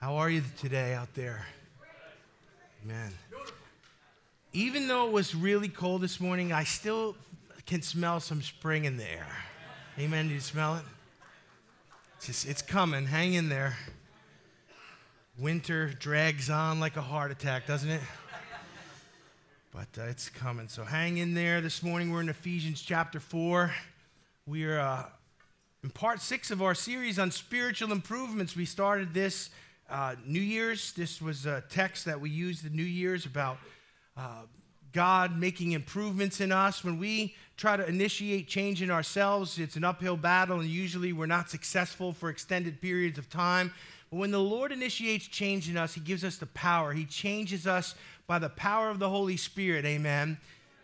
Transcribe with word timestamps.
How 0.00 0.16
are 0.16 0.30
you 0.30 0.42
today 0.56 0.94
out 0.94 1.12
there? 1.12 1.44
Man. 2.86 3.12
Even 4.54 4.88
though 4.88 5.06
it 5.06 5.12
was 5.12 5.34
really 5.34 5.68
cold 5.68 6.00
this 6.00 6.18
morning, 6.18 6.54
I 6.54 6.64
still 6.64 7.16
can 7.66 7.82
smell 7.82 8.18
some 8.18 8.40
spring 8.40 8.86
in 8.86 8.96
the 8.96 9.04
air. 9.04 9.28
Amen. 9.98 10.28
Do 10.28 10.32
you 10.32 10.40
smell 10.40 10.76
it? 10.76 10.84
It's, 12.16 12.28
just, 12.28 12.48
it's 12.48 12.62
coming. 12.62 13.04
Hang 13.04 13.34
in 13.34 13.50
there. 13.50 13.76
Winter 15.38 15.88
drags 15.88 16.48
on 16.48 16.80
like 16.80 16.96
a 16.96 17.02
heart 17.02 17.30
attack, 17.30 17.66
doesn't 17.66 17.90
it? 17.90 18.00
But 19.70 19.88
uh, 19.98 20.04
it's 20.04 20.30
coming. 20.30 20.68
So 20.68 20.82
hang 20.82 21.18
in 21.18 21.34
there. 21.34 21.60
This 21.60 21.82
morning 21.82 22.10
we're 22.10 22.22
in 22.22 22.30
Ephesians 22.30 22.80
chapter 22.80 23.20
4. 23.20 23.70
We 24.46 24.64
are 24.64 24.80
uh, 24.80 25.04
in 25.84 25.90
part 25.90 26.22
six 26.22 26.50
of 26.50 26.62
our 26.62 26.74
series 26.74 27.18
on 27.18 27.30
spiritual 27.30 27.92
improvements. 27.92 28.56
We 28.56 28.64
started 28.64 29.12
this 29.12 29.50
uh, 29.90 30.14
New 30.24 30.40
Year's. 30.40 30.92
This 30.92 31.20
was 31.20 31.46
a 31.46 31.62
text 31.68 32.04
that 32.04 32.20
we 32.20 32.30
used 32.30 32.64
the 32.64 32.70
New 32.70 32.82
Year's 32.82 33.26
about 33.26 33.58
uh, 34.16 34.42
God 34.92 35.38
making 35.38 35.72
improvements 35.72 36.40
in 36.40 36.52
us. 36.52 36.84
When 36.84 36.98
we 36.98 37.34
try 37.56 37.76
to 37.76 37.86
initiate 37.86 38.48
change 38.48 38.82
in 38.82 38.90
ourselves, 38.90 39.58
it's 39.58 39.76
an 39.76 39.84
uphill 39.84 40.16
battle, 40.16 40.60
and 40.60 40.68
usually 40.68 41.12
we're 41.12 41.26
not 41.26 41.50
successful 41.50 42.12
for 42.12 42.30
extended 42.30 42.80
periods 42.80 43.18
of 43.18 43.28
time. 43.28 43.72
But 44.10 44.18
when 44.18 44.30
the 44.30 44.40
Lord 44.40 44.72
initiates 44.72 45.26
change 45.26 45.68
in 45.68 45.76
us, 45.76 45.94
He 45.94 46.00
gives 46.00 46.24
us 46.24 46.36
the 46.36 46.46
power. 46.46 46.92
He 46.92 47.04
changes 47.04 47.66
us 47.66 47.94
by 48.26 48.38
the 48.38 48.48
power 48.48 48.90
of 48.90 48.98
the 48.98 49.10
Holy 49.10 49.36
Spirit. 49.36 49.84
Amen. 49.84 50.38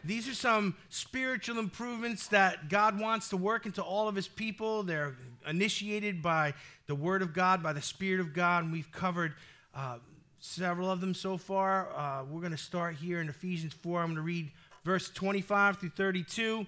These 0.04 0.28
are 0.28 0.34
some 0.34 0.76
spiritual 0.88 1.58
improvements 1.58 2.28
that 2.28 2.68
God 2.68 3.00
wants 3.00 3.28
to 3.30 3.36
work 3.36 3.66
into 3.66 3.82
all 3.82 4.06
of 4.08 4.14
His 4.14 4.28
people. 4.28 4.84
They're 4.84 5.16
initiated 5.48 6.22
by 6.22 6.54
the 6.86 6.94
Word 6.94 7.22
of 7.22 7.32
God, 7.32 7.62
by 7.62 7.72
the 7.72 7.82
Spirit 7.82 8.20
of 8.20 8.32
God, 8.32 8.64
and 8.64 8.72
we've 8.72 8.90
covered 8.92 9.34
uh, 9.74 9.98
several 10.38 10.90
of 10.90 11.00
them 11.00 11.14
so 11.14 11.36
far. 11.36 11.88
Uh, 11.96 12.24
we're 12.24 12.40
going 12.40 12.52
to 12.52 12.58
start 12.58 12.94
here 12.94 13.20
in 13.20 13.28
Ephesians 13.28 13.72
4. 13.72 14.00
I'm 14.00 14.06
going 14.06 14.16
to 14.16 14.22
read 14.22 14.50
verse 14.84 15.10
25 15.10 15.78
through 15.78 15.90
32. 15.90 16.66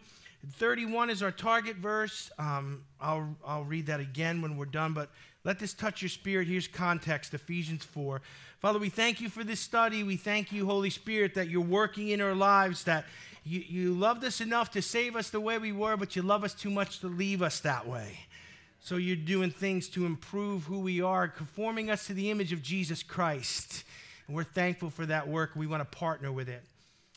31 0.54 1.10
is 1.10 1.22
our 1.22 1.30
target 1.30 1.76
verse. 1.76 2.30
Um, 2.38 2.82
I'll, 3.00 3.36
I'll 3.46 3.64
read 3.64 3.86
that 3.86 4.00
again 4.00 4.42
when 4.42 4.56
we're 4.56 4.66
done, 4.66 4.92
but 4.92 5.10
let 5.44 5.58
this 5.58 5.72
touch 5.72 6.02
your 6.02 6.08
spirit. 6.08 6.48
Here's 6.48 6.68
context 6.68 7.32
Ephesians 7.34 7.84
4. 7.84 8.20
Father, 8.58 8.78
we 8.78 8.88
thank 8.88 9.20
you 9.20 9.28
for 9.28 9.44
this 9.44 9.60
study. 9.60 10.02
We 10.02 10.16
thank 10.16 10.50
you, 10.50 10.66
Holy 10.66 10.90
Spirit, 10.90 11.34
that 11.34 11.48
you're 11.48 11.60
working 11.60 12.08
in 12.08 12.20
our 12.20 12.34
lives, 12.34 12.84
that 12.84 13.04
you, 13.44 13.60
you 13.60 13.94
loved 13.94 14.24
us 14.24 14.40
enough 14.40 14.72
to 14.72 14.82
save 14.82 15.14
us 15.14 15.30
the 15.30 15.40
way 15.40 15.58
we 15.58 15.72
were, 15.72 15.96
but 15.96 16.16
you 16.16 16.22
love 16.22 16.42
us 16.42 16.54
too 16.54 16.70
much 16.70 16.98
to 17.00 17.06
leave 17.06 17.40
us 17.40 17.60
that 17.60 17.86
way. 17.86 18.18
So 18.88 18.96
you're 18.96 19.16
doing 19.16 19.50
things 19.50 19.86
to 19.90 20.06
improve 20.06 20.64
who 20.64 20.78
we 20.78 21.02
are, 21.02 21.28
conforming 21.28 21.90
us 21.90 22.06
to 22.06 22.14
the 22.14 22.30
image 22.30 22.54
of 22.54 22.62
Jesus 22.62 23.02
Christ. 23.02 23.84
And 24.26 24.34
we're 24.34 24.44
thankful 24.44 24.88
for 24.88 25.04
that 25.04 25.28
work. 25.28 25.50
We 25.54 25.66
want 25.66 25.82
to 25.82 25.98
partner 25.98 26.32
with 26.32 26.48
it. 26.48 26.62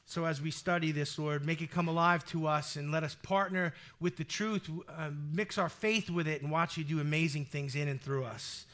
So 0.05 0.25
as 0.25 0.41
we 0.41 0.51
study 0.51 0.91
this, 0.91 1.17
Lord, 1.17 1.45
make 1.45 1.61
it 1.61 1.71
come 1.71 1.87
alive 1.87 2.25
to 2.25 2.45
us 2.45 2.75
and 2.75 2.91
let 2.91 3.05
us 3.05 3.15
partner 3.23 3.73
with 4.01 4.17
the 4.17 4.25
truth, 4.25 4.69
uh, 4.89 5.11
mix 5.31 5.57
our 5.57 5.69
faith 5.69 6.09
with 6.09 6.27
it, 6.27 6.41
and 6.41 6.51
watch 6.51 6.75
you 6.75 6.83
do 6.83 6.99
amazing 6.99 7.45
things 7.45 7.73
in 7.73 7.87
and 7.87 8.01
through 8.01 8.25
us. 8.25 8.65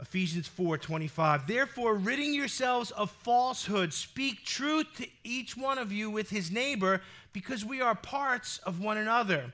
Ephesians 0.00 0.48
4 0.48 0.78
25. 0.78 1.46
Therefore, 1.46 1.96
ridding 1.96 2.32
yourselves 2.32 2.92
of 2.92 3.10
falsehood, 3.10 3.92
speak 3.92 4.42
truth 4.42 4.86
to 4.96 5.06
each 5.22 5.54
one 5.54 5.76
of 5.76 5.92
you 5.92 6.08
with 6.08 6.30
his 6.30 6.50
neighbor, 6.50 7.02
because 7.34 7.62
we 7.62 7.82
are 7.82 7.94
parts 7.94 8.56
of 8.64 8.80
one 8.80 8.96
another. 8.96 9.52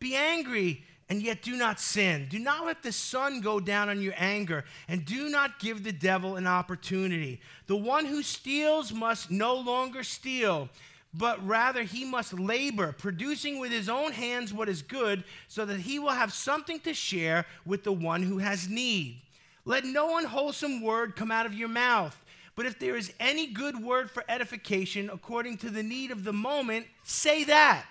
Be 0.00 0.16
angry 0.16 0.82
and 1.10 1.20
yet 1.20 1.42
do 1.42 1.56
not 1.56 1.80
sin. 1.80 2.28
Do 2.30 2.38
not 2.38 2.64
let 2.64 2.84
the 2.84 2.92
sun 2.92 3.40
go 3.40 3.58
down 3.58 3.88
on 3.88 4.00
your 4.00 4.14
anger, 4.16 4.64
and 4.86 5.04
do 5.04 5.28
not 5.28 5.58
give 5.58 5.82
the 5.82 5.92
devil 5.92 6.36
an 6.36 6.46
opportunity. 6.46 7.40
The 7.66 7.76
one 7.76 8.06
who 8.06 8.22
steals 8.22 8.92
must 8.92 9.28
no 9.28 9.56
longer 9.56 10.04
steal, 10.04 10.68
but 11.12 11.44
rather 11.44 11.82
he 11.82 12.04
must 12.04 12.38
labor, 12.38 12.94
producing 12.96 13.58
with 13.58 13.72
his 13.72 13.88
own 13.88 14.12
hands 14.12 14.54
what 14.54 14.68
is 14.68 14.82
good, 14.82 15.24
so 15.48 15.64
that 15.64 15.80
he 15.80 15.98
will 15.98 16.10
have 16.10 16.32
something 16.32 16.78
to 16.80 16.94
share 16.94 17.44
with 17.66 17.82
the 17.82 17.92
one 17.92 18.22
who 18.22 18.38
has 18.38 18.68
need. 18.68 19.20
Let 19.64 19.84
no 19.84 20.16
unwholesome 20.16 20.80
word 20.80 21.16
come 21.16 21.32
out 21.32 21.44
of 21.44 21.54
your 21.54 21.68
mouth. 21.68 22.16
But 22.54 22.66
if 22.66 22.78
there 22.78 22.96
is 22.96 23.12
any 23.18 23.48
good 23.48 23.82
word 23.82 24.10
for 24.10 24.22
edification 24.28 25.10
according 25.12 25.58
to 25.58 25.70
the 25.70 25.82
need 25.82 26.12
of 26.12 26.22
the 26.22 26.32
moment, 26.32 26.86
say 27.02 27.42
that, 27.44 27.84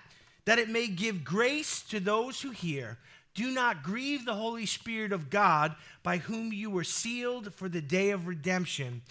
that 0.44 0.58
it 0.58 0.68
may 0.68 0.86
give 0.86 1.24
grace 1.24 1.82
to 1.82 2.00
those 2.00 2.40
who 2.40 2.50
hear. 2.50 2.98
Do 3.34 3.50
not 3.50 3.82
grieve 3.82 4.24
the 4.24 4.34
Holy 4.34 4.66
Spirit 4.66 5.12
of 5.12 5.30
God, 5.30 5.74
by 6.02 6.18
whom 6.18 6.52
you 6.52 6.70
were 6.70 6.84
sealed 6.84 7.54
for 7.54 7.68
the 7.68 7.80
day 7.80 8.10
of 8.10 8.26
redemption. 8.26 9.02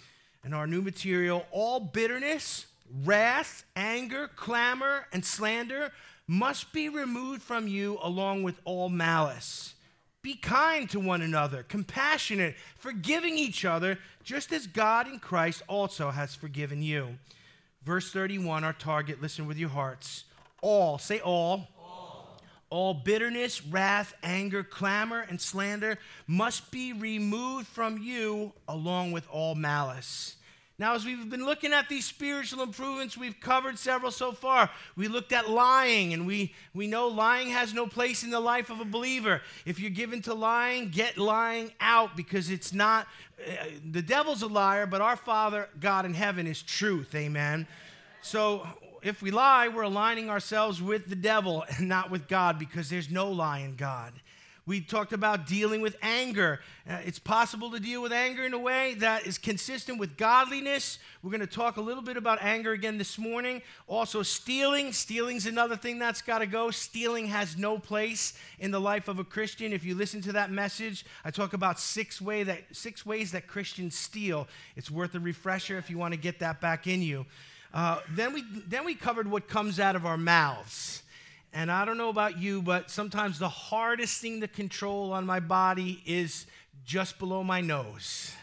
And 0.43 0.53
our 0.53 0.67
new 0.67 0.81
material 0.81 1.45
all 1.51 1.79
bitterness, 1.79 2.65
wrath, 3.03 3.63
anger, 3.75 4.29
clamor, 4.35 5.07
and 5.13 5.23
slander 5.23 5.91
must 6.27 6.73
be 6.73 6.89
removed 6.89 7.41
from 7.41 7.67
you, 7.67 7.97
along 8.03 8.43
with 8.43 8.59
all 8.65 8.89
malice. 8.89 9.73
Be 10.21 10.35
kind 10.35 10.89
to 10.89 10.99
one 10.99 11.21
another, 11.21 11.63
compassionate, 11.63 12.55
forgiving 12.77 13.37
each 13.37 13.63
other, 13.63 13.97
just 14.23 14.51
as 14.51 14.67
God 14.67 15.07
in 15.07 15.19
Christ 15.19 15.63
also 15.67 16.11
has 16.11 16.35
forgiven 16.35 16.83
you. 16.83 17.17
Verse 17.83 18.11
31, 18.11 18.63
our 18.63 18.73
target, 18.73 19.21
listen 19.21 19.47
with 19.47 19.57
your 19.57 19.69
hearts. 19.69 20.25
All, 20.61 20.97
say 20.97 21.19
all. 21.19 21.67
All, 21.79 22.37
all 22.69 22.93
bitterness, 22.93 23.65
wrath, 23.65 24.13
anger, 24.23 24.63
clamor, 24.63 25.25
and 25.27 25.39
slander 25.41 25.97
must 26.27 26.71
be 26.71 26.93
removed 26.93 27.67
from 27.67 27.97
you, 27.97 28.53
along 28.67 29.11
with 29.11 29.27
all 29.29 29.55
malice. 29.55 30.35
Now, 30.79 30.95
as 30.95 31.03
we've 31.03 31.29
been 31.29 31.43
looking 31.43 31.73
at 31.73 31.89
these 31.89 32.05
spiritual 32.05 32.63
improvements, 32.63 33.17
we've 33.17 33.37
covered 33.41 33.77
several 33.77 34.11
so 34.11 34.31
far. 34.31 34.69
We 34.95 35.09
looked 35.09 35.33
at 35.33 35.49
lying, 35.49 36.13
and 36.13 36.25
we, 36.25 36.53
we 36.73 36.87
know 36.87 37.09
lying 37.09 37.49
has 37.49 37.73
no 37.73 37.85
place 37.85 38.23
in 38.23 38.29
the 38.29 38.39
life 38.39 38.69
of 38.69 38.79
a 38.79 38.85
believer. 38.85 39.41
If 39.65 39.77
you're 39.81 39.89
given 39.89 40.21
to 40.21 40.33
lying, 40.33 40.89
get 40.89 41.17
lying 41.17 41.73
out 41.81 42.15
because 42.15 42.49
it's 42.49 42.71
not, 42.71 43.07
uh, 43.45 43.65
the 43.91 44.01
devil's 44.01 44.41
a 44.41 44.47
liar, 44.47 44.85
but 44.85 45.01
our 45.01 45.17
Father, 45.17 45.67
God 45.81 46.05
in 46.05 46.13
heaven, 46.13 46.47
is 46.47 46.61
truth. 46.61 47.13
Amen. 47.13 47.67
So 48.21 48.65
if 49.01 49.21
we 49.21 49.31
lie, 49.31 49.67
we're 49.67 49.83
aligning 49.83 50.29
ourselves 50.29 50.81
with 50.81 51.07
the 51.07 51.15
devil 51.15 51.63
and 51.77 51.87
not 51.87 52.11
with 52.11 52.27
God 52.27 52.59
because 52.59 52.89
there's 52.89 53.09
no 53.09 53.31
lie 53.31 53.59
in 53.59 53.75
God. 53.75 54.13
We 54.69 54.81
talked 54.81 55.13
about 55.13 55.47
dealing 55.47 55.81
with 55.81 55.95
anger. 55.99 56.59
Uh, 56.87 56.99
it's 57.03 57.17
possible 57.17 57.71
to 57.71 57.79
deal 57.79 58.03
with 58.03 58.13
anger 58.13 58.45
in 58.45 58.53
a 58.53 58.59
way 58.59 58.93
that 58.99 59.25
is 59.25 59.39
consistent 59.39 59.97
with 59.97 60.15
godliness. 60.15 60.99
We're 61.23 61.31
going 61.31 61.39
to 61.41 61.47
talk 61.47 61.77
a 61.77 61.81
little 61.81 62.03
bit 62.03 62.17
about 62.17 62.37
anger 62.43 62.71
again 62.71 62.99
this 62.99 63.17
morning. 63.17 63.63
Also, 63.87 64.21
stealing. 64.21 64.93
Stealing's 64.93 65.47
another 65.47 65.75
thing 65.75 65.97
that's 65.97 66.21
got 66.21 66.39
to 66.39 66.45
go. 66.45 66.69
Stealing 66.69 67.25
has 67.29 67.57
no 67.57 67.79
place 67.79 68.35
in 68.59 68.69
the 68.69 68.79
life 68.79 69.07
of 69.07 69.17
a 69.17 69.23
Christian. 69.23 69.73
If 69.73 69.83
you 69.83 69.95
listen 69.95 70.21
to 70.21 70.33
that 70.33 70.51
message, 70.51 71.03
I 71.25 71.31
talk 71.31 71.53
about 71.53 71.79
six, 71.79 72.21
way 72.21 72.43
that, 72.43 72.65
six 72.71 73.03
ways 73.03 73.31
that 73.31 73.47
Christians 73.47 73.97
steal. 73.97 74.47
It's 74.75 74.91
worth 74.91 75.15
a 75.15 75.19
refresher 75.19 75.79
if 75.79 75.89
you 75.89 75.97
want 75.97 76.13
to 76.13 76.19
get 76.19 76.37
that 76.41 76.61
back 76.61 76.85
in 76.85 77.01
you. 77.01 77.25
Uh, 77.73 77.99
then, 78.09 78.33
we, 78.33 78.43
then 78.67 78.85
we 78.85 78.95
covered 78.95 79.29
what 79.29 79.47
comes 79.47 79.79
out 79.79 79.95
of 79.95 80.05
our 80.05 80.17
mouths. 80.17 81.03
And 81.53 81.71
I 81.71 81.85
don't 81.85 81.97
know 81.97 82.09
about 82.09 82.37
you, 82.37 82.61
but 82.61 82.89
sometimes 82.89 83.39
the 83.39 83.49
hardest 83.49 84.21
thing 84.21 84.41
to 84.41 84.47
control 84.47 85.11
on 85.13 85.25
my 85.25 85.39
body 85.39 86.01
is 86.05 86.45
just 86.85 87.19
below 87.19 87.43
my 87.43 87.61
nose. 87.61 88.33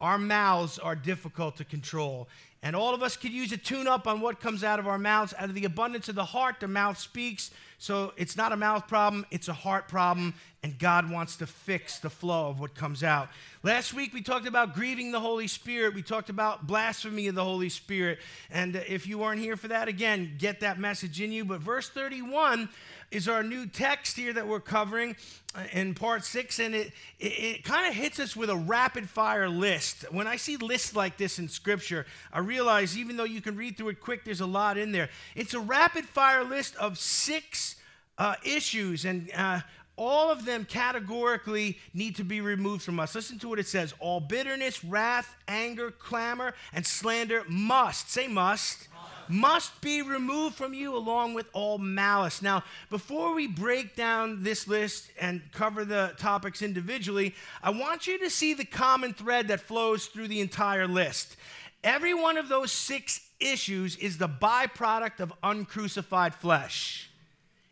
Our 0.00 0.18
mouths 0.18 0.78
are 0.78 0.94
difficult 0.94 1.56
to 1.58 1.64
control. 1.64 2.28
And 2.62 2.76
all 2.76 2.94
of 2.94 3.02
us 3.02 3.16
could 3.16 3.32
use 3.32 3.52
a 3.52 3.56
tune 3.56 3.88
up 3.88 4.06
on 4.06 4.20
what 4.20 4.38
comes 4.38 4.62
out 4.62 4.78
of 4.78 4.86
our 4.86 4.98
mouths. 4.98 5.32
Out 5.38 5.48
of 5.48 5.54
the 5.54 5.64
abundance 5.64 6.10
of 6.10 6.14
the 6.14 6.26
heart, 6.26 6.60
the 6.60 6.68
mouth 6.68 6.98
speaks. 6.98 7.50
So 7.78 8.12
it's 8.18 8.36
not 8.36 8.52
a 8.52 8.56
mouth 8.56 8.86
problem, 8.86 9.24
it's 9.30 9.48
a 9.48 9.54
heart 9.54 9.88
problem. 9.88 10.34
And 10.62 10.78
God 10.78 11.10
wants 11.10 11.36
to 11.36 11.46
fix 11.46 11.98
the 12.00 12.10
flow 12.10 12.50
of 12.50 12.60
what 12.60 12.74
comes 12.74 13.02
out. 13.02 13.30
Last 13.62 13.94
week, 13.94 14.12
we 14.12 14.20
talked 14.20 14.46
about 14.46 14.74
grieving 14.74 15.10
the 15.10 15.20
Holy 15.20 15.46
Spirit. 15.46 15.94
We 15.94 16.02
talked 16.02 16.28
about 16.28 16.66
blasphemy 16.66 17.28
of 17.28 17.34
the 17.34 17.44
Holy 17.44 17.70
Spirit. 17.70 18.18
And 18.50 18.76
if 18.76 19.06
you 19.06 19.16
weren't 19.16 19.40
here 19.40 19.56
for 19.56 19.68
that, 19.68 19.88
again, 19.88 20.34
get 20.36 20.60
that 20.60 20.78
message 20.78 21.22
in 21.22 21.32
you. 21.32 21.46
But 21.46 21.60
verse 21.60 21.88
31 21.88 22.68
is 23.10 23.28
our 23.28 23.42
new 23.42 23.66
text 23.66 24.16
here 24.16 24.32
that 24.32 24.46
we're 24.46 24.60
covering 24.60 25.16
uh, 25.54 25.64
in 25.72 25.94
part 25.94 26.24
six, 26.24 26.60
and 26.60 26.74
it, 26.74 26.92
it, 27.18 27.26
it 27.26 27.64
kind 27.64 27.88
of 27.88 27.94
hits 27.94 28.20
us 28.20 28.36
with 28.36 28.50
a 28.50 28.56
rapid 28.56 29.08
fire 29.08 29.48
list. 29.48 30.04
When 30.12 30.26
I 30.26 30.36
see 30.36 30.56
lists 30.56 30.94
like 30.94 31.16
this 31.16 31.38
in 31.38 31.48
Scripture, 31.48 32.06
I 32.32 32.38
realize 32.38 32.96
even 32.96 33.16
though 33.16 33.24
you 33.24 33.40
can 33.40 33.56
read 33.56 33.76
through 33.76 33.88
it 33.88 34.00
quick, 34.00 34.24
there's 34.24 34.40
a 34.40 34.46
lot 34.46 34.78
in 34.78 34.92
there. 34.92 35.08
It's 35.34 35.54
a 35.54 35.60
rapid 35.60 36.04
fire 36.04 36.44
list 36.44 36.76
of 36.76 36.98
six 36.98 37.76
uh, 38.16 38.36
issues, 38.44 39.04
and 39.04 39.30
uh, 39.36 39.60
all 39.96 40.30
of 40.30 40.44
them 40.44 40.64
categorically 40.64 41.78
need 41.92 42.16
to 42.16 42.24
be 42.24 42.40
removed 42.40 42.82
from 42.82 43.00
us. 43.00 43.14
Listen 43.14 43.38
to 43.40 43.48
what 43.48 43.58
it 43.58 43.66
says 43.66 43.92
all 43.98 44.20
bitterness, 44.20 44.84
wrath, 44.84 45.34
anger, 45.48 45.90
clamor, 45.90 46.54
and 46.72 46.86
slander 46.86 47.44
must, 47.48 48.10
say 48.10 48.28
must, 48.28 48.88
must 49.30 49.80
be 49.80 50.02
removed 50.02 50.56
from 50.56 50.74
you 50.74 50.96
along 50.96 51.34
with 51.34 51.48
all 51.52 51.78
malice. 51.78 52.42
Now, 52.42 52.64
before 52.88 53.34
we 53.34 53.46
break 53.46 53.96
down 53.96 54.42
this 54.42 54.66
list 54.68 55.10
and 55.20 55.42
cover 55.52 55.84
the 55.84 56.14
topics 56.18 56.62
individually, 56.62 57.34
I 57.62 57.70
want 57.70 58.06
you 58.06 58.18
to 58.18 58.30
see 58.30 58.54
the 58.54 58.64
common 58.64 59.14
thread 59.14 59.48
that 59.48 59.60
flows 59.60 60.06
through 60.06 60.28
the 60.28 60.40
entire 60.40 60.86
list. 60.86 61.36
Every 61.82 62.14
one 62.14 62.36
of 62.36 62.48
those 62.48 62.72
six 62.72 63.20
issues 63.40 63.96
is 63.96 64.18
the 64.18 64.28
byproduct 64.28 65.20
of 65.20 65.32
uncrucified 65.42 66.34
flesh. 66.34 67.10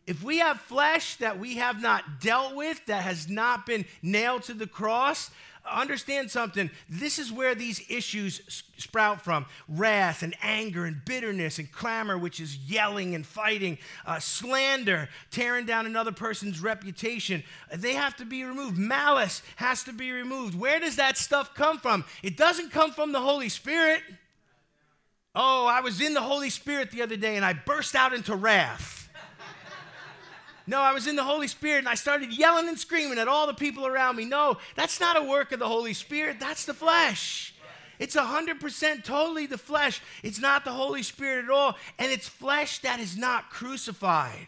If 0.06 0.22
we 0.22 0.38
have 0.38 0.58
flesh 0.58 1.16
that 1.16 1.38
we 1.38 1.56
have 1.56 1.82
not 1.82 2.20
dealt 2.20 2.55
with, 2.55 2.87
that 2.87 3.02
has 3.02 3.28
not 3.28 3.66
been 3.66 3.84
nailed 4.00 4.44
to 4.44 4.55
the 4.55 4.66
cross, 4.66 5.31
understand 5.70 6.31
something. 6.31 6.70
This 6.88 7.19
is 7.19 7.32
where 7.32 7.55
these 7.55 7.81
issues 7.88 8.62
sprout 8.76 9.23
from 9.23 9.47
wrath 9.69 10.23
and 10.23 10.35
anger 10.43 10.85
and 10.85 11.05
bitterness 11.05 11.59
and 11.59 11.70
clamor, 11.70 12.17
which 12.17 12.41
is 12.41 12.56
yelling 12.56 13.15
and 13.15 13.26
fighting, 13.26 13.79
uh, 14.06 14.19
slander, 14.19 15.09
tearing 15.31 15.67
down 15.67 15.87
another 15.87 16.12
person's 16.12 16.61
reputation. 16.61 17.43
They 17.75 17.94
have 17.94 18.17
to 18.17 18.25
be 18.25 18.44
removed. 18.44 18.79
Malice 18.79 19.43
has 19.56 19.85
to 19.85 19.93
be 19.93 20.12
removed. 20.12 20.59
Where 20.59 20.81
does 20.81 20.97
that 20.97 21.17
stuff 21.17 21.55
come 21.55 21.79
from? 21.79 22.05
It 22.23 22.37
doesn't 22.37 22.70
come 22.70 22.93
from 22.93 23.12
the 23.12 23.20
Holy 23.20 23.49
Spirit. 23.49 24.03
Oh, 25.35 25.67
I 25.67 25.81
was 25.81 26.00
in 26.00 26.15
the 26.15 26.20
Holy 26.20 26.50
Spirit 26.50 26.91
the 26.91 27.03
other 27.03 27.17
day 27.17 27.37
and 27.37 27.44
I 27.44 27.53
burst 27.53 27.94
out 27.94 28.12
into 28.12 28.35
wrath. 28.35 28.97
No, 30.69 30.81
I 30.81 30.93
was 30.93 31.06
in 31.06 31.17
the 31.17 31.25
Holy 31.25 31.49
Spirit 31.49 31.79
and 31.79 31.88
I 31.88 31.94
started 31.94 32.31
yelling 32.31 32.69
and 32.69 32.79
screaming 32.79 33.19
at 33.19 33.26
all 33.26 33.47
the 33.47 33.55
people 33.55 33.87
around 33.87 34.17
me. 34.17 34.26
No, 34.26 34.59
that's 34.76 35.00
not 35.00 35.17
a 35.17 35.23
work 35.23 35.50
of 35.50 35.59
the 35.59 35.67
Holy 35.67 35.94
Spirit, 35.94 36.38
that's 36.38 36.67
the 36.67 36.75
flesh. 36.75 37.55
It's 37.99 38.15
100% 38.15 39.03
totally 39.03 39.47
the 39.47 39.56
flesh. 39.59 40.03
It's 40.23 40.38
not 40.38 40.67
the 40.67 40.73
Holy 40.73 41.03
Spirit 41.03 41.47
at 41.47 41.50
all. 41.50 41.75
And 41.99 42.12
it's 42.12 42.29
flesh 42.29 42.79
that 42.81 43.00
is 43.00 43.17
not 43.17 43.50
crucified. 43.50 44.47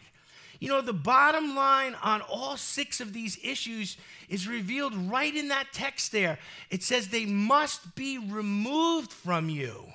You 0.59 0.69
know, 0.69 0.81
the 0.81 0.93
bottom 0.93 1.55
line 1.55 1.95
on 2.03 2.21
all 2.21 2.55
six 2.55 3.01
of 3.01 3.13
these 3.13 3.37
issues 3.43 3.97
is 4.29 4.47
revealed 4.47 4.93
right 4.95 5.35
in 5.35 5.47
that 5.47 5.73
text 5.73 6.11
there. 6.11 6.37
It 6.69 6.83
says 6.83 7.07
they 7.07 7.25
must 7.25 7.95
be 7.95 8.19
removed 8.19 9.11
from 9.11 9.49
you. 9.49 9.87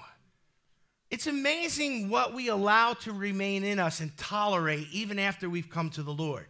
It's 1.10 1.26
amazing 1.26 2.08
what 2.08 2.34
we 2.34 2.48
allow 2.48 2.94
to 2.94 3.12
remain 3.12 3.62
in 3.62 3.78
us 3.78 4.00
and 4.00 4.16
tolerate 4.16 4.88
even 4.92 5.18
after 5.18 5.48
we've 5.48 5.70
come 5.70 5.90
to 5.90 6.02
the 6.02 6.12
Lord. 6.12 6.46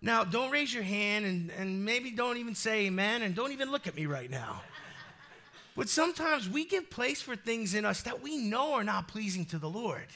Now, 0.00 0.22
don't 0.22 0.50
raise 0.52 0.72
your 0.72 0.84
hand 0.84 1.24
and, 1.24 1.50
and 1.50 1.84
maybe 1.84 2.12
don't 2.12 2.36
even 2.36 2.54
say 2.54 2.86
amen 2.86 3.22
and 3.22 3.34
don't 3.34 3.50
even 3.50 3.72
look 3.72 3.88
at 3.88 3.96
me 3.96 4.06
right 4.06 4.30
now. 4.30 4.62
But 5.74 5.88
sometimes 5.88 6.48
we 6.48 6.64
give 6.64 6.88
place 6.90 7.20
for 7.20 7.34
things 7.34 7.74
in 7.74 7.84
us 7.84 8.02
that 8.02 8.22
we 8.22 8.36
know 8.36 8.74
are 8.74 8.84
not 8.84 9.08
pleasing 9.08 9.44
to 9.46 9.58
the 9.58 9.68
Lord. 9.68 10.06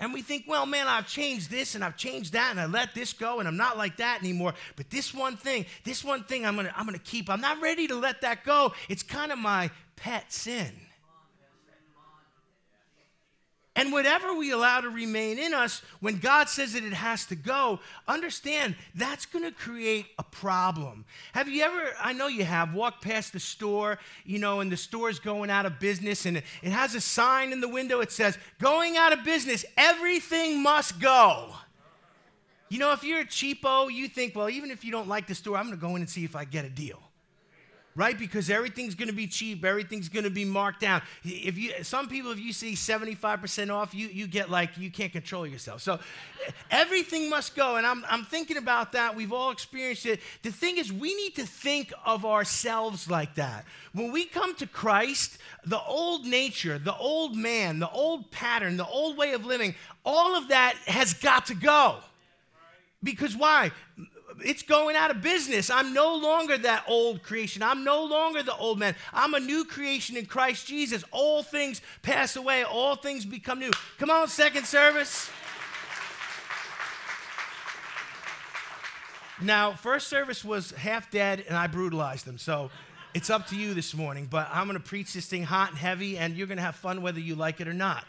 And 0.00 0.12
we 0.12 0.22
think, 0.22 0.44
well, 0.48 0.66
man, 0.66 0.88
I've 0.88 1.06
changed 1.06 1.50
this 1.50 1.76
and 1.76 1.84
I've 1.84 1.96
changed 1.96 2.32
that 2.32 2.50
and 2.50 2.60
I 2.60 2.66
let 2.66 2.94
this 2.94 3.12
go 3.12 3.38
and 3.38 3.46
I'm 3.46 3.56
not 3.56 3.78
like 3.78 3.98
that 3.98 4.18
anymore. 4.20 4.54
But 4.74 4.90
this 4.90 5.14
one 5.14 5.36
thing, 5.36 5.66
this 5.84 6.04
one 6.04 6.24
thing 6.24 6.44
I'm 6.44 6.56
gonna, 6.56 6.72
I'm 6.76 6.84
gonna 6.84 6.98
keep. 6.98 7.30
I'm 7.30 7.40
not 7.40 7.60
ready 7.60 7.86
to 7.86 7.94
let 7.94 8.20
that 8.22 8.44
go. 8.44 8.72
It's 8.88 9.04
kind 9.04 9.30
of 9.30 9.38
my 9.38 9.70
pet 9.94 10.32
sin. 10.32 10.72
And 13.76 13.90
whatever 13.90 14.32
we 14.34 14.52
allow 14.52 14.80
to 14.80 14.88
remain 14.88 15.36
in 15.36 15.52
us, 15.52 15.82
when 15.98 16.18
God 16.18 16.48
says 16.48 16.74
that 16.74 16.84
it 16.84 16.92
has 16.92 17.26
to 17.26 17.34
go, 17.34 17.80
understand 18.06 18.76
that's 18.94 19.26
going 19.26 19.44
to 19.44 19.50
create 19.50 20.06
a 20.16 20.22
problem. 20.22 21.04
Have 21.32 21.48
you 21.48 21.62
ever, 21.62 21.92
I 22.00 22.12
know 22.12 22.28
you 22.28 22.44
have, 22.44 22.72
walked 22.72 23.02
past 23.02 23.32
the 23.32 23.40
store, 23.40 23.98
you 24.24 24.38
know, 24.38 24.60
and 24.60 24.70
the 24.70 24.76
store's 24.76 25.18
going 25.18 25.50
out 25.50 25.66
of 25.66 25.80
business, 25.80 26.24
and 26.24 26.36
it 26.36 26.46
has 26.62 26.94
a 26.94 27.00
sign 27.00 27.52
in 27.52 27.60
the 27.60 27.68
window. 27.68 28.00
It 28.00 28.12
says, 28.12 28.38
going 28.60 28.96
out 28.96 29.12
of 29.12 29.24
business, 29.24 29.64
everything 29.76 30.62
must 30.62 31.00
go. 31.00 31.54
You 32.68 32.78
know, 32.78 32.92
if 32.92 33.02
you're 33.02 33.20
a 33.20 33.26
cheapo, 33.26 33.92
you 33.92 34.06
think, 34.06 34.36
well, 34.36 34.50
even 34.50 34.70
if 34.70 34.84
you 34.84 34.92
don't 34.92 35.08
like 35.08 35.26
the 35.26 35.34
store, 35.34 35.56
I'm 35.56 35.66
going 35.66 35.76
to 35.76 35.80
go 35.80 35.96
in 35.96 36.02
and 36.02 36.10
see 36.10 36.24
if 36.24 36.36
I 36.36 36.44
get 36.44 36.64
a 36.64 36.70
deal 36.70 37.00
right? 37.96 38.18
Because 38.18 38.50
everything's 38.50 38.94
going 38.94 39.08
to 39.08 39.14
be 39.14 39.26
cheap, 39.26 39.64
everything's 39.64 40.08
going 40.08 40.24
to 40.24 40.30
be 40.30 40.44
marked 40.44 40.80
down. 40.80 41.02
If 41.24 41.56
you, 41.56 41.72
some 41.82 42.08
people, 42.08 42.32
if 42.32 42.40
you 42.40 42.52
see 42.52 42.74
75% 42.74 43.72
off, 43.72 43.94
you, 43.94 44.08
you 44.08 44.26
get 44.26 44.50
like 44.50 44.76
you 44.76 44.90
can't 44.90 45.12
control 45.12 45.46
yourself. 45.46 45.80
So 45.80 46.00
everything 46.70 47.30
must 47.30 47.54
go, 47.54 47.76
and 47.76 47.86
I'm, 47.86 48.04
I'm 48.08 48.24
thinking 48.24 48.56
about 48.56 48.92
that. 48.92 49.14
We've 49.14 49.32
all 49.32 49.50
experienced 49.50 50.06
it. 50.06 50.20
The 50.42 50.50
thing 50.50 50.78
is, 50.78 50.92
we 50.92 51.14
need 51.14 51.36
to 51.36 51.46
think 51.46 51.92
of 52.04 52.24
ourselves 52.24 53.08
like 53.08 53.36
that. 53.36 53.64
When 53.92 54.10
we 54.10 54.24
come 54.24 54.56
to 54.56 54.66
Christ, 54.66 55.38
the 55.64 55.80
old 55.80 56.26
nature, 56.26 56.78
the 56.78 56.96
old 56.96 57.36
man, 57.36 57.78
the 57.78 57.90
old 57.90 58.30
pattern, 58.32 58.76
the 58.76 58.86
old 58.86 59.16
way 59.16 59.32
of 59.34 59.44
living, 59.44 59.74
all 60.04 60.36
of 60.36 60.48
that 60.48 60.74
has 60.86 61.14
got 61.14 61.46
to 61.46 61.54
go. 61.54 61.98
Because 63.02 63.36
why? 63.36 63.70
It's 64.42 64.62
going 64.62 64.96
out 64.96 65.10
of 65.10 65.22
business. 65.22 65.70
I'm 65.70 65.92
no 65.92 66.14
longer 66.16 66.56
that 66.58 66.84
old 66.88 67.22
creation. 67.22 67.62
I'm 67.62 67.84
no 67.84 68.04
longer 68.04 68.42
the 68.42 68.56
old 68.56 68.78
man. 68.78 68.94
I'm 69.12 69.34
a 69.34 69.40
new 69.40 69.64
creation 69.64 70.16
in 70.16 70.26
Christ 70.26 70.66
Jesus. 70.66 71.04
All 71.10 71.42
things 71.42 71.80
pass 72.02 72.36
away, 72.36 72.62
all 72.64 72.96
things 72.96 73.24
become 73.24 73.58
new. 73.58 73.70
Come 73.98 74.10
on, 74.10 74.28
second 74.28 74.66
service. 74.66 75.30
Now, 79.40 79.72
first 79.72 80.08
service 80.08 80.44
was 80.44 80.70
half 80.72 81.10
dead 81.10 81.44
and 81.48 81.56
I 81.56 81.66
brutalized 81.66 82.24
them. 82.24 82.38
So 82.38 82.70
it's 83.14 83.30
up 83.30 83.48
to 83.48 83.56
you 83.56 83.74
this 83.74 83.94
morning, 83.94 84.26
but 84.30 84.48
I'm 84.52 84.66
going 84.66 84.78
to 84.78 84.84
preach 84.84 85.12
this 85.12 85.26
thing 85.26 85.42
hot 85.42 85.70
and 85.70 85.78
heavy 85.78 86.16
and 86.18 86.36
you're 86.36 86.46
going 86.46 86.58
to 86.58 86.62
have 86.62 86.76
fun 86.76 87.02
whether 87.02 87.20
you 87.20 87.34
like 87.34 87.60
it 87.60 87.68
or 87.68 87.74
not. 87.74 88.04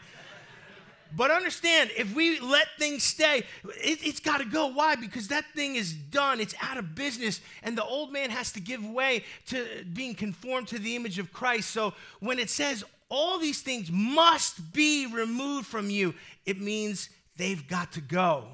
But 1.14 1.30
understand, 1.30 1.90
if 1.96 2.14
we 2.14 2.40
let 2.40 2.66
things 2.78 3.02
stay, 3.02 3.44
it, 3.64 4.00
has 4.02 4.20
got 4.20 4.38
to 4.38 4.44
go. 4.44 4.68
Why? 4.68 4.96
Because 4.96 5.28
that 5.28 5.44
thing 5.54 5.76
is 5.76 5.92
done, 5.92 6.40
it's 6.40 6.54
out 6.60 6.78
of 6.78 6.94
business, 6.94 7.40
and 7.62 7.76
the 7.76 7.84
old 7.84 8.12
man 8.12 8.30
has 8.30 8.52
to 8.52 8.60
give 8.60 8.84
way 8.84 9.24
to 9.46 9.84
being 9.92 10.14
conformed 10.14 10.68
to 10.68 10.78
the 10.78 10.96
image 10.96 11.18
of 11.18 11.32
Christ. 11.32 11.70
So 11.70 11.94
when 12.20 12.38
it 12.38 12.50
says 12.50 12.84
all 13.08 13.38
these 13.38 13.62
things 13.62 13.90
must 13.90 14.72
be 14.72 15.06
removed 15.06 15.66
from 15.66 15.90
you, 15.90 16.14
it 16.44 16.60
means 16.60 17.08
they've 17.36 17.66
got 17.66 17.92
to 17.92 18.00
go. 18.00 18.44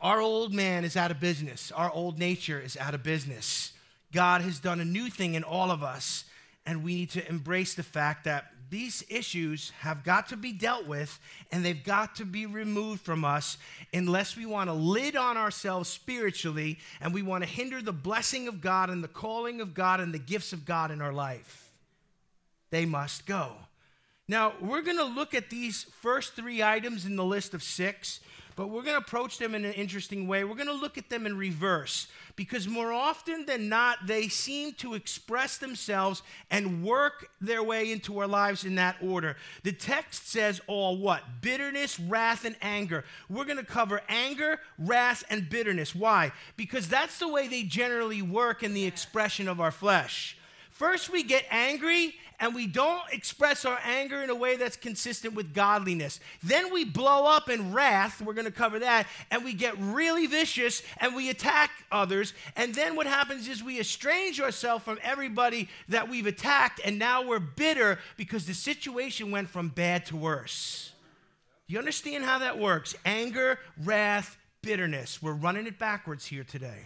Our 0.00 0.20
old 0.20 0.54
man 0.54 0.84
is 0.84 0.96
out 0.96 1.10
of 1.10 1.20
business, 1.20 1.72
our 1.72 1.90
old 1.90 2.18
nature 2.18 2.60
is 2.60 2.76
out 2.76 2.94
of 2.94 3.02
business. 3.02 3.72
God 4.12 4.40
has 4.40 4.60
done 4.60 4.80
a 4.80 4.84
new 4.84 5.10
thing 5.10 5.34
in 5.34 5.42
all 5.42 5.70
of 5.70 5.82
us, 5.82 6.24
and 6.64 6.82
we 6.82 6.94
need 6.94 7.10
to 7.10 7.28
embrace 7.28 7.74
the 7.74 7.82
fact 7.82 8.24
that 8.24 8.52
these 8.70 9.04
issues 9.08 9.70
have 9.80 10.04
got 10.04 10.28
to 10.28 10.36
be 10.36 10.52
dealt 10.52 10.86
with 10.86 11.18
and 11.52 11.64
they've 11.64 11.84
got 11.84 12.16
to 12.16 12.24
be 12.24 12.46
removed 12.46 13.00
from 13.00 13.24
us 13.24 13.58
unless 13.92 14.36
we 14.36 14.46
want 14.46 14.68
to 14.68 14.74
lid 14.74 15.16
on 15.16 15.36
ourselves 15.36 15.88
spiritually 15.88 16.78
and 17.00 17.14
we 17.14 17.22
want 17.22 17.44
to 17.44 17.50
hinder 17.50 17.80
the 17.80 17.92
blessing 17.92 18.48
of 18.48 18.60
God 18.60 18.90
and 18.90 19.04
the 19.04 19.08
calling 19.08 19.60
of 19.60 19.74
God 19.74 20.00
and 20.00 20.12
the 20.12 20.18
gifts 20.18 20.52
of 20.52 20.64
God 20.64 20.90
in 20.90 21.00
our 21.00 21.12
life. 21.12 21.70
They 22.70 22.86
must 22.86 23.26
go. 23.26 23.52
Now, 24.28 24.54
we're 24.60 24.82
going 24.82 24.96
to 24.96 25.04
look 25.04 25.34
at 25.34 25.50
these 25.50 25.84
first 26.00 26.34
three 26.34 26.62
items 26.62 27.06
in 27.06 27.14
the 27.14 27.24
list 27.24 27.54
of 27.54 27.62
six 27.62 28.20
but 28.56 28.68
we're 28.68 28.82
going 28.82 28.98
to 28.98 29.04
approach 29.04 29.38
them 29.38 29.54
in 29.54 29.66
an 29.66 29.74
interesting 29.74 30.26
way. 30.26 30.42
We're 30.42 30.54
going 30.54 30.66
to 30.66 30.72
look 30.72 30.96
at 30.96 31.10
them 31.10 31.26
in 31.26 31.36
reverse 31.36 32.08
because 32.36 32.66
more 32.66 32.90
often 32.90 33.44
than 33.44 33.68
not, 33.68 34.06
they 34.06 34.28
seem 34.28 34.72
to 34.74 34.94
express 34.94 35.58
themselves 35.58 36.22
and 36.50 36.82
work 36.82 37.28
their 37.40 37.62
way 37.62 37.92
into 37.92 38.18
our 38.18 38.26
lives 38.26 38.64
in 38.64 38.74
that 38.76 38.96
order. 39.02 39.36
The 39.62 39.72
text 39.72 40.28
says 40.28 40.60
all 40.66 40.96
what? 40.96 41.22
Bitterness, 41.42 42.00
wrath, 42.00 42.46
and 42.46 42.56
anger. 42.62 43.04
We're 43.28 43.44
going 43.44 43.58
to 43.58 43.64
cover 43.64 44.00
anger, 44.08 44.60
wrath, 44.78 45.22
and 45.28 45.48
bitterness. 45.50 45.94
Why? 45.94 46.32
Because 46.56 46.88
that's 46.88 47.18
the 47.18 47.28
way 47.28 47.48
they 47.48 47.62
generally 47.62 48.22
work 48.22 48.62
in 48.62 48.72
the 48.72 48.86
expression 48.86 49.48
of 49.48 49.60
our 49.60 49.70
flesh. 49.70 50.38
First, 50.70 51.10
we 51.10 51.22
get 51.22 51.46
angry 51.50 52.14
and 52.40 52.54
we 52.54 52.66
don't 52.66 53.02
express 53.12 53.64
our 53.64 53.78
anger 53.84 54.22
in 54.22 54.30
a 54.30 54.34
way 54.34 54.56
that's 54.56 54.76
consistent 54.76 55.34
with 55.34 55.54
godliness. 55.54 56.20
Then 56.42 56.72
we 56.72 56.84
blow 56.84 57.26
up 57.26 57.48
in 57.48 57.72
wrath, 57.72 58.20
we're 58.20 58.34
going 58.34 58.46
to 58.46 58.50
cover 58.50 58.78
that, 58.80 59.06
and 59.30 59.44
we 59.44 59.52
get 59.52 59.76
really 59.78 60.26
vicious 60.26 60.82
and 60.98 61.14
we 61.14 61.30
attack 61.30 61.70
others. 61.90 62.34
And 62.56 62.74
then 62.74 62.96
what 62.96 63.06
happens 63.06 63.48
is 63.48 63.62
we 63.62 63.78
estrange 63.78 64.40
ourselves 64.40 64.84
from 64.84 64.98
everybody 65.02 65.68
that 65.88 66.08
we've 66.08 66.26
attacked, 66.26 66.80
and 66.84 66.98
now 66.98 67.26
we're 67.26 67.38
bitter 67.38 67.98
because 68.16 68.46
the 68.46 68.54
situation 68.54 69.30
went 69.30 69.48
from 69.48 69.68
bad 69.68 70.06
to 70.06 70.16
worse. 70.16 70.92
You 71.66 71.78
understand 71.78 72.24
how 72.24 72.38
that 72.38 72.58
works? 72.58 72.94
Anger, 73.04 73.58
wrath, 73.82 74.36
bitterness. 74.62 75.22
We're 75.22 75.32
running 75.32 75.66
it 75.66 75.78
backwards 75.78 76.26
here 76.26 76.44
today 76.44 76.84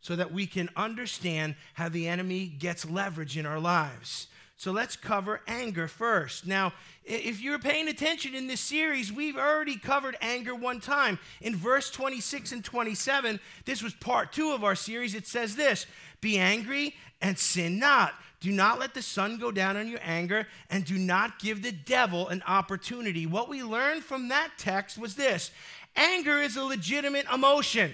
so 0.00 0.16
that 0.16 0.32
we 0.32 0.46
can 0.46 0.68
understand 0.76 1.56
how 1.74 1.88
the 1.88 2.06
enemy 2.06 2.46
gets 2.46 2.88
leverage 2.88 3.36
in 3.36 3.46
our 3.46 3.58
lives. 3.58 4.28
So 4.58 4.72
let's 4.72 4.96
cover 4.96 5.42
anger 5.46 5.86
first. 5.86 6.46
Now, 6.46 6.72
if 7.04 7.42
you're 7.42 7.58
paying 7.58 7.88
attention 7.88 8.34
in 8.34 8.46
this 8.46 8.60
series, 8.60 9.12
we've 9.12 9.36
already 9.36 9.76
covered 9.76 10.16
anger 10.22 10.54
one 10.54 10.80
time. 10.80 11.18
In 11.42 11.54
verse 11.54 11.90
26 11.90 12.52
and 12.52 12.64
27, 12.64 13.38
this 13.66 13.82
was 13.82 13.92
part 13.92 14.32
two 14.32 14.52
of 14.52 14.64
our 14.64 14.74
series. 14.74 15.14
It 15.14 15.26
says 15.26 15.56
this 15.56 15.86
Be 16.22 16.38
angry 16.38 16.94
and 17.20 17.38
sin 17.38 17.78
not. 17.78 18.14
Do 18.40 18.50
not 18.50 18.78
let 18.78 18.94
the 18.94 19.02
sun 19.02 19.38
go 19.38 19.50
down 19.50 19.76
on 19.76 19.88
your 19.88 20.00
anger, 20.02 20.46
and 20.70 20.84
do 20.84 20.98
not 20.98 21.38
give 21.38 21.62
the 21.62 21.72
devil 21.72 22.28
an 22.28 22.42
opportunity. 22.46 23.26
What 23.26 23.48
we 23.48 23.62
learned 23.62 24.04
from 24.04 24.28
that 24.28 24.52
text 24.56 24.96
was 24.96 25.16
this 25.16 25.50
anger 25.96 26.40
is 26.40 26.56
a 26.56 26.64
legitimate 26.64 27.26
emotion. 27.32 27.92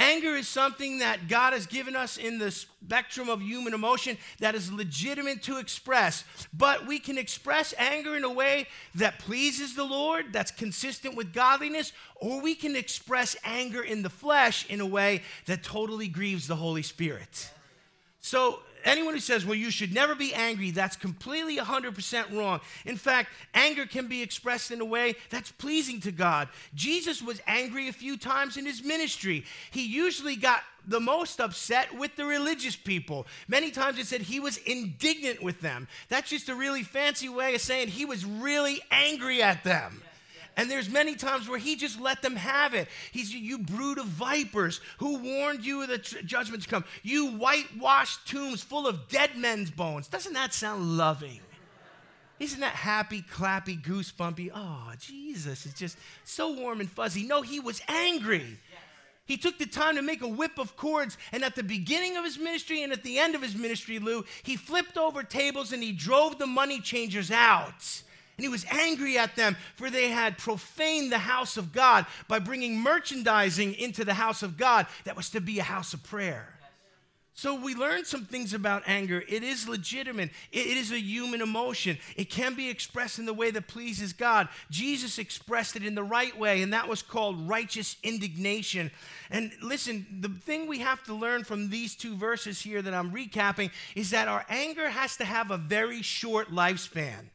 Anger 0.00 0.36
is 0.36 0.46
something 0.46 1.00
that 1.00 1.26
God 1.26 1.52
has 1.52 1.66
given 1.66 1.96
us 1.96 2.18
in 2.18 2.38
the 2.38 2.52
spectrum 2.52 3.28
of 3.28 3.42
human 3.42 3.74
emotion 3.74 4.16
that 4.38 4.54
is 4.54 4.72
legitimate 4.72 5.42
to 5.42 5.58
express. 5.58 6.22
But 6.52 6.86
we 6.86 7.00
can 7.00 7.18
express 7.18 7.74
anger 7.76 8.16
in 8.16 8.22
a 8.22 8.32
way 8.32 8.68
that 8.94 9.18
pleases 9.18 9.74
the 9.74 9.82
Lord, 9.82 10.32
that's 10.32 10.52
consistent 10.52 11.16
with 11.16 11.34
godliness, 11.34 11.92
or 12.14 12.40
we 12.40 12.54
can 12.54 12.76
express 12.76 13.34
anger 13.42 13.82
in 13.82 14.02
the 14.02 14.10
flesh 14.10 14.64
in 14.70 14.80
a 14.80 14.86
way 14.86 15.22
that 15.46 15.64
totally 15.64 16.06
grieves 16.06 16.46
the 16.46 16.56
Holy 16.56 16.82
Spirit. 16.82 17.50
So 18.20 18.60
anyone 18.88 19.14
who 19.14 19.20
says, 19.20 19.46
well, 19.46 19.54
you 19.54 19.70
should 19.70 19.92
never 19.92 20.14
be 20.14 20.34
angry, 20.34 20.70
that's 20.70 20.96
completely 20.96 21.58
100% 21.58 22.36
wrong. 22.36 22.60
In 22.84 22.96
fact, 22.96 23.30
anger 23.54 23.86
can 23.86 24.08
be 24.08 24.22
expressed 24.22 24.70
in 24.70 24.80
a 24.80 24.84
way 24.84 25.14
that's 25.30 25.52
pleasing 25.52 26.00
to 26.00 26.12
God. 26.12 26.48
Jesus 26.74 27.22
was 27.22 27.40
angry 27.46 27.88
a 27.88 27.92
few 27.92 28.16
times 28.16 28.56
in 28.56 28.66
his 28.66 28.82
ministry. 28.82 29.44
He 29.70 29.86
usually 29.86 30.36
got 30.36 30.62
the 30.86 31.00
most 31.00 31.40
upset 31.40 31.94
with 31.96 32.16
the 32.16 32.24
religious 32.24 32.74
people. 32.74 33.26
Many 33.46 33.70
times 33.70 33.98
it 33.98 34.06
said 34.06 34.22
he 34.22 34.40
was 34.40 34.56
indignant 34.58 35.42
with 35.42 35.60
them. 35.60 35.86
That's 36.08 36.30
just 36.30 36.48
a 36.48 36.54
really 36.54 36.82
fancy 36.82 37.28
way 37.28 37.54
of 37.54 37.60
saying 37.60 37.88
he 37.88 38.06
was 38.06 38.24
really 38.24 38.80
angry 38.90 39.42
at 39.42 39.64
them. 39.64 40.02
And 40.58 40.68
there's 40.68 40.90
many 40.90 41.14
times 41.14 41.48
where 41.48 41.58
he 41.58 41.76
just 41.76 42.00
let 42.00 42.20
them 42.20 42.34
have 42.34 42.74
it. 42.74 42.88
He's 43.12 43.32
you 43.32 43.58
brood 43.58 43.96
of 43.96 44.06
vipers 44.06 44.80
who 44.98 45.18
warned 45.18 45.64
you 45.64 45.82
of 45.82 45.88
the 45.88 45.98
tr- 45.98 46.18
judgment 46.24 46.64
to 46.64 46.68
come. 46.68 46.84
You 47.04 47.30
whitewashed 47.30 48.26
tombs 48.26 48.60
full 48.60 48.88
of 48.88 49.08
dead 49.08 49.36
men's 49.36 49.70
bones. 49.70 50.08
Doesn't 50.08 50.32
that 50.32 50.52
sound 50.52 50.98
loving? 50.98 51.38
Isn't 52.40 52.58
that 52.58 52.74
happy, 52.74 53.22
clappy, 53.22 53.80
goosebumpy? 53.80 54.50
Oh, 54.52 54.92
Jesus, 54.98 55.64
it's 55.64 55.78
just 55.78 55.96
so 56.24 56.52
warm 56.52 56.80
and 56.80 56.90
fuzzy. 56.90 57.22
No, 57.24 57.42
he 57.42 57.60
was 57.60 57.80
angry. 57.86 58.58
He 59.26 59.36
took 59.36 59.58
the 59.58 59.66
time 59.66 59.94
to 59.94 60.02
make 60.02 60.22
a 60.22 60.28
whip 60.28 60.58
of 60.58 60.76
cords, 60.76 61.18
and 61.30 61.44
at 61.44 61.54
the 61.54 61.62
beginning 61.62 62.16
of 62.16 62.24
his 62.24 62.36
ministry 62.36 62.82
and 62.82 62.92
at 62.92 63.04
the 63.04 63.20
end 63.20 63.36
of 63.36 63.42
his 63.42 63.54
ministry, 63.54 64.00
Lou, 64.00 64.24
he 64.42 64.56
flipped 64.56 64.98
over 64.98 65.22
tables 65.22 65.72
and 65.72 65.84
he 65.84 65.92
drove 65.92 66.38
the 66.38 66.46
money 66.48 66.80
changers 66.80 67.30
out. 67.30 68.02
And 68.38 68.44
he 68.44 68.48
was 68.48 68.64
angry 68.70 69.18
at 69.18 69.34
them, 69.34 69.56
for 69.74 69.90
they 69.90 70.10
had 70.10 70.38
profaned 70.38 71.10
the 71.10 71.18
house 71.18 71.56
of 71.56 71.72
God 71.72 72.06
by 72.28 72.38
bringing 72.38 72.78
merchandising 72.78 73.74
into 73.74 74.04
the 74.04 74.14
house 74.14 74.44
of 74.44 74.56
God 74.56 74.86
that 75.04 75.16
was 75.16 75.28
to 75.30 75.40
be 75.40 75.58
a 75.58 75.64
house 75.64 75.92
of 75.92 76.04
prayer. 76.04 76.54
So 77.34 77.54
we 77.54 77.74
learned 77.74 78.06
some 78.06 78.24
things 78.24 78.52
about 78.52 78.84
anger. 78.86 79.22
It 79.28 79.42
is 79.42 79.68
legitimate. 79.68 80.30
It 80.52 80.66
is 80.76 80.92
a 80.92 81.00
human 81.00 81.40
emotion. 81.40 81.98
It 82.16 82.30
can 82.30 82.54
be 82.54 82.68
expressed 82.68 83.18
in 83.18 83.26
the 83.26 83.34
way 83.34 83.50
that 83.50 83.66
pleases 83.66 84.12
God. 84.12 84.48
Jesus 84.70 85.18
expressed 85.18 85.74
it 85.74 85.84
in 85.84 85.96
the 85.96 86.02
right 86.02 86.36
way, 86.36 86.62
and 86.62 86.72
that 86.72 86.88
was 86.88 87.02
called 87.02 87.48
righteous 87.48 87.96
indignation. 88.04 88.90
And 89.30 89.52
listen, 89.62 90.06
the 90.20 90.28
thing 90.28 90.66
we 90.66 90.78
have 90.78 91.02
to 91.04 91.14
learn 91.14 91.42
from 91.42 91.70
these 91.70 91.96
two 91.96 92.16
verses 92.16 92.60
here 92.60 92.82
that 92.82 92.94
I'm 92.94 93.12
recapping 93.12 93.70
is 93.96 94.10
that 94.10 94.28
our 94.28 94.44
anger 94.48 94.88
has 94.88 95.16
to 95.16 95.24
have 95.24 95.50
a 95.50 95.58
very 95.58 96.02
short 96.02 96.50
lifespan. 96.50 97.30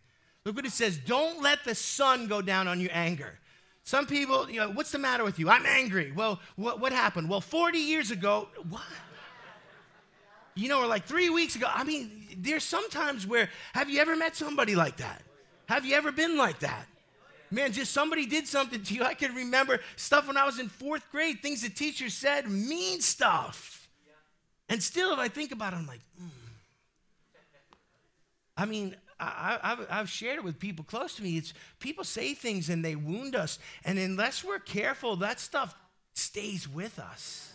Look 0.45 0.55
what 0.55 0.65
it 0.65 0.71
says 0.71 0.97
don't 0.97 1.41
let 1.41 1.63
the 1.63 1.75
sun 1.75 2.27
go 2.27 2.41
down 2.41 2.67
on 2.67 2.79
your 2.79 2.91
anger. 2.93 3.39
Some 3.85 4.05
people, 4.05 4.49
you 4.49 4.59
know, 4.59 4.69
what's 4.71 4.91
the 4.91 4.99
matter 4.99 5.23
with 5.23 5.39
you? 5.39 5.49
I'm 5.49 5.65
angry. 5.65 6.13
Well, 6.13 6.39
what, 6.55 6.79
what 6.79 6.93
happened? 6.93 7.29
Well, 7.29 7.41
40 7.41 7.77
years 7.79 8.11
ago, 8.11 8.47
what? 8.69 8.81
You 10.55 10.69
know, 10.69 10.81
or 10.81 10.87
like 10.87 11.05
three 11.05 11.29
weeks 11.29 11.55
ago. 11.55 11.67
I 11.69 11.83
mean, 11.83 12.27
there's 12.37 12.63
sometimes 12.63 13.27
where, 13.27 13.49
have 13.73 13.89
you 13.89 13.99
ever 13.99 14.15
met 14.15 14.35
somebody 14.35 14.75
like 14.75 14.97
that? 14.97 15.21
Have 15.67 15.85
you 15.85 15.95
ever 15.95 16.11
been 16.11 16.37
like 16.37 16.59
that? 16.59 16.85
Man, 17.51 17.71
just 17.71 17.91
somebody 17.91 18.25
did 18.25 18.47
something 18.47 18.81
to 18.81 18.93
you. 18.93 19.03
I 19.03 19.13
can 19.13 19.35
remember 19.35 19.79
stuff 19.95 20.27
when 20.27 20.37
I 20.37 20.45
was 20.45 20.59
in 20.59 20.69
fourth 20.69 21.09
grade, 21.11 21.41
things 21.41 21.61
the 21.61 21.69
teacher 21.69 22.09
said, 22.09 22.49
mean 22.49 23.01
stuff. 23.01 23.89
And 24.69 24.81
still, 24.81 25.11
if 25.13 25.19
I 25.19 25.27
think 25.27 25.51
about 25.51 25.73
it, 25.73 25.77
I'm 25.77 25.87
like, 25.87 25.99
mm. 26.21 26.29
I 28.55 28.65
mean, 28.65 28.95
I, 29.19 29.59
have 29.61 29.87
I've 29.89 30.09
shared 30.09 30.37
it 30.37 30.43
with 30.43 30.59
people 30.59 30.83
close 30.83 31.15
to 31.15 31.23
me. 31.23 31.37
It's 31.37 31.53
people 31.79 32.03
say 32.03 32.33
things 32.33 32.69
and 32.69 32.83
they 32.83 32.95
wound 32.95 33.35
us, 33.35 33.59
and 33.85 33.97
unless 33.97 34.43
we're 34.43 34.59
careful, 34.59 35.15
that 35.17 35.39
stuff 35.39 35.75
stays 36.13 36.67
with 36.67 36.99
us. 36.99 37.53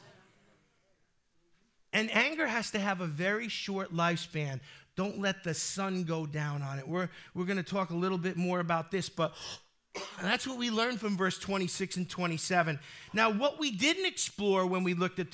And 1.92 2.14
anger 2.14 2.46
has 2.46 2.70
to 2.72 2.78
have 2.78 3.00
a 3.00 3.06
very 3.06 3.48
short 3.48 3.94
lifespan. 3.94 4.60
Don't 4.94 5.20
let 5.20 5.44
the 5.44 5.54
sun 5.54 6.04
go 6.04 6.26
down 6.26 6.62
on 6.62 6.78
it. 6.78 6.86
We're, 6.86 7.08
we're 7.34 7.44
going 7.44 7.56
to 7.56 7.62
talk 7.62 7.90
a 7.90 7.94
little 7.94 8.18
bit 8.18 8.36
more 8.36 8.60
about 8.60 8.90
this, 8.90 9.08
but 9.08 9.32
that's 10.22 10.46
what 10.46 10.58
we 10.58 10.70
learned 10.70 11.00
from 11.00 11.16
verse 11.16 11.38
26 11.38 11.96
and 11.96 12.08
27. 12.08 12.78
Now, 13.12 13.30
what 13.30 13.58
we 13.58 13.70
didn't 13.70 14.06
explore 14.06 14.66
when 14.66 14.84
we 14.84 14.94
looked 14.94 15.18
at 15.18 15.30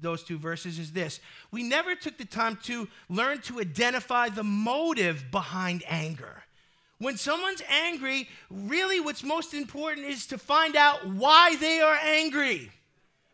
those 0.00 0.22
two 0.22 0.38
verses 0.38 0.78
is 0.78 0.92
this 0.92 1.20
we 1.50 1.62
never 1.62 1.94
took 1.94 2.18
the 2.18 2.24
time 2.24 2.58
to 2.64 2.88
learn 3.08 3.40
to 3.42 3.60
identify 3.60 4.28
the 4.28 4.44
motive 4.44 5.30
behind 5.30 5.82
anger. 5.88 6.42
When 6.98 7.18
someone's 7.18 7.62
angry, 7.68 8.28
really 8.50 9.00
what's 9.00 9.22
most 9.22 9.52
important 9.52 10.06
is 10.06 10.26
to 10.28 10.38
find 10.38 10.76
out 10.76 11.06
why 11.06 11.56
they 11.56 11.80
are 11.80 11.98
angry. 12.02 12.70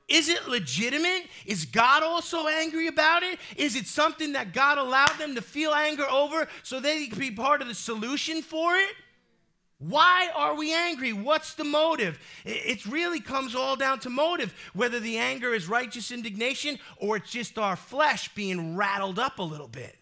Is 0.08 0.28
it 0.28 0.48
legitimate? 0.48 1.26
Is 1.46 1.64
God 1.64 2.02
also 2.02 2.48
angry 2.48 2.88
about 2.88 3.22
it? 3.22 3.38
Is 3.56 3.76
it 3.76 3.86
something 3.86 4.32
that 4.32 4.52
God 4.52 4.78
allowed 4.78 5.16
them 5.18 5.36
to 5.36 5.42
feel 5.42 5.72
anger 5.72 6.06
over 6.10 6.48
so 6.62 6.80
they 6.80 7.06
can 7.06 7.18
be 7.18 7.30
part 7.30 7.62
of 7.62 7.68
the 7.68 7.74
solution 7.74 8.42
for 8.42 8.74
it? 8.74 8.90
Why 9.88 10.28
are 10.34 10.54
we 10.54 10.72
angry? 10.72 11.12
What's 11.12 11.54
the 11.54 11.64
motive? 11.64 12.20
It 12.44 12.86
really 12.86 13.20
comes 13.20 13.54
all 13.54 13.74
down 13.74 13.98
to 14.00 14.10
motive, 14.10 14.54
whether 14.74 15.00
the 15.00 15.18
anger 15.18 15.52
is 15.52 15.68
righteous 15.68 16.12
indignation 16.12 16.78
or 16.98 17.16
it's 17.16 17.30
just 17.30 17.58
our 17.58 17.74
flesh 17.74 18.32
being 18.34 18.76
rattled 18.76 19.18
up 19.18 19.38
a 19.40 19.42
little 19.42 19.68
bit. 19.68 19.96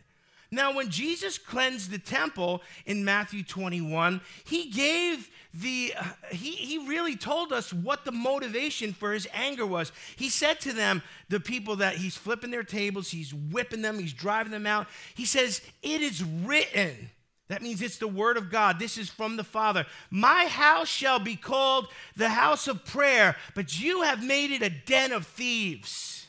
Now, 0.52 0.74
when 0.74 0.90
Jesus 0.90 1.38
cleansed 1.38 1.90
the 1.90 1.98
temple 1.98 2.62
in 2.84 3.04
Matthew 3.04 3.44
21, 3.44 4.20
he 4.44 4.68
gave 4.68 5.30
the, 5.54 5.94
uh, 5.96 6.04
he, 6.32 6.50
he 6.50 6.88
really 6.88 7.14
told 7.14 7.52
us 7.52 7.72
what 7.72 8.04
the 8.04 8.12
motivation 8.12 8.92
for 8.92 9.12
his 9.12 9.28
anger 9.32 9.64
was. 9.64 9.92
He 10.16 10.28
said 10.28 10.60
to 10.62 10.72
them, 10.72 11.02
the 11.28 11.38
people 11.38 11.76
that 11.76 11.96
he's 11.96 12.16
flipping 12.16 12.50
their 12.50 12.64
tables, 12.64 13.10
he's 13.10 13.32
whipping 13.32 13.80
them, 13.80 13.98
he's 13.98 14.12
driving 14.12 14.50
them 14.50 14.66
out, 14.66 14.88
he 15.14 15.24
says, 15.24 15.60
It 15.82 16.02
is 16.02 16.22
written. 16.22 17.10
That 17.50 17.62
means 17.62 17.82
it's 17.82 17.98
the 17.98 18.06
word 18.06 18.36
of 18.36 18.48
God. 18.48 18.78
This 18.78 18.96
is 18.96 19.10
from 19.10 19.36
the 19.36 19.42
Father. 19.42 19.84
My 20.08 20.46
house 20.46 20.86
shall 20.86 21.18
be 21.18 21.34
called 21.34 21.88
the 22.16 22.28
house 22.28 22.68
of 22.68 22.84
prayer, 22.84 23.34
but 23.56 23.80
you 23.80 24.02
have 24.02 24.22
made 24.22 24.52
it 24.52 24.62
a 24.62 24.70
den 24.70 25.10
of 25.10 25.26
thieves. 25.26 26.28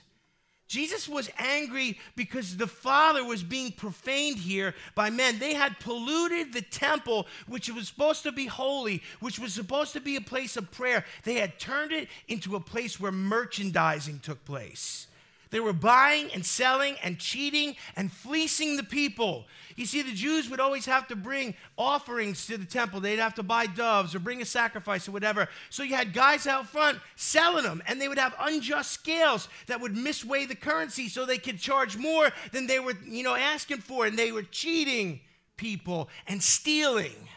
Jesus 0.67 1.07
was 1.07 1.29
angry 1.37 1.99
because 2.15 2.57
the 2.57 2.65
Father 2.65 3.23
was 3.23 3.43
being 3.43 3.71
profaned 3.71 4.37
here 4.37 4.73
by 4.95 5.11
men. 5.11 5.37
They 5.37 5.53
had 5.53 5.79
polluted 5.79 6.53
the 6.53 6.63
temple, 6.63 7.27
which 7.47 7.69
was 7.69 7.87
supposed 7.87 8.23
to 8.23 8.31
be 8.31 8.47
holy, 8.47 9.03
which 9.19 9.37
was 9.37 9.53
supposed 9.53 9.93
to 9.93 9.99
be 9.99 10.15
a 10.15 10.21
place 10.21 10.57
of 10.57 10.71
prayer. 10.71 11.05
They 11.23 11.35
had 11.35 11.59
turned 11.59 11.91
it 11.91 12.07
into 12.29 12.55
a 12.55 12.59
place 12.59 12.99
where 12.99 13.11
merchandising 13.11 14.21
took 14.21 14.43
place. 14.43 15.05
They 15.51 15.59
were 15.59 15.73
buying 15.73 16.31
and 16.33 16.45
selling 16.45 16.95
and 17.03 17.19
cheating 17.19 17.75
and 17.95 18.11
fleecing 18.11 18.77
the 18.77 18.83
people. 18.83 19.45
You 19.75 19.85
see, 19.85 20.01
the 20.01 20.13
Jews 20.13 20.49
would 20.49 20.61
always 20.61 20.85
have 20.85 21.07
to 21.09 21.15
bring 21.15 21.55
offerings 21.77 22.47
to 22.47 22.57
the 22.57 22.65
temple. 22.65 23.01
They'd 23.01 23.19
have 23.19 23.35
to 23.35 23.43
buy 23.43 23.65
doves 23.67 24.15
or 24.15 24.19
bring 24.19 24.41
a 24.41 24.45
sacrifice 24.45 25.07
or 25.07 25.11
whatever. 25.11 25.49
So 25.69 25.83
you 25.83 25.95
had 25.95 26.13
guys 26.13 26.47
out 26.47 26.67
front 26.67 26.99
selling 27.17 27.65
them, 27.65 27.83
and 27.85 27.99
they 27.99 28.07
would 28.07 28.17
have 28.17 28.33
unjust 28.39 28.91
scales 28.91 29.49
that 29.67 29.81
would 29.81 29.93
misweigh 29.93 30.47
the 30.47 30.55
currency 30.55 31.09
so 31.09 31.25
they 31.25 31.37
could 31.37 31.59
charge 31.59 31.97
more 31.97 32.29
than 32.53 32.67
they 32.67 32.79
were, 32.79 32.95
you 33.05 33.23
know, 33.23 33.35
asking 33.35 33.79
for. 33.79 34.05
And 34.05 34.17
they 34.17 34.31
were 34.31 34.43
cheating 34.43 35.19
people 35.57 36.09
and 36.27 36.41
stealing 36.41 37.27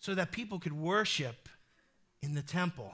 so 0.00 0.14
that 0.16 0.32
people 0.32 0.58
could 0.58 0.72
worship 0.72 1.48
in 2.22 2.34
the 2.34 2.42
temple. 2.42 2.92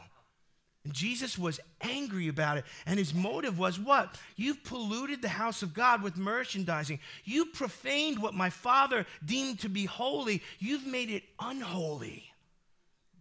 And 0.85 0.93
Jesus 0.93 1.39
was 1.39 1.61
angry 1.81 2.29
about 2.29 2.59
it. 2.59 2.65
And 2.87 2.99
his 2.99 3.15
motive 3.15 3.59
was 3.59 3.79
what? 3.79 4.19
You've 4.37 4.65
polluted 4.65 5.23
the 5.23 5.29
house 5.29 5.63
of 5.63 5.75
God 5.75 6.03
with 6.03 6.17
merchandising. 6.17 6.99
You 7.25 7.47
profaned 7.47 8.21
what 8.21 8.35
my 8.35 8.51
father 8.51 9.07
deemed 9.25 9.61
to 9.61 9.69
be 9.69 9.85
holy. 9.85 10.43
You've 10.59 10.87
made 10.87 11.11
it 11.11 11.23
unholy. 11.39 12.25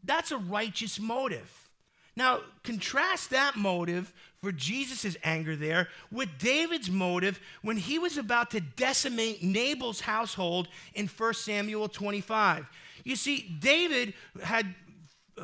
That's 0.03 0.31
a 0.31 0.37
righteous 0.37 0.99
motive. 0.99 1.69
Now, 2.15 2.39
contrast 2.63 3.29
that 3.29 3.55
motive 3.55 4.11
for 4.41 4.51
Jesus' 4.51 5.15
anger 5.23 5.55
there 5.55 5.87
with 6.11 6.37
David's 6.39 6.89
motive 6.89 7.39
when 7.61 7.77
he 7.77 7.99
was 7.99 8.17
about 8.17 8.51
to 8.51 8.59
decimate 8.59 9.43
Nabal's 9.43 10.01
household 10.01 10.67
in 10.93 11.07
1 11.07 11.33
Samuel 11.35 11.87
25. 11.87 12.65
You 13.03 13.15
see, 13.15 13.55
David 13.59 14.13
had 14.43 14.75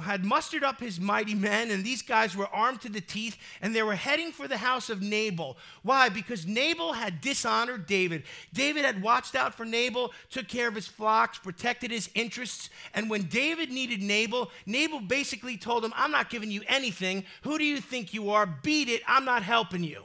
had 0.02 0.26
mustered 0.26 0.64
up 0.64 0.80
his 0.80 1.00
mighty 1.00 1.34
men, 1.34 1.72
and 1.72 1.84
these 1.84 2.02
guys 2.02 2.36
were 2.36 2.48
armed 2.48 2.82
to 2.82 2.90
the 2.90 3.02
teeth, 3.02 3.38
and 3.62 3.74
they 3.74 3.84
were 3.84 3.96
heading 3.96 4.32
for 4.32 4.48
the 4.48 4.58
house 4.58 4.90
of 4.90 5.02
Nabal. 5.02 5.58
Why? 5.82 6.10
Because 6.10 6.46
Nabal 6.46 6.94
had 6.94 7.22
dishonored 7.22 7.86
David. 7.86 8.24
David 8.54 8.86
had 8.86 9.02
watched 9.02 9.36
out 9.36 9.56
for 9.56 9.66
Nabal, 9.66 10.14
took 10.30 10.48
care 10.48 10.68
of 10.68 10.76
his 10.76 10.88
flocks, 10.88 11.38
protected 11.40 11.92
his 11.92 12.10
interests, 12.16 12.70
and 12.94 13.10
when 13.10 13.24
David 13.24 13.72
needed 13.72 14.02
Nabal, 14.02 14.52
Nabal 14.66 15.00
basically 15.00 15.58
told 15.58 15.84
him, 15.84 15.94
I'm 15.96 16.12
not 16.12 16.30
giving 16.30 16.52
you 16.52 16.62
anything. 16.68 17.24
Who 17.44 17.58
do 17.58 17.64
you 17.64 17.80
think 17.82 18.14
you 18.14 18.32
are? 18.32 18.46
Beat 18.46 18.90
it. 18.90 19.02
I'm 19.08 19.26
not 19.26 19.44
helping 19.44 19.84
you. 19.84 20.04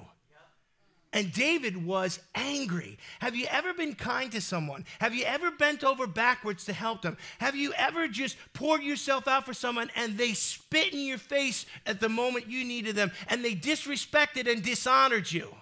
And 1.13 1.31
David 1.31 1.85
was 1.85 2.21
angry. 2.35 2.99
Have 3.21 3.37
you 3.37 3.47
ever 3.51 3.75
been 3.75 3.95
kind 3.95 4.33
to 4.33 4.41
someone? 4.41 4.87
Have 4.99 5.15
you 5.15 5.25
ever 5.25 5.51
bent 5.51 5.85
over 5.85 6.07
backwards 6.07 6.65
to 6.65 6.73
help 6.73 7.03
them? 7.03 7.19
Have 7.39 7.55
you 7.55 7.75
ever 7.75 8.09
just 8.09 8.37
poured 8.55 8.83
yourself 8.83 9.29
out 9.29 9.45
for 9.45 9.53
someone 9.53 9.91
and 9.95 10.17
they 10.17 10.33
spit 10.33 10.95
in 10.95 11.01
your 11.01 11.19
face 11.19 11.67
at 11.85 12.01
the 12.01 12.09
moment 12.09 12.49
you 12.49 12.65
needed 12.65 12.97
them 12.97 13.13
and 13.29 13.45
they 13.45 13.55
disrespected 13.55 14.51
and 14.51 14.63
dishonored 14.63 15.31
you? 15.31 15.55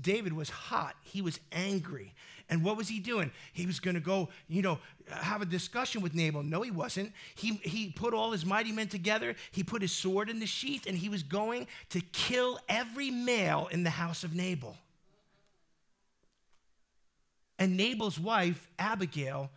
David 0.00 0.32
was 0.32 0.48
hot. 0.48 0.96
He 1.02 1.20
was 1.20 1.38
angry. 1.52 2.14
And 2.52 2.62
what 2.62 2.76
was 2.76 2.86
he 2.86 3.00
doing? 3.00 3.30
He 3.54 3.64
was 3.64 3.80
going 3.80 3.94
to 3.94 4.00
go, 4.00 4.28
you 4.46 4.60
know, 4.60 4.78
have 5.10 5.40
a 5.40 5.46
discussion 5.46 6.02
with 6.02 6.14
Nabal. 6.14 6.42
No, 6.42 6.60
he 6.60 6.70
wasn't. 6.70 7.14
He, 7.34 7.54
he 7.62 7.88
put 7.88 8.12
all 8.12 8.30
his 8.30 8.44
mighty 8.44 8.72
men 8.72 8.88
together. 8.88 9.36
He 9.52 9.62
put 9.62 9.80
his 9.80 9.90
sword 9.90 10.28
in 10.28 10.38
the 10.38 10.44
sheath, 10.44 10.84
and 10.86 10.98
he 10.98 11.08
was 11.08 11.22
going 11.22 11.66
to 11.88 12.02
kill 12.12 12.58
every 12.68 13.10
male 13.10 13.70
in 13.72 13.84
the 13.84 13.90
house 13.90 14.22
of 14.22 14.34
Nabal. 14.34 14.76
And 17.58 17.74
Nabal's 17.74 18.20
wife, 18.20 18.68
Abigail, 18.78 19.48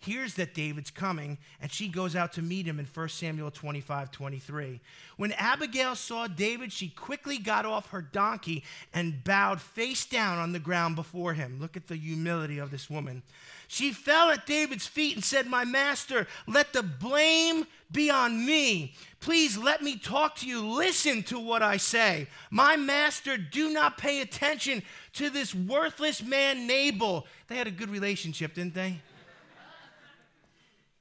hears 0.00 0.34
that 0.34 0.54
David's 0.54 0.90
coming, 0.90 1.38
and 1.60 1.70
she 1.70 1.86
goes 1.86 2.16
out 2.16 2.32
to 2.32 2.42
meet 2.42 2.66
him 2.66 2.78
in 2.78 2.86
1 2.86 3.08
Samuel 3.10 3.50
25 3.50 4.10
23. 4.10 4.80
When 5.16 5.32
Abigail 5.32 5.94
saw 5.94 6.26
David, 6.26 6.72
she 6.72 6.88
quickly 6.88 7.38
got 7.38 7.66
off 7.66 7.90
her 7.90 8.00
donkey 8.00 8.64
and 8.94 9.22
bowed 9.22 9.60
face 9.60 10.06
down 10.06 10.38
on 10.38 10.52
the 10.52 10.58
ground 10.58 10.96
before 10.96 11.34
him. 11.34 11.58
Look 11.60 11.76
at 11.76 11.86
the 11.86 11.96
humility 11.96 12.58
of 12.58 12.70
this 12.70 12.88
woman. 12.88 13.22
She 13.68 13.92
fell 13.92 14.30
at 14.30 14.46
David's 14.46 14.86
feet 14.86 15.14
and 15.14 15.24
said, 15.24 15.46
My 15.46 15.64
master, 15.64 16.26
let 16.48 16.72
the 16.72 16.82
blame 16.82 17.66
be 17.92 18.10
on 18.10 18.44
me. 18.44 18.94
Please 19.20 19.56
let 19.56 19.82
me 19.82 19.96
talk 19.96 20.34
to 20.36 20.46
you. 20.46 20.66
Listen 20.66 21.22
to 21.24 21.38
what 21.38 21.62
I 21.62 21.76
say. 21.76 22.26
My 22.50 22.76
master, 22.76 23.36
do 23.36 23.70
not 23.70 23.98
pay 23.98 24.22
attention 24.22 24.82
to 25.12 25.30
this 25.30 25.54
worthless 25.54 26.22
man, 26.22 26.66
Nabal. 26.66 27.26
They 27.48 27.56
had 27.56 27.66
a 27.66 27.70
good 27.70 27.90
relationship, 27.90 28.54
didn't 28.54 28.74
they? 28.74 29.00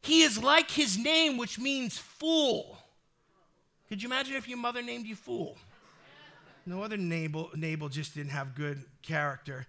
He 0.01 0.21
is 0.21 0.41
like 0.41 0.71
his 0.71 0.97
name, 0.97 1.37
which 1.37 1.59
means 1.59 1.97
fool. 1.97 2.77
Could 3.87 4.01
you 4.01 4.07
imagine 4.07 4.35
if 4.35 4.47
your 4.47 4.57
mother 4.57 4.81
named 4.81 5.05
you 5.05 5.15
fool? 5.15 5.57
No 6.65 6.83
other 6.83 6.97
Nabal, 6.97 7.49
Nabal 7.55 7.89
just 7.89 8.13
didn't 8.13 8.31
have 8.31 8.53
good 8.53 8.83
character. 9.01 9.65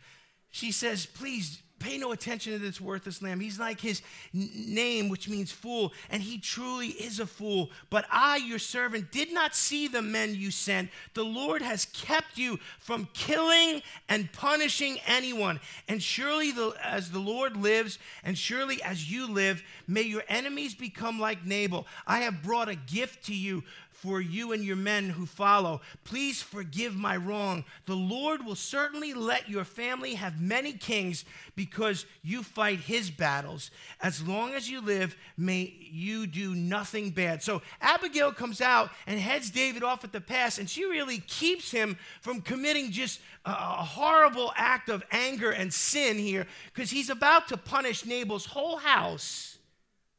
She 0.50 0.72
says, 0.72 1.06
Please 1.06 1.62
Pay 1.80 1.96
no 1.96 2.12
attention 2.12 2.52
to 2.52 2.58
this 2.58 2.78
worthless 2.78 3.22
lamb. 3.22 3.40
He's 3.40 3.58
like 3.58 3.80
his 3.80 4.02
name, 4.34 5.08
which 5.08 5.30
means 5.30 5.50
fool, 5.50 5.94
and 6.10 6.22
he 6.22 6.37
truly 6.38 6.88
is 6.88 7.20
a 7.20 7.26
fool. 7.26 7.70
But 7.88 8.04
I, 8.12 8.37
your 8.37 8.58
servant, 8.58 9.10
did 9.10 9.32
not 9.32 9.56
see 9.56 9.88
the 9.88 10.02
men 10.02 10.34
you 10.34 10.50
sent. 10.50 10.90
The 11.14 11.25
Lord 11.25 11.62
has 11.62 11.87
kept 11.87 12.37
you 12.37 12.60
from 12.78 13.08
killing 13.14 13.80
and 14.10 14.30
punishing 14.30 14.99
anyone. 15.06 15.58
And 15.88 16.02
surely, 16.02 16.52
the, 16.52 16.75
as 16.84 17.10
the 17.10 17.18
Lord 17.18 17.56
lives, 17.56 17.99
and 18.25 18.37
surely 18.37 18.82
as 18.82 19.10
you 19.10 19.26
live, 19.26 19.62
may 19.88 20.02
your 20.02 20.22
enemies 20.28 20.75
become 20.75 21.18
like 21.18 21.46
Nabal. 21.46 21.87
I 22.06 22.18
have 22.20 22.42
brought 22.42 22.68
a 22.68 22.75
gift 22.75 23.25
to 23.26 23.34
you 23.34 23.64
for 24.00 24.21
you 24.21 24.52
and 24.52 24.64
your 24.64 24.76
men 24.76 25.11
who 25.11 25.26
follow. 25.26 25.83
Please 26.04 26.40
forgive 26.40 26.97
my 26.97 27.16
wrong. 27.16 27.64
The 27.85 27.95
Lord 27.95 28.47
will 28.47 28.54
certainly 28.54 29.12
let 29.12 29.50
your 29.50 29.64
family 29.64 30.14
have 30.14 30.40
many 30.40 30.73
kings 30.73 31.26
because 31.54 32.07
you 32.23 32.42
fight 32.42 32.80
his 32.80 33.11
battles. 33.11 33.71
As 34.00 34.26
long 34.26 34.54
as 34.54 34.71
you 34.71 34.80
live, 34.80 35.16
may 35.37 35.75
you 35.78 36.26
do 36.26 36.54
nothing 36.54 37.11
bad. 37.11 37.42
So 37.42 37.61
Abigail 37.83 38.33
comes 38.33 38.62
out 38.62 38.90
and 39.07 39.21
heads 39.21 39.50
David 39.50 39.83
off 39.83 40.02
at 40.02 40.12
the 40.12 40.21
pass, 40.21 40.57
and 40.57 40.69
she 40.69 40.87
really 40.87 41.19
keeps 41.19 41.71
him 41.71 41.99
from 42.23 42.40
committing 42.40 42.92
just 42.92 43.21
a 43.45 43.52
horrible 43.52 44.52
act 44.57 44.88
of 44.88 45.02
anger 45.10 45.50
and 45.50 45.73
sin 45.73 46.17
here 46.17 46.47
because 46.73 46.91
he's 46.91 47.10
about 47.10 47.49
to 47.49 47.58
punish 47.58 48.06
Nabal's 48.06 48.47
whole 48.47 48.78
house 48.78 49.58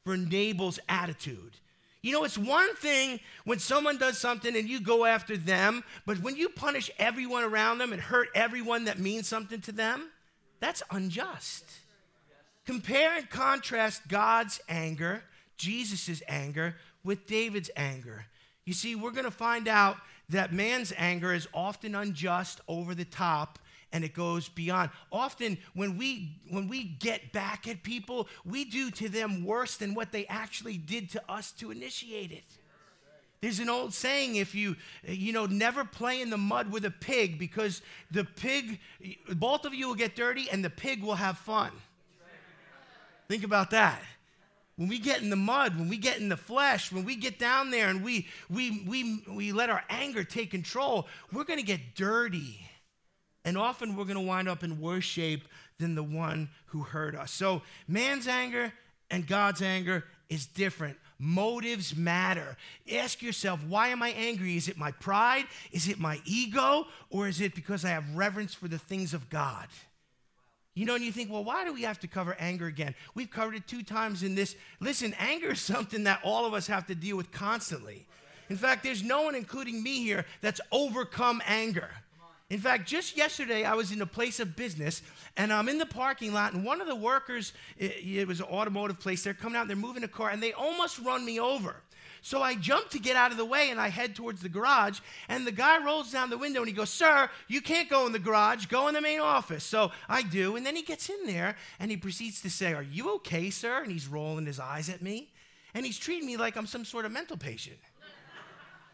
for 0.03 0.17
Nabal's 0.17 0.79
attitude. 0.87 1.57
You 2.01 2.13
know, 2.13 2.23
it's 2.23 2.37
one 2.37 2.75
thing 2.75 3.19
when 3.45 3.59
someone 3.59 3.97
does 3.97 4.17
something 4.17 4.55
and 4.55 4.67
you 4.67 4.79
go 4.79 5.05
after 5.05 5.37
them, 5.37 5.83
but 6.05 6.19
when 6.19 6.35
you 6.35 6.49
punish 6.49 6.89
everyone 6.97 7.43
around 7.43 7.77
them 7.77 7.93
and 7.93 8.01
hurt 8.01 8.29
everyone 8.33 8.85
that 8.85 8.97
means 8.97 9.27
something 9.27 9.61
to 9.61 9.71
them, 9.71 10.09
that's 10.59 10.81
unjust. 10.89 11.65
Compare 12.65 13.17
and 13.17 13.29
contrast 13.29 14.07
God's 14.07 14.59
anger, 14.67 15.23
Jesus' 15.57 16.23
anger, 16.27 16.75
with 17.03 17.27
David's 17.27 17.69
anger. 17.75 18.25
You 18.65 18.73
see, 18.73 18.95
we're 18.95 19.11
going 19.11 19.25
to 19.25 19.31
find 19.31 19.67
out 19.67 19.97
that 20.29 20.53
man's 20.53 20.93
anger 20.97 21.33
is 21.33 21.47
often 21.53 21.93
unjust, 21.93 22.61
over 22.67 22.95
the 22.95 23.05
top, 23.05 23.59
and 23.93 24.03
it 24.03 24.13
goes 24.13 24.49
beyond. 24.49 24.89
Often 25.11 25.57
when 25.73 25.97
we 25.97 26.41
when 26.49 26.67
we 26.67 26.83
get 26.83 27.31
back 27.31 27.67
at 27.67 27.83
people, 27.83 28.27
we 28.45 28.65
do 28.65 28.91
to 28.91 29.09
them 29.09 29.45
worse 29.45 29.77
than 29.77 29.93
what 29.93 30.11
they 30.11 30.25
actually 30.27 30.77
did 30.77 31.09
to 31.11 31.21
us 31.29 31.51
to 31.53 31.71
initiate 31.71 32.31
it. 32.31 32.43
There's 33.41 33.59
an 33.59 33.69
old 33.69 33.93
saying 33.93 34.35
if 34.35 34.53
you 34.53 34.75
you 35.03 35.33
know 35.33 35.47
never 35.47 35.83
play 35.83 36.21
in 36.21 36.29
the 36.29 36.37
mud 36.37 36.71
with 36.71 36.85
a 36.85 36.91
pig 36.91 37.39
because 37.39 37.81
the 38.11 38.23
pig 38.23 38.79
both 39.33 39.65
of 39.65 39.73
you 39.73 39.87
will 39.87 39.95
get 39.95 40.15
dirty 40.15 40.47
and 40.51 40.63
the 40.63 40.69
pig 40.69 41.01
will 41.01 41.15
have 41.15 41.37
fun. 41.37 41.71
Think 43.27 43.43
about 43.43 43.71
that. 43.71 44.01
When 44.75 44.87
we 44.87 44.99
get 44.99 45.21
in 45.21 45.29
the 45.29 45.35
mud, 45.35 45.77
when 45.77 45.89
we 45.89 45.97
get 45.97 46.17
in 46.17 46.29
the 46.29 46.37
flesh, 46.37 46.91
when 46.91 47.03
we 47.03 47.15
get 47.15 47.39
down 47.39 47.71
there 47.71 47.89
and 47.89 48.03
we 48.03 48.27
we 48.49 48.83
we 48.87 49.23
we 49.27 49.51
let 49.51 49.69
our 49.69 49.83
anger 49.89 50.23
take 50.23 50.51
control, 50.51 51.07
we're 51.31 51.43
going 51.43 51.59
to 51.59 51.65
get 51.65 51.95
dirty. 51.95 52.67
And 53.43 53.57
often 53.57 53.95
we're 53.95 54.05
going 54.05 54.15
to 54.15 54.21
wind 54.21 54.47
up 54.47 54.63
in 54.63 54.79
worse 54.79 55.03
shape 55.03 55.47
than 55.79 55.95
the 55.95 56.03
one 56.03 56.49
who 56.67 56.81
hurt 56.81 57.15
us. 57.15 57.31
So 57.31 57.63
man's 57.87 58.27
anger 58.27 58.71
and 59.09 59.27
God's 59.27 59.61
anger 59.61 60.05
is 60.29 60.45
different. 60.45 60.97
Motives 61.17 61.95
matter. 61.95 62.57
Ask 62.91 63.21
yourself, 63.21 63.59
why 63.67 63.89
am 63.89 64.01
I 64.01 64.09
angry? 64.09 64.57
Is 64.57 64.67
it 64.67 64.77
my 64.77 64.91
pride? 64.91 65.45
Is 65.71 65.87
it 65.87 65.99
my 65.99 66.19
ego? 66.25 66.85
Or 67.09 67.27
is 67.27 67.41
it 67.41 67.53
because 67.53 67.85
I 67.85 67.89
have 67.89 68.15
reverence 68.15 68.53
for 68.53 68.67
the 68.67 68.79
things 68.79 69.13
of 69.13 69.29
God? 69.29 69.67
You 70.73 70.85
know, 70.85 70.95
and 70.95 71.03
you 71.03 71.11
think, 71.11 71.29
well, 71.29 71.43
why 71.43 71.65
do 71.65 71.73
we 71.73 71.81
have 71.81 71.99
to 71.99 72.07
cover 72.07 72.35
anger 72.39 72.65
again? 72.65 72.95
We've 73.13 73.29
covered 73.29 73.55
it 73.55 73.67
two 73.67 73.83
times 73.83 74.23
in 74.23 74.35
this. 74.35 74.55
Listen, 74.79 75.13
anger 75.19 75.51
is 75.51 75.61
something 75.61 76.05
that 76.05 76.21
all 76.23 76.45
of 76.45 76.53
us 76.53 76.67
have 76.67 76.87
to 76.87 76.95
deal 76.95 77.17
with 77.17 77.31
constantly. 77.31 78.07
In 78.49 78.55
fact, 78.55 78.83
there's 78.83 79.03
no 79.03 79.23
one, 79.23 79.35
including 79.35 79.83
me 79.83 80.01
here, 80.01 80.25
that's 80.39 80.61
overcome 80.71 81.41
anger. 81.45 81.89
In 82.51 82.59
fact, 82.59 82.85
just 82.85 83.15
yesterday, 83.15 83.63
I 83.63 83.75
was 83.75 83.93
in 83.93 84.01
a 84.01 84.05
place 84.05 84.41
of 84.41 84.57
business 84.57 85.01
and 85.37 85.53
I'm 85.53 85.69
in 85.69 85.77
the 85.77 85.85
parking 85.85 86.33
lot, 86.33 86.51
and 86.51 86.65
one 86.65 86.81
of 86.81 86.87
the 86.87 86.95
workers, 86.97 87.53
it, 87.77 88.05
it 88.05 88.27
was 88.27 88.41
an 88.41 88.47
automotive 88.47 88.99
place, 88.99 89.23
they're 89.23 89.33
coming 89.33 89.55
out, 89.55 89.67
they're 89.67 89.77
moving 89.77 90.03
a 90.03 90.09
car, 90.09 90.31
and 90.31 90.43
they 90.43 90.51
almost 90.51 90.99
run 90.99 91.23
me 91.23 91.39
over. 91.39 91.77
So 92.21 92.41
I 92.41 92.55
jump 92.55 92.89
to 92.89 92.99
get 92.99 93.15
out 93.15 93.31
of 93.31 93.37
the 93.37 93.45
way 93.45 93.69
and 93.69 93.79
I 93.79 93.87
head 93.87 94.17
towards 94.17 94.41
the 94.41 94.49
garage. 94.49 94.99
And 95.29 95.47
the 95.47 95.53
guy 95.53 95.81
rolls 95.83 96.11
down 96.11 96.29
the 96.29 96.37
window 96.37 96.59
and 96.59 96.67
he 96.67 96.75
goes, 96.75 96.89
Sir, 96.89 97.29
you 97.47 97.61
can't 97.61 97.89
go 97.89 98.05
in 98.05 98.11
the 98.11 98.19
garage, 98.19 98.65
go 98.65 98.89
in 98.89 98.95
the 98.95 99.01
main 99.01 99.21
office. 99.21 99.63
So 99.63 99.91
I 100.09 100.21
do. 100.21 100.57
And 100.57 100.65
then 100.65 100.75
he 100.75 100.83
gets 100.83 101.09
in 101.09 101.25
there 101.25 101.55
and 101.79 101.89
he 101.89 101.97
proceeds 101.97 102.41
to 102.41 102.49
say, 102.49 102.73
Are 102.73 102.83
you 102.83 103.15
okay, 103.15 103.49
sir? 103.49 103.81
And 103.81 103.91
he's 103.91 104.07
rolling 104.07 104.45
his 104.45 104.59
eyes 104.59 104.87
at 104.87 105.01
me. 105.01 105.31
And 105.73 105.83
he's 105.83 105.97
treating 105.97 106.27
me 106.27 106.37
like 106.37 106.57
I'm 106.57 106.67
some 106.67 106.85
sort 106.85 107.05
of 107.05 107.11
mental 107.11 107.37
patient. 107.37 107.77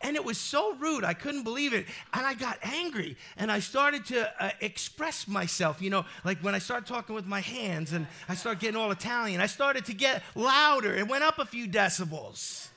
And 0.02 0.16
it 0.16 0.24
was 0.24 0.38
so 0.38 0.76
rude. 0.76 1.04
I 1.04 1.14
couldn't 1.14 1.44
believe 1.44 1.74
it. 1.74 1.88
And 2.14 2.26
I 2.26 2.36
got 2.36 2.60
angry 2.62 3.18
and 3.36 3.52
I 3.52 3.60
started 3.60 4.06
to 4.06 4.44
uh, 4.44 4.52
express 4.62 5.28
myself, 5.28 5.82
you 5.82 5.90
know, 5.90 6.06
like 6.24 6.40
when 6.40 6.54
I 6.54 6.60
started 6.60 6.88
talking 6.88 7.16
with 7.16 7.26
my 7.26 7.42
hands 7.42 7.94
and 7.94 8.06
I 8.30 8.36
started 8.36 8.60
getting 8.60 8.76
all 8.76 8.92
Italian, 8.92 9.42
I 9.42 9.48
started 9.48 9.86
to 9.86 9.94
get 9.94 10.22
louder. 10.36 10.94
It 10.94 11.08
went 11.08 11.24
up 11.24 11.40
a 11.40 11.46
few 11.46 11.68
decibels. 11.68 12.70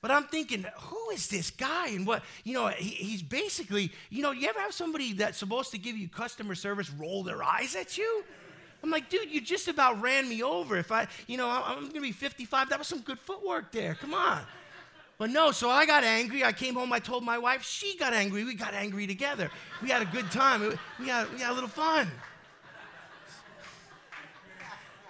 But 0.00 0.10
I'm 0.10 0.24
thinking, 0.24 0.66
who 0.76 1.10
is 1.10 1.28
this 1.28 1.50
guy? 1.50 1.88
And 1.88 2.04
what, 2.06 2.24
you 2.42 2.54
know, 2.54 2.66
he, 2.68 2.90
he's 2.90 3.22
basically, 3.22 3.92
you 4.10 4.22
know, 4.22 4.32
you 4.32 4.48
ever 4.48 4.58
have 4.58 4.74
somebody 4.74 5.12
that's 5.12 5.38
supposed 5.38 5.70
to 5.70 5.78
give 5.78 5.96
you 5.96 6.08
customer 6.08 6.56
service 6.56 6.90
roll 6.90 7.22
their 7.22 7.42
eyes 7.42 7.76
at 7.76 7.96
you? 7.96 8.24
I'm 8.82 8.90
like, 8.90 9.08
dude, 9.08 9.30
you 9.30 9.40
just 9.40 9.68
about 9.68 10.02
ran 10.02 10.28
me 10.28 10.42
over. 10.42 10.76
If 10.76 10.90
I, 10.90 11.06
you 11.28 11.36
know, 11.36 11.48
I'm, 11.48 11.62
I'm 11.64 11.80
going 11.82 11.94
to 11.94 12.00
be 12.00 12.10
55. 12.10 12.70
That 12.70 12.80
was 12.80 12.88
some 12.88 13.00
good 13.00 13.18
footwork 13.20 13.70
there. 13.70 13.94
Come 13.94 14.12
on. 14.12 14.42
But 15.18 15.30
no, 15.30 15.52
so 15.52 15.70
I 15.70 15.86
got 15.86 16.04
angry. 16.04 16.42
I 16.42 16.52
came 16.52 16.74
home, 16.74 16.92
I 16.92 16.98
told 16.98 17.22
my 17.22 17.38
wife, 17.38 17.62
she 17.62 17.96
got 17.96 18.12
angry. 18.12 18.44
We 18.44 18.54
got 18.54 18.74
angry 18.74 19.06
together. 19.06 19.50
We 19.82 19.88
had 19.88 20.02
a 20.02 20.06
good 20.06 20.30
time. 20.30 20.60
We 20.98 21.08
had, 21.08 21.32
we 21.32 21.40
had 21.40 21.52
a 21.52 21.54
little 21.54 21.68
fun. 21.68 22.10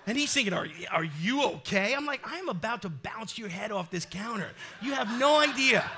And 0.06 0.18
he's 0.18 0.32
thinking, 0.32 0.52
are, 0.52 0.66
are 0.90 1.04
you 1.04 1.44
okay? 1.44 1.94
I'm 1.94 2.06
like, 2.06 2.20
I'm 2.24 2.48
about 2.48 2.82
to 2.82 2.88
bounce 2.88 3.38
your 3.38 3.48
head 3.48 3.70
off 3.70 3.90
this 3.90 4.04
counter. 4.04 4.50
You 4.82 4.92
have 4.92 5.18
no 5.18 5.40
idea. 5.40 5.88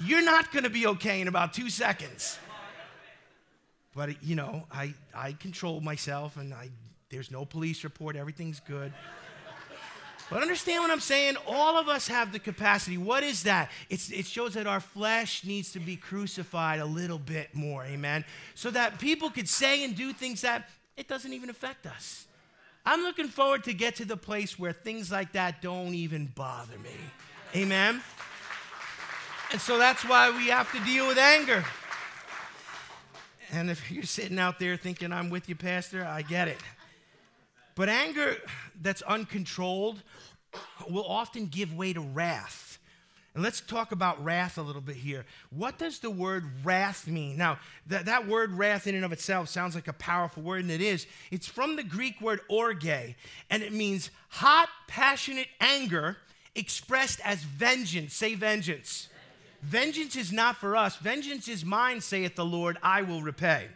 You're 0.00 0.22
not 0.22 0.52
going 0.52 0.64
to 0.64 0.70
be 0.70 0.86
okay 0.86 1.20
in 1.20 1.28
about 1.28 1.54
two 1.54 1.70
seconds. 1.70 2.38
But, 3.96 4.22
you 4.22 4.36
know, 4.36 4.64
I, 4.70 4.94
I 5.14 5.32
control 5.32 5.80
myself 5.80 6.36
and 6.36 6.52
I, 6.52 6.68
there's 7.10 7.30
no 7.30 7.44
police 7.44 7.82
report. 7.82 8.14
Everything's 8.14 8.60
good. 8.60 8.92
But 10.30 10.42
understand 10.42 10.82
what 10.82 10.90
I'm 10.90 11.00
saying? 11.00 11.36
All 11.46 11.78
of 11.78 11.88
us 11.88 12.08
have 12.08 12.32
the 12.32 12.38
capacity. 12.38 12.98
What 12.98 13.22
is 13.22 13.44
that? 13.44 13.70
It's, 13.88 14.10
it 14.10 14.26
shows 14.26 14.54
that 14.54 14.66
our 14.66 14.80
flesh 14.80 15.42
needs 15.44 15.72
to 15.72 15.80
be 15.80 15.96
crucified 15.96 16.80
a 16.80 16.84
little 16.84 17.18
bit 17.18 17.54
more, 17.54 17.84
amen? 17.84 18.24
So 18.54 18.70
that 18.72 18.98
people 18.98 19.30
could 19.30 19.48
say 19.48 19.84
and 19.84 19.96
do 19.96 20.12
things 20.12 20.42
that 20.42 20.68
it 20.96 21.08
doesn't 21.08 21.32
even 21.32 21.48
affect 21.48 21.86
us. 21.86 22.26
I'm 22.84 23.02
looking 23.02 23.28
forward 23.28 23.64
to 23.64 23.72
get 23.72 23.96
to 23.96 24.04
the 24.04 24.16
place 24.16 24.58
where 24.58 24.72
things 24.72 25.10
like 25.10 25.32
that 25.32 25.62
don't 25.62 25.94
even 25.94 26.26
bother 26.26 26.78
me. 26.78 26.90
Amen? 27.56 28.02
And 29.50 29.60
so 29.60 29.78
that's 29.78 30.04
why 30.04 30.30
we 30.30 30.48
have 30.48 30.70
to 30.72 30.80
deal 30.84 31.06
with 31.06 31.18
anger. 31.18 31.64
And 33.50 33.70
if 33.70 33.90
you're 33.90 34.04
sitting 34.04 34.38
out 34.38 34.58
there 34.58 34.76
thinking, 34.76 35.10
I'm 35.12 35.30
with 35.30 35.48
you, 35.48 35.54
Pastor, 35.54 36.04
I 36.04 36.20
get 36.20 36.48
it. 36.48 36.58
But 37.78 37.88
anger 37.88 38.36
that's 38.82 39.02
uncontrolled 39.02 40.02
will 40.90 41.06
often 41.06 41.46
give 41.46 41.72
way 41.72 41.92
to 41.92 42.00
wrath. 42.00 42.80
And 43.34 43.44
let's 43.44 43.60
talk 43.60 43.92
about 43.92 44.22
wrath 44.24 44.58
a 44.58 44.62
little 44.62 44.82
bit 44.82 44.96
here. 44.96 45.24
What 45.50 45.78
does 45.78 46.00
the 46.00 46.10
word 46.10 46.44
wrath 46.64 47.06
mean? 47.06 47.36
Now, 47.36 47.60
that, 47.86 48.06
that 48.06 48.26
word 48.26 48.52
wrath 48.54 48.88
in 48.88 48.96
and 48.96 49.04
of 49.04 49.12
itself 49.12 49.48
sounds 49.48 49.76
like 49.76 49.86
a 49.86 49.92
powerful 49.92 50.42
word, 50.42 50.62
and 50.62 50.72
it 50.72 50.80
is. 50.80 51.06
It's 51.30 51.46
from 51.46 51.76
the 51.76 51.84
Greek 51.84 52.20
word 52.20 52.40
orge, 52.48 52.84
and 52.84 53.62
it 53.62 53.72
means 53.72 54.10
hot, 54.28 54.68
passionate 54.88 55.46
anger 55.60 56.16
expressed 56.56 57.20
as 57.24 57.44
vengeance. 57.44 58.12
Say 58.12 58.34
vengeance. 58.34 59.08
Vengeance 59.62 60.16
is 60.16 60.32
not 60.32 60.56
for 60.56 60.74
us. 60.74 60.96
Vengeance 60.96 61.46
is 61.46 61.64
mine, 61.64 62.00
saith 62.00 62.34
the 62.34 62.44
Lord, 62.44 62.76
I 62.82 63.02
will 63.02 63.22
repay. 63.22 63.68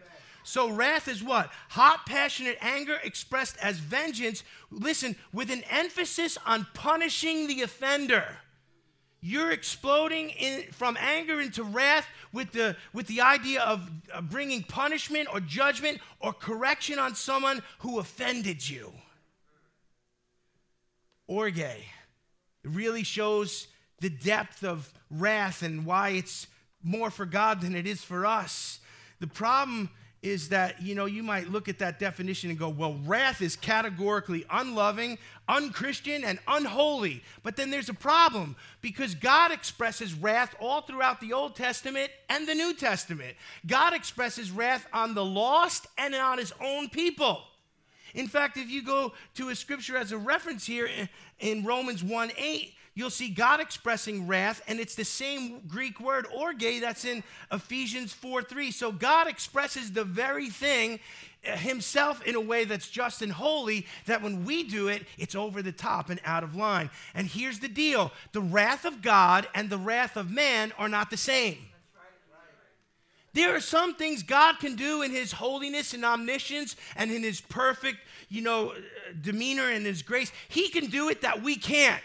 So, 0.45 0.71
wrath 0.71 1.09
is 1.09 1.23
what? 1.23 1.51
Hot, 1.71 2.05
passionate 2.07 2.59
anger 2.61 2.99
expressed 3.03 3.57
as 3.59 3.79
vengeance. 3.79 4.43
Listen, 4.71 5.17
with 5.33 5.51
an 5.51 5.63
emphasis 5.71 6.37
on 6.45 6.67
punishing 6.75 7.47
the 7.47 7.63
offender. 7.63 8.25
You're 9.25 9.53
exploding 9.53 10.31
in, 10.31 10.65
from 10.73 10.97
anger 10.99 11.41
into 11.41 11.63
wrath 11.63 12.09
with 12.33 12.51
the, 12.51 12.77
with 12.93 13.07
the 13.07 13.21
idea 13.21 13.63
of 13.63 13.89
bringing 14.29 14.65
punishment 14.65 15.29
or 15.33 15.39
judgment 15.39 16.01
or 16.19 16.33
correction 16.33 16.99
on 16.99 17.15
someone 17.15 17.63
who 17.79 18.01
offended 18.01 18.69
you. 18.69 18.93
Orge. 21.29 21.59
It 21.59 21.81
really 22.65 23.05
shows 23.05 23.69
the 24.01 24.11
depth 24.11 24.65
of 24.65 24.93
wrath 25.09 25.63
and 25.63 25.87
why 25.87 26.11
it's 26.11 26.49
more 26.83 27.11
for 27.11 27.25
God 27.25 27.61
than 27.61 27.77
it 27.77 27.87
is 27.87 28.03
for 28.03 28.27
us. 28.27 28.81
The 29.21 29.29
problem 29.29 29.91
is 30.23 30.51
that, 30.51 30.81
you 30.81 30.95
know, 30.95 31.07
you 31.07 31.23
might 31.23 31.51
look 31.51 31.69
at 31.69 31.81
that 31.81 31.99
definition 31.99 32.49
and 32.49 32.59
go, 32.59 32.69
well, 32.69 32.97
wrath 33.05 33.43
is 33.43 33.57
categorically 33.57 34.45
unloving, 34.51 35.19
unchristian, 35.49 36.23
and 36.23 36.39
unholy. 36.47 37.25
But 37.43 37.57
then 37.57 37.71
there's 37.71 37.89
a 37.89 37.95
problem 37.95 38.55
because 38.81 39.17
God 39.17 39.51
expresses 39.51 40.15
wrath 40.15 40.55
all 40.61 40.83
throughout 40.83 41.21
the 41.21 41.33
Old 41.33 41.57
Testament 41.57 42.11
and 42.29 42.47
the 42.47 42.55
New 42.55 42.73
Testament. 42.73 43.37
God 43.67 43.95
expresses 43.95 44.53
wrath 44.53 44.87
on 44.93 45.15
the 45.15 45.25
lost 45.25 45.89
and 45.99 46.15
on 46.15 46.39
his 46.39 46.53
own 46.61 46.89
people. 46.89 47.43
In 48.15 48.29
fact, 48.29 48.57
if 48.57 48.71
you 48.71 48.83
go 48.83 49.13
to 49.35 49.49
a 49.49 49.57
scripture 49.57 49.97
as 49.97 50.13
a 50.13 50.19
reference 50.19 50.65
here 50.65 50.89
in 51.41 51.65
Romans 51.65 52.05
1 52.05 52.31
8, 52.37 52.75
you'll 52.95 53.11
see 53.11 53.29
God 53.29 53.61
expressing 53.61 54.27
wrath, 54.27 54.63
and 54.69 54.79
it's 54.79 54.95
the 54.95 55.05
same 55.05 55.61
Greek 55.67 56.01
word, 56.01 56.27
orge, 56.35 56.81
that's 56.81 57.05
in 57.05 57.23
Ephesians 57.51 58.13
4 58.13 58.43
3. 58.43 58.71
So 58.71 58.93
God 58.93 59.29
expresses 59.29 59.93
the 59.93 60.05
very 60.05 60.49
thing 60.49 61.01
uh, 61.47 61.57
himself 61.57 62.23
in 62.25 62.35
a 62.35 62.41
way 62.41 62.65
that's 62.65 62.89
just 62.89 63.23
and 63.23 63.33
holy 63.33 63.87
that 64.07 64.23
when 64.23 64.45
we 64.45 64.63
do 64.63 64.89
it, 64.89 65.05
it's 65.19 65.35
over 65.35 65.63
the 65.63 65.73
top 65.73 66.09
and 66.09 66.21
out 66.25 66.45
of 66.45 66.55
line. 66.55 66.91
And 67.15 67.27
here's 67.27 67.59
the 67.59 67.69
deal 67.69 68.13
the 68.33 68.41
wrath 68.41 68.85
of 68.85 69.03
God 69.03 69.49
and 69.55 69.69
the 69.69 69.79
wrath 69.79 70.17
of 70.17 70.31
man 70.31 70.73
are 70.79 70.89
not 70.89 71.11
the 71.11 71.17
same. 71.17 71.59
There 73.35 73.55
are 73.55 73.61
some 73.61 73.95
things 73.95 74.23
God 74.23 74.59
can 74.59 74.77
do 74.77 75.03
in 75.03 75.11
His 75.11 75.33
holiness 75.33 75.95
and 75.95 76.05
omniscience 76.05 76.77
and 76.97 77.11
in 77.11 77.23
His 77.23 77.41
perfect, 77.41 77.99
you 78.29 78.43
know, 78.43 78.71
uh, 78.71 78.75
demeanor 79.21 79.71
and 79.71 79.87
His 79.87 80.03
grace. 80.03 80.31
He 80.49 80.69
can 80.69 80.87
do 80.87 81.09
it 81.09 81.23
that 81.23 81.43
we 81.43 81.57
can't. 81.57 82.03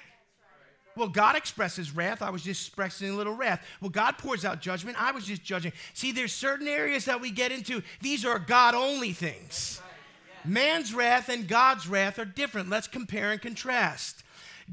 Well, 0.98 1.08
God 1.08 1.36
expresses 1.36 1.96
wrath. 1.96 2.24
I 2.24 2.32
was 2.32 2.42
just 2.42 2.68
expressing 2.68 3.10
a 3.10 3.14
little 3.14 3.34
wrath. 3.34 3.64
Well, 3.80 3.92
God 3.92 4.18
pours 4.18 4.44
out 4.44 4.62
judgment. 4.62 5.00
I 5.00 5.12
was 5.12 5.26
just 5.26 5.44
judging. 5.44 5.72
See, 5.94 6.12
there's 6.12 6.34
certain 6.34 6.68
areas 6.68 7.06
that 7.06 7.22
we 7.22 7.30
get 7.30 7.52
into. 7.52 7.84
These 8.02 8.26
are 8.26 8.40
God 8.40 8.74
only 8.74 9.14
things. 9.14 9.80
Man's 10.44 10.94
wrath 10.94 11.30
and 11.30 11.48
God's 11.48 11.88
wrath 11.88 12.18
are 12.18 12.26
different. 12.26 12.70
Let's 12.70 12.88
compare 12.88 13.32
and 13.32 13.40
contrast. 13.40 14.24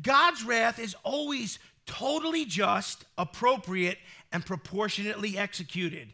God's 0.03 0.43
wrath 0.43 0.79
is 0.79 0.97
always 1.05 1.59
totally 1.85 2.47
just, 2.47 3.05
appropriate, 3.19 3.99
and 4.33 4.47
proportionately 4.47 5.37
executed. 5.37 6.09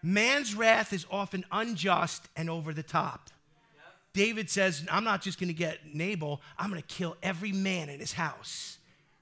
Man's 0.00 0.54
wrath 0.54 0.92
is 0.92 1.06
often 1.10 1.44
unjust 1.50 2.28
and 2.36 2.48
over 2.48 2.72
the 2.72 2.84
top. 2.84 3.30
David 4.12 4.48
says, 4.48 4.86
I'm 4.90 5.04
not 5.04 5.22
just 5.22 5.40
going 5.40 5.48
to 5.48 5.54
get 5.54 5.92
Nabal, 5.92 6.40
I'm 6.56 6.70
going 6.70 6.80
to 6.80 6.86
kill 6.86 7.16
every 7.22 7.52
man 7.52 7.88
in 7.88 7.98
his 8.00 8.12
house. 8.12 8.75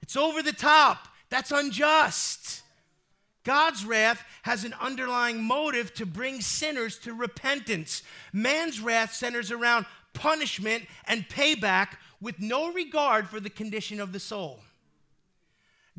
It's 0.04 0.16
over 0.16 0.42
the 0.42 0.52
top. 0.52 1.08
That's 1.30 1.50
unjust. 1.50 2.60
God's 3.42 3.86
wrath 3.86 4.22
has 4.42 4.62
an 4.62 4.74
underlying 4.78 5.42
motive 5.42 5.94
to 5.94 6.04
bring 6.04 6.42
sinners 6.42 6.98
to 6.98 7.14
repentance. 7.14 8.02
Man's 8.30 8.80
wrath 8.80 9.14
centers 9.14 9.50
around 9.50 9.86
punishment 10.12 10.84
and 11.06 11.26
payback 11.26 11.96
with 12.20 12.38
no 12.38 12.70
regard 12.70 13.30
for 13.30 13.40
the 13.40 13.48
condition 13.48 13.98
of 13.98 14.12
the 14.12 14.20
soul. 14.20 14.60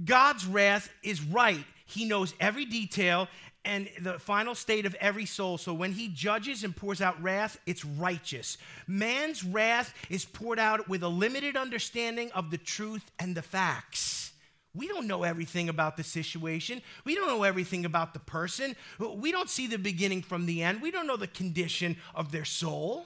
God's 0.04 0.46
wrath 0.46 0.92
is 1.02 1.24
right. 1.24 1.66
He 1.88 2.06
knows 2.06 2.36
every 2.40 2.66
detail 2.66 3.28
and 3.66 3.90
the 4.00 4.20
final 4.20 4.56
state 4.56 4.86
of 4.86 4.96
every 4.96 5.26
soul. 5.26 5.58
So 5.58 5.74
when 5.74 5.92
he 5.94 6.08
judges 6.08 6.64
and 6.64 6.76
pours 6.76 7.02
out 7.02 7.22
wrath, 7.22 7.58
it's 7.66 7.84
righteous. 7.84 8.58
Man's 8.88 9.44
wrath 9.44 9.94
is 10.10 10.24
poured 10.24 10.60
out 10.60 10.88
with 10.88 11.04
a 11.04 11.10
limited 11.10 11.58
understanding 11.58 12.32
of 12.32 12.52
the 12.52 12.58
truth 12.58 13.12
and 13.20 13.36
the 13.36 13.42
facts. 13.42 14.32
We 14.74 14.88
don't 14.88 15.08
know 15.08 15.24
everything 15.24 15.70
about 15.70 15.96
the 15.96 16.04
situation. 16.04 16.82
We 17.06 17.16
don't 17.16 17.28
know 17.28 17.44
everything 17.44 17.86
about 17.86 18.14
the 18.14 18.20
person. 18.20 18.76
We 19.00 19.32
don't 19.32 19.50
see 19.50 19.68
the 19.68 19.78
beginning 19.78 20.22
from 20.22 20.46
the 20.46 20.64
end. 20.64 20.82
We 20.82 20.92
don't 20.92 21.08
know 21.08 21.16
the 21.16 21.28
condition 21.28 21.98
of 22.14 22.32
their 22.32 22.46
soul. 22.46 23.06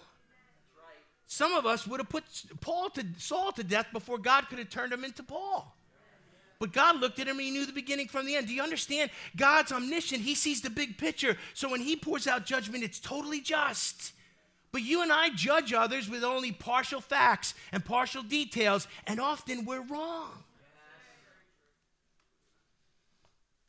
Some 1.28 1.54
of 1.54 1.67
us 1.67 1.86
would 1.86 2.00
have 2.00 2.10
put 2.10 2.24
Paul 2.60 2.89
to 2.89 3.06
Saul 3.19 3.52
to 3.52 3.63
death 3.63 3.86
before 3.93 4.17
God 4.17 4.50
could 4.50 4.58
have 4.58 4.72
turned 4.72 4.91
him 4.91 5.04
into 5.04 5.22
Paul. 5.22 5.76
But 6.60 6.74
God 6.74 7.00
looked 7.00 7.19
at 7.19 7.28
him 7.28 7.38
and 7.38 7.45
he 7.45 7.52
knew 7.52 7.65
the 7.65 7.72
beginning 7.72 8.10
from 8.10 8.26
the 8.26 8.36
end. 8.36 8.48
Do 8.48 8.54
you 8.54 8.62
understand? 8.62 9.12
God's 9.38 9.72
omniscient. 9.72 10.22
He 10.22 10.36
sees 10.36 10.62
the 10.62 10.69
big 10.69 10.98
picture. 10.98 11.38
So 11.54 11.69
when 11.69 11.80
he 11.80 11.95
pours 11.95 12.28
out 12.28 12.45
judgment, 12.45 12.84
it's 12.84 13.00
totally 13.00 13.39
just. 13.39 14.12
But 14.74 14.82
you 14.82 15.02
and 15.02 15.12
I 15.12 15.30
judge 15.30 15.74
others 15.74 16.10
with 16.10 16.24
only 16.24 16.52
partial 16.52 17.00
facts 17.00 17.54
and 17.72 17.84
partial 17.84 18.22
details, 18.22 18.88
and 19.08 19.19
often 19.19 19.65
we're 19.65 19.82
wrong. 19.82 20.32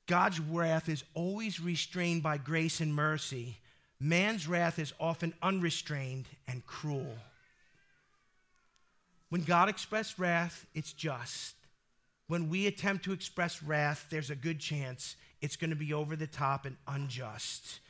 God's 0.07 0.41
wrath 0.41 0.89
is 0.89 1.05
always 1.15 1.61
restrained 1.61 2.25
by 2.25 2.37
grace 2.37 2.81
and 2.81 2.93
mercy. 2.93 3.59
Man's 4.01 4.49
wrath 4.49 4.81
is 4.81 4.93
often 4.99 5.33
unrestrained 5.41 6.27
and 6.49 6.67
cruel. 6.67 7.17
When 9.29 9.43
God 9.43 9.69
expressed 9.69 10.19
wrath, 10.19 10.67
it's 10.75 10.93
just 10.93 11.55
when 12.31 12.49
we 12.49 12.69
attempt 12.69 13.05
to 13.05 13.13
express 13.13 13.61
wrath, 13.61 14.07
there's 14.09 14.31
a 14.31 14.37
good 14.37 14.61
chance 14.61 15.17
it's 15.43 15.57
going 15.57 15.71
to 15.71 15.77
be 15.77 15.93
over 15.93 16.15
the 16.15 16.29
top 16.29 16.65
and 16.65 16.77
unjust. 16.87 17.81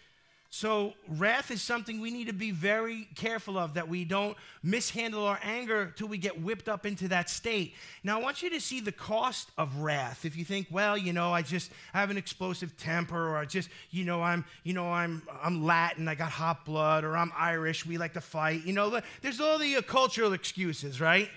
So, 0.48 0.94
wrath 1.06 1.50
is 1.50 1.60
something 1.60 2.00
we 2.00 2.10
need 2.10 2.26
to 2.26 2.32
be 2.32 2.50
very 2.50 3.06
careful 3.14 3.58
of 3.58 3.74
that 3.74 3.88
we 3.88 4.06
don't 4.06 4.36
mishandle 4.62 5.26
our 5.26 5.38
anger 5.42 5.92
till 5.94 6.08
we 6.08 6.16
get 6.16 6.40
whipped 6.40 6.70
up 6.70 6.86
into 6.86 7.06
that 7.08 7.28
state. 7.28 7.74
Now, 8.02 8.18
I 8.18 8.22
want 8.22 8.42
you 8.42 8.48
to 8.50 8.60
see 8.62 8.80
the 8.80 8.92
cost 8.92 9.50
of 9.58 9.76
wrath. 9.76 10.24
If 10.24 10.36
you 10.36 10.44
think, 10.46 10.68
well, 10.70 10.96
you 10.96 11.12
know, 11.12 11.32
I 11.34 11.42
just 11.42 11.70
I 11.92 12.00
have 12.00 12.10
an 12.10 12.16
explosive 12.16 12.78
temper, 12.78 13.28
or 13.28 13.36
I 13.36 13.44
just, 13.44 13.68
you 13.90 14.04
know, 14.04 14.22
I'm, 14.22 14.46
you 14.64 14.72
know, 14.72 14.90
I'm, 14.90 15.22
I'm 15.42 15.66
Latin, 15.66 16.08
I 16.08 16.14
got 16.14 16.30
hot 16.30 16.64
blood, 16.64 17.04
or 17.04 17.14
I'm 17.14 17.30
Irish, 17.36 17.84
we 17.84 17.98
like 17.98 18.14
to 18.14 18.22
fight. 18.22 18.64
You 18.64 18.72
know, 18.72 19.00
there's 19.20 19.38
all 19.38 19.58
the 19.58 19.82
cultural 19.82 20.32
excuses, 20.32 20.98
right? 20.98 21.28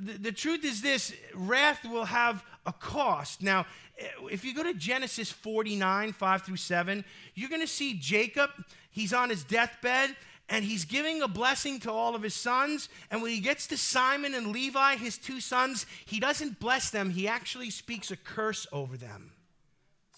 The, 0.00 0.32
truth 0.32 0.64
is 0.64 0.82
this 0.82 1.14
wrath 1.34 1.84
will 1.84 2.04
have 2.04 2.44
a 2.66 2.72
cost. 2.72 3.42
Now, 3.42 3.66
if 4.30 4.44
you 4.44 4.54
go 4.54 4.62
to 4.62 4.74
Genesis 4.74 5.30
49, 5.30 6.12
5 6.12 6.42
through 6.42 6.56
7, 6.56 7.04
you're 7.34 7.48
going 7.48 7.60
to 7.60 7.66
see 7.66 7.94
Jacob. 7.94 8.50
He's 8.90 9.12
on 9.12 9.30
his 9.30 9.44
deathbed 9.44 10.14
and 10.48 10.64
he's 10.64 10.84
giving 10.84 11.22
a 11.22 11.28
blessing 11.28 11.78
to 11.80 11.92
all 11.92 12.14
of 12.14 12.22
his 12.22 12.34
sons. 12.34 12.88
And 13.10 13.22
when 13.22 13.30
he 13.30 13.40
gets 13.40 13.66
to 13.68 13.76
Simeon 13.76 14.34
and 14.34 14.48
Levi, 14.48 14.96
his 14.96 15.18
two 15.18 15.40
sons, 15.40 15.86
he 16.06 16.20
doesn't 16.20 16.58
bless 16.58 16.90
them, 16.90 17.10
he 17.10 17.28
actually 17.28 17.70
speaks 17.70 18.10
a 18.10 18.16
curse 18.16 18.66
over 18.72 18.96
them. 18.96 19.32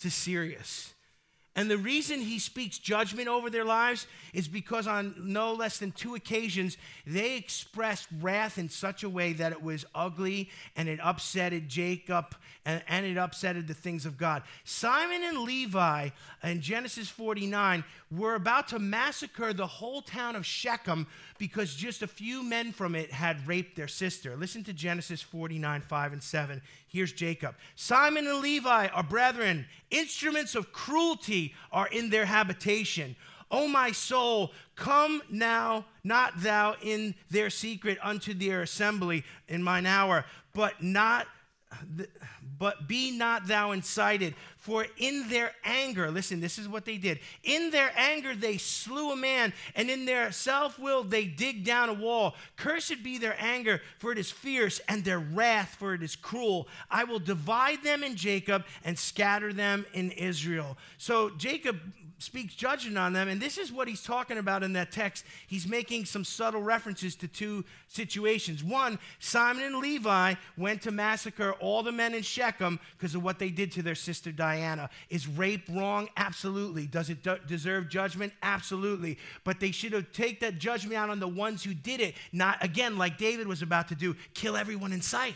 It's 0.02 0.14
serious. 0.14 0.94
And 1.56 1.68
the 1.68 1.78
reason 1.78 2.20
he 2.20 2.38
speaks 2.38 2.78
judgment 2.78 3.26
over 3.26 3.50
their 3.50 3.64
lives 3.64 4.06
is 4.32 4.46
because 4.46 4.86
on 4.86 5.14
no 5.18 5.52
less 5.52 5.78
than 5.78 5.90
two 5.90 6.14
occasions, 6.14 6.76
they 7.04 7.36
expressed 7.36 8.06
wrath 8.20 8.56
in 8.56 8.68
such 8.68 9.02
a 9.02 9.08
way 9.08 9.32
that 9.32 9.50
it 9.50 9.60
was 9.60 9.84
ugly 9.92 10.48
and 10.76 10.88
it 10.88 11.00
upsetted 11.02 11.66
Jacob 11.66 12.36
and, 12.64 12.82
and 12.86 13.04
it 13.04 13.16
upsetted 13.16 13.66
the 13.66 13.74
things 13.74 14.06
of 14.06 14.16
God. 14.16 14.44
Simeon 14.62 15.24
and 15.24 15.38
Levi 15.38 16.10
in 16.44 16.60
Genesis 16.60 17.08
49 17.08 17.82
were 18.12 18.36
about 18.36 18.68
to 18.68 18.78
massacre 18.78 19.52
the 19.52 19.66
whole 19.66 20.02
town 20.02 20.36
of 20.36 20.46
Shechem 20.46 21.08
because 21.38 21.74
just 21.74 22.02
a 22.02 22.06
few 22.06 22.44
men 22.44 22.70
from 22.70 22.94
it 22.94 23.10
had 23.10 23.46
raped 23.48 23.76
their 23.76 23.88
sister. 23.88 24.36
Listen 24.36 24.62
to 24.64 24.72
Genesis 24.72 25.20
49, 25.20 25.80
5 25.80 26.12
and 26.12 26.22
7. 26.22 26.62
Here's 26.90 27.12
Jacob. 27.12 27.54
Simeon 27.76 28.26
and 28.26 28.40
Levi 28.40 28.88
are 28.88 29.02
brethren, 29.04 29.66
instruments 29.90 30.56
of 30.56 30.72
cruelty 30.72 31.54
are 31.70 31.86
in 31.86 32.10
their 32.10 32.26
habitation. 32.26 33.14
O 33.48 33.68
my 33.68 33.92
soul, 33.92 34.52
come 34.74 35.22
now, 35.30 35.84
not 36.02 36.40
thou 36.42 36.74
in 36.82 37.14
their 37.30 37.48
secret 37.48 37.96
unto 38.02 38.34
their 38.34 38.62
assembly 38.62 39.24
in 39.48 39.62
mine 39.62 39.86
hour, 39.86 40.24
but 40.52 40.82
not 40.82 41.26
but 42.58 42.86
be 42.86 43.10
not 43.10 43.46
thou 43.46 43.70
incited, 43.70 44.34
for 44.58 44.86
in 44.98 45.28
their 45.30 45.52
anger, 45.64 46.10
listen, 46.10 46.40
this 46.40 46.58
is 46.58 46.68
what 46.68 46.84
they 46.84 46.98
did. 46.98 47.18
In 47.42 47.70
their 47.70 47.90
anger, 47.96 48.34
they 48.34 48.58
slew 48.58 49.12
a 49.12 49.16
man, 49.16 49.54
and 49.74 49.88
in 49.88 50.04
their 50.04 50.30
self 50.32 50.78
will, 50.78 51.02
they 51.02 51.24
dig 51.24 51.64
down 51.64 51.88
a 51.88 51.94
wall. 51.94 52.34
Cursed 52.56 53.02
be 53.02 53.16
their 53.16 53.36
anger, 53.38 53.80
for 53.98 54.12
it 54.12 54.18
is 54.18 54.30
fierce, 54.30 54.80
and 54.88 55.02
their 55.02 55.18
wrath, 55.18 55.76
for 55.78 55.94
it 55.94 56.02
is 56.02 56.16
cruel. 56.16 56.68
I 56.90 57.04
will 57.04 57.18
divide 57.18 57.82
them 57.82 58.04
in 58.04 58.16
Jacob 58.16 58.66
and 58.84 58.98
scatter 58.98 59.52
them 59.54 59.86
in 59.94 60.10
Israel. 60.10 60.76
So 60.98 61.30
Jacob 61.30 61.80
speaks 62.22 62.54
judgment 62.54 62.98
on 62.98 63.12
them. 63.12 63.28
And 63.28 63.40
this 63.40 63.58
is 63.58 63.72
what 63.72 63.88
he's 63.88 64.02
talking 64.02 64.38
about 64.38 64.62
in 64.62 64.74
that 64.74 64.92
text. 64.92 65.24
He's 65.46 65.66
making 65.66 66.04
some 66.04 66.24
subtle 66.24 66.62
references 66.62 67.16
to 67.16 67.28
two 67.28 67.64
situations. 67.88 68.62
One, 68.62 68.98
Simeon 69.18 69.66
and 69.66 69.76
Levi 69.76 70.34
went 70.56 70.82
to 70.82 70.90
massacre 70.90 71.52
all 71.54 71.82
the 71.82 71.92
men 71.92 72.14
in 72.14 72.22
Shechem 72.22 72.78
because 72.96 73.14
of 73.14 73.22
what 73.22 73.38
they 73.38 73.50
did 73.50 73.72
to 73.72 73.82
their 73.82 73.94
sister 73.94 74.32
Dinah. 74.32 74.90
Is 75.08 75.26
rape 75.26 75.68
wrong? 75.70 76.08
Absolutely. 76.16 76.86
Does 76.86 77.10
it 77.10 77.26
deserve 77.46 77.88
judgment? 77.88 78.32
Absolutely. 78.42 79.18
But 79.44 79.60
they 79.60 79.70
should 79.70 79.92
have 79.92 80.12
taken 80.12 80.38
that 80.40 80.58
judgment 80.58 80.96
out 80.96 81.10
on 81.10 81.20
the 81.20 81.28
ones 81.28 81.64
who 81.64 81.74
did 81.74 82.00
it, 82.00 82.14
not 82.32 82.62
again, 82.62 82.98
like 82.98 83.18
David 83.18 83.46
was 83.46 83.62
about 83.62 83.88
to 83.88 83.94
do, 83.94 84.14
kill 84.34 84.56
everyone 84.56 84.92
in 84.92 85.00
sight. 85.00 85.34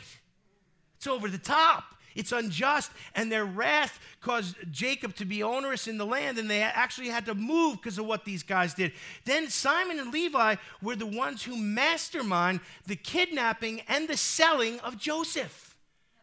It's 0.97 1.07
over 1.07 1.29
the 1.29 1.38
top. 1.38 1.93
It's 2.14 2.33
unjust. 2.33 2.90
And 3.14 3.31
their 3.31 3.44
wrath 3.44 3.98
caused 4.20 4.57
Jacob 4.70 5.14
to 5.16 5.24
be 5.24 5.42
onerous 5.42 5.87
in 5.87 5.98
the 5.98 6.07
land, 6.07 6.38
and 6.38 6.50
they 6.50 6.62
actually 6.62 7.09
had 7.09 7.27
to 7.27 7.35
move 7.35 7.77
because 7.77 7.98
of 7.98 8.07
what 8.07 8.24
these 8.24 8.42
guys 8.42 8.74
did. 8.74 8.92
Then 9.24 9.48
Simeon 9.48 9.98
and 9.98 10.12
Levi 10.12 10.57
were 10.83 10.96
the 10.96 11.07
ones 11.07 11.42
who 11.42 11.57
mastermind 11.57 12.61
the 12.87 12.96
kidnapping 12.96 13.83
and 13.88 14.09
the 14.09 14.16
selling 14.16 14.81
of 14.81 14.98
Joseph. 14.98 15.77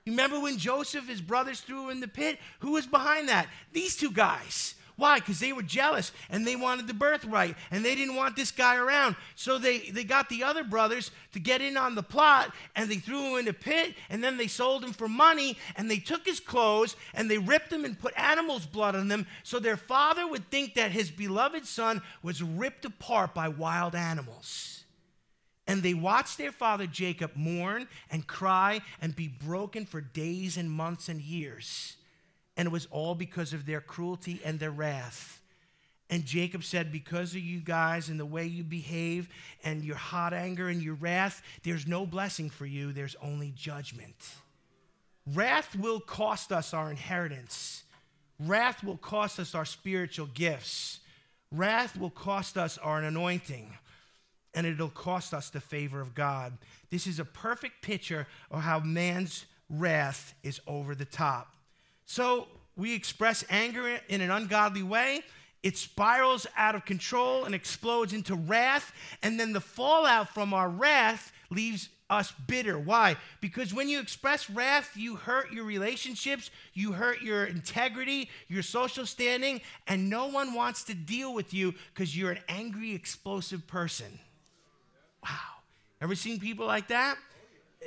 You 0.05 0.13
remember 0.13 0.39
when 0.39 0.57
Joseph, 0.57 1.07
his 1.07 1.21
brothers, 1.21 1.61
threw 1.61 1.89
in 1.89 1.99
the 1.99 2.07
pit? 2.07 2.39
Who 2.59 2.71
was 2.71 2.87
behind 2.87 3.29
that? 3.29 3.47
These 3.71 3.97
two 3.97 4.11
guys. 4.11 4.75
Why? 5.01 5.17
Because 5.17 5.39
they 5.39 5.51
were 5.51 5.63
jealous 5.63 6.11
and 6.29 6.45
they 6.45 6.55
wanted 6.55 6.85
the 6.85 6.93
birthright 6.93 7.55
and 7.71 7.83
they 7.83 7.95
didn't 7.95 8.13
want 8.13 8.35
this 8.35 8.51
guy 8.51 8.75
around. 8.75 9.15
So 9.33 9.57
they, 9.57 9.79
they 9.89 10.03
got 10.03 10.29
the 10.29 10.43
other 10.43 10.63
brothers 10.63 11.09
to 11.31 11.39
get 11.39 11.59
in 11.59 11.75
on 11.75 11.95
the 11.95 12.03
plot 12.03 12.53
and 12.75 12.87
they 12.87 12.97
threw 12.97 13.31
him 13.31 13.39
in 13.39 13.47
a 13.47 13.53
pit 13.53 13.95
and 14.11 14.23
then 14.23 14.37
they 14.37 14.45
sold 14.45 14.83
him 14.83 14.93
for 14.93 15.07
money 15.07 15.57
and 15.75 15.89
they 15.89 15.97
took 15.97 16.23
his 16.23 16.39
clothes 16.39 16.95
and 17.15 17.31
they 17.31 17.39
ripped 17.39 17.71
them 17.71 17.83
and 17.83 17.97
put 17.97 18.13
animals' 18.15 18.67
blood 18.67 18.95
on 18.95 19.07
them 19.07 19.25
so 19.41 19.57
their 19.57 19.75
father 19.75 20.27
would 20.27 20.51
think 20.51 20.75
that 20.75 20.91
his 20.91 21.09
beloved 21.09 21.65
son 21.65 22.03
was 22.21 22.43
ripped 22.43 22.85
apart 22.85 23.33
by 23.33 23.47
wild 23.47 23.95
animals. 23.95 24.83
And 25.65 25.81
they 25.81 25.95
watched 25.95 26.37
their 26.37 26.51
father 26.51 26.85
Jacob 26.85 27.31
mourn 27.33 27.87
and 28.11 28.27
cry 28.27 28.81
and 29.01 29.15
be 29.15 29.27
broken 29.27 29.87
for 29.87 29.99
days 29.99 30.57
and 30.57 30.69
months 30.69 31.09
and 31.09 31.19
years. 31.19 31.95
And 32.57 32.67
it 32.67 32.71
was 32.71 32.87
all 32.91 33.15
because 33.15 33.53
of 33.53 33.65
their 33.65 33.81
cruelty 33.81 34.41
and 34.43 34.59
their 34.59 34.71
wrath. 34.71 35.41
And 36.11 36.25
Jacob 36.25 36.65
said, 36.65 36.91
Because 36.91 37.31
of 37.33 37.39
you 37.39 37.61
guys 37.61 38.09
and 38.09 38.19
the 38.19 38.25
way 38.25 38.45
you 38.45 38.63
behave 38.63 39.29
and 39.63 39.83
your 39.83 39.95
hot 39.95 40.33
anger 40.33 40.67
and 40.67 40.81
your 40.83 40.95
wrath, 40.95 41.41
there's 41.63 41.87
no 41.87 42.05
blessing 42.05 42.49
for 42.49 42.65
you, 42.65 42.91
there's 42.91 43.15
only 43.21 43.53
judgment. 43.55 44.15
Wrath 45.25 45.75
will 45.77 46.01
cost 46.01 46.51
us 46.51 46.73
our 46.73 46.89
inheritance, 46.89 47.83
wrath 48.39 48.83
will 48.83 48.97
cost 48.97 49.39
us 49.39 49.55
our 49.55 49.65
spiritual 49.65 50.27
gifts, 50.33 50.99
wrath 51.51 51.97
will 51.97 52.09
cost 52.09 52.57
us 52.57 52.77
our 52.79 53.01
anointing, 53.01 53.77
and 54.53 54.67
it'll 54.67 54.89
cost 54.89 55.33
us 55.33 55.49
the 55.49 55.61
favor 55.61 56.01
of 56.01 56.13
God. 56.13 56.57
This 56.89 57.07
is 57.07 57.19
a 57.19 57.25
perfect 57.25 57.81
picture 57.81 58.27
of 58.49 58.61
how 58.61 58.79
man's 58.81 59.45
wrath 59.69 60.33
is 60.43 60.59
over 60.67 60.93
the 60.93 61.05
top. 61.05 61.53
So 62.11 62.49
we 62.75 62.93
express 62.93 63.45
anger 63.49 63.97
in 64.09 64.19
an 64.19 64.31
ungodly 64.31 64.83
way. 64.83 65.21
It 65.63 65.77
spirals 65.77 66.45
out 66.57 66.75
of 66.75 66.83
control 66.83 67.45
and 67.45 67.55
explodes 67.55 68.11
into 68.11 68.35
wrath. 68.35 68.91
And 69.23 69.39
then 69.39 69.53
the 69.53 69.61
fallout 69.61 70.27
from 70.33 70.53
our 70.53 70.67
wrath 70.67 71.31
leaves 71.49 71.87
us 72.09 72.33
bitter. 72.47 72.77
Why? 72.77 73.15
Because 73.39 73.73
when 73.73 73.87
you 73.87 74.01
express 74.01 74.49
wrath, 74.49 74.97
you 74.97 75.15
hurt 75.15 75.53
your 75.53 75.63
relationships, 75.63 76.51
you 76.73 76.91
hurt 76.91 77.21
your 77.21 77.45
integrity, 77.45 78.29
your 78.49 78.61
social 78.61 79.05
standing, 79.05 79.61
and 79.87 80.09
no 80.09 80.27
one 80.27 80.53
wants 80.53 80.83
to 80.83 80.93
deal 80.93 81.33
with 81.33 81.53
you 81.53 81.73
because 81.93 82.17
you're 82.17 82.31
an 82.31 82.43
angry, 82.49 82.93
explosive 82.93 83.65
person. 83.67 84.19
Wow. 85.23 85.29
Ever 86.01 86.15
seen 86.15 86.41
people 86.41 86.65
like 86.65 86.89
that? 86.89 87.17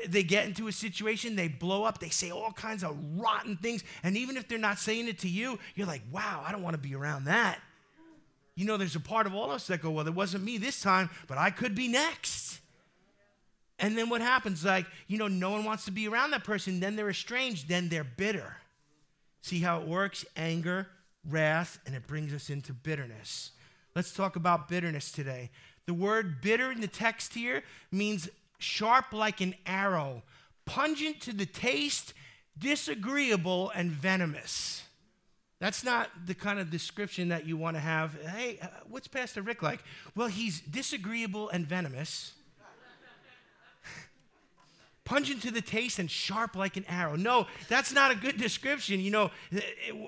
They 0.09 0.23
get 0.23 0.47
into 0.47 0.69
a 0.69 0.73
situation, 0.73 1.37
they 1.37 1.49
blow 1.49 1.85
up, 1.85 1.99
they 1.99 2.09
say 2.09 2.31
all 2.31 2.53
kinds 2.53 2.83
of 2.83 2.97
rotten 3.17 3.57
things. 3.57 3.85
And 4.03 4.17
even 4.17 4.37
if 4.37 4.49
they're 4.49 4.59
not 4.59 4.79
saying 4.79 5.09
it 5.09 5.21
to 5.21 5.29
you, 5.29 5.59
you're 5.75 5.87
like, 5.87 6.03
wow, 6.11 6.43
I 6.45 6.53
don't 6.53 6.63
want 6.63 6.75
to 6.75 6.83
be 6.83 6.95
around 6.95 7.25
that. 7.25 7.61
You 8.57 8.67
know, 8.67 8.77
there's 8.77 8.97
a 8.97 9.01
part 9.01 9.27
of 9.27 9.35
all 9.35 9.47
of 9.47 9.51
us 9.53 9.67
that 9.69 9.83
go, 9.83 9.91
well, 9.91 10.07
it 10.07 10.15
wasn't 10.15 10.45
me 10.45 10.59
this 10.59 10.81
time, 10.81 11.11
but 11.27 11.39
I 11.39 11.51
could 11.51 11.75
be 11.75 11.89
next. 11.89 12.61
And 13.79 13.99
then 13.99 14.09
what 14.09 14.21
happens? 14.21 14.65
Like, 14.65 14.87
you 15.09 15.19
know, 15.19 15.29
no 15.29 15.51
one 15.51 15.65
wants 15.65 15.85
to 15.87 15.91
be 15.91 16.07
around 16.07 16.31
that 16.31 16.45
person. 16.45 16.79
Then 16.79 16.95
they're 16.95 17.11
estranged. 17.11 17.69
Then 17.69 17.89
they're 17.89 18.05
bitter. 18.05 18.57
See 19.43 19.61
how 19.61 19.81
it 19.81 19.89
works? 19.89 20.25
Anger, 20.37 20.87
wrath, 21.29 21.79
and 21.85 21.95
it 21.95 22.07
brings 22.07 22.33
us 22.33 22.51
into 22.51 22.73
bitterness. 22.73 23.51
Let's 23.97 24.13
talk 24.13 24.37
about 24.37 24.69
bitterness 24.69 25.11
today. 25.11 25.51
The 25.87 25.95
word 25.95 26.41
bitter 26.41 26.71
in 26.71 26.81
the 26.81 26.89
text 26.89 27.35
here 27.35 27.63
means 27.91 28.29
sharp 28.59 29.13
like 29.13 29.41
an 29.41 29.55
arrow, 29.67 30.23
pungent 30.65 31.21
to 31.23 31.33
the 31.33 31.47
taste, 31.47 32.15
disagreeable, 32.59 33.71
and 33.75 33.91
venomous. 33.91 34.83
That's 35.61 35.85
not 35.85 36.11
the 36.27 36.35
kind 36.35 36.59
of 36.59 36.71
description 36.71 37.29
that 37.29 37.47
you 37.47 37.57
want 37.57 37.77
to 37.77 37.81
have. 37.81 38.21
Hey, 38.23 38.59
uh, 38.61 38.67
what's 38.89 39.09
Pastor 39.09 39.41
Rick 39.41 39.63
like? 39.63 39.81
Well, 40.15 40.29
he's 40.29 40.61
disagreeable 40.61 41.49
and 41.49 41.67
venomous, 41.67 42.35
pungent 45.05 45.43
to 45.43 45.51
the 45.51 45.63
taste, 45.63 45.99
and 45.99 46.11
sharp 46.11 46.55
like 46.55 46.77
an 46.77 46.85
arrow. 46.89 47.17
No, 47.17 47.47
that's 47.69 47.93
not 47.93 48.11
a 48.11 48.15
good 48.15 48.37
description. 48.37 49.01
You 49.01 49.11
know, 49.11 49.31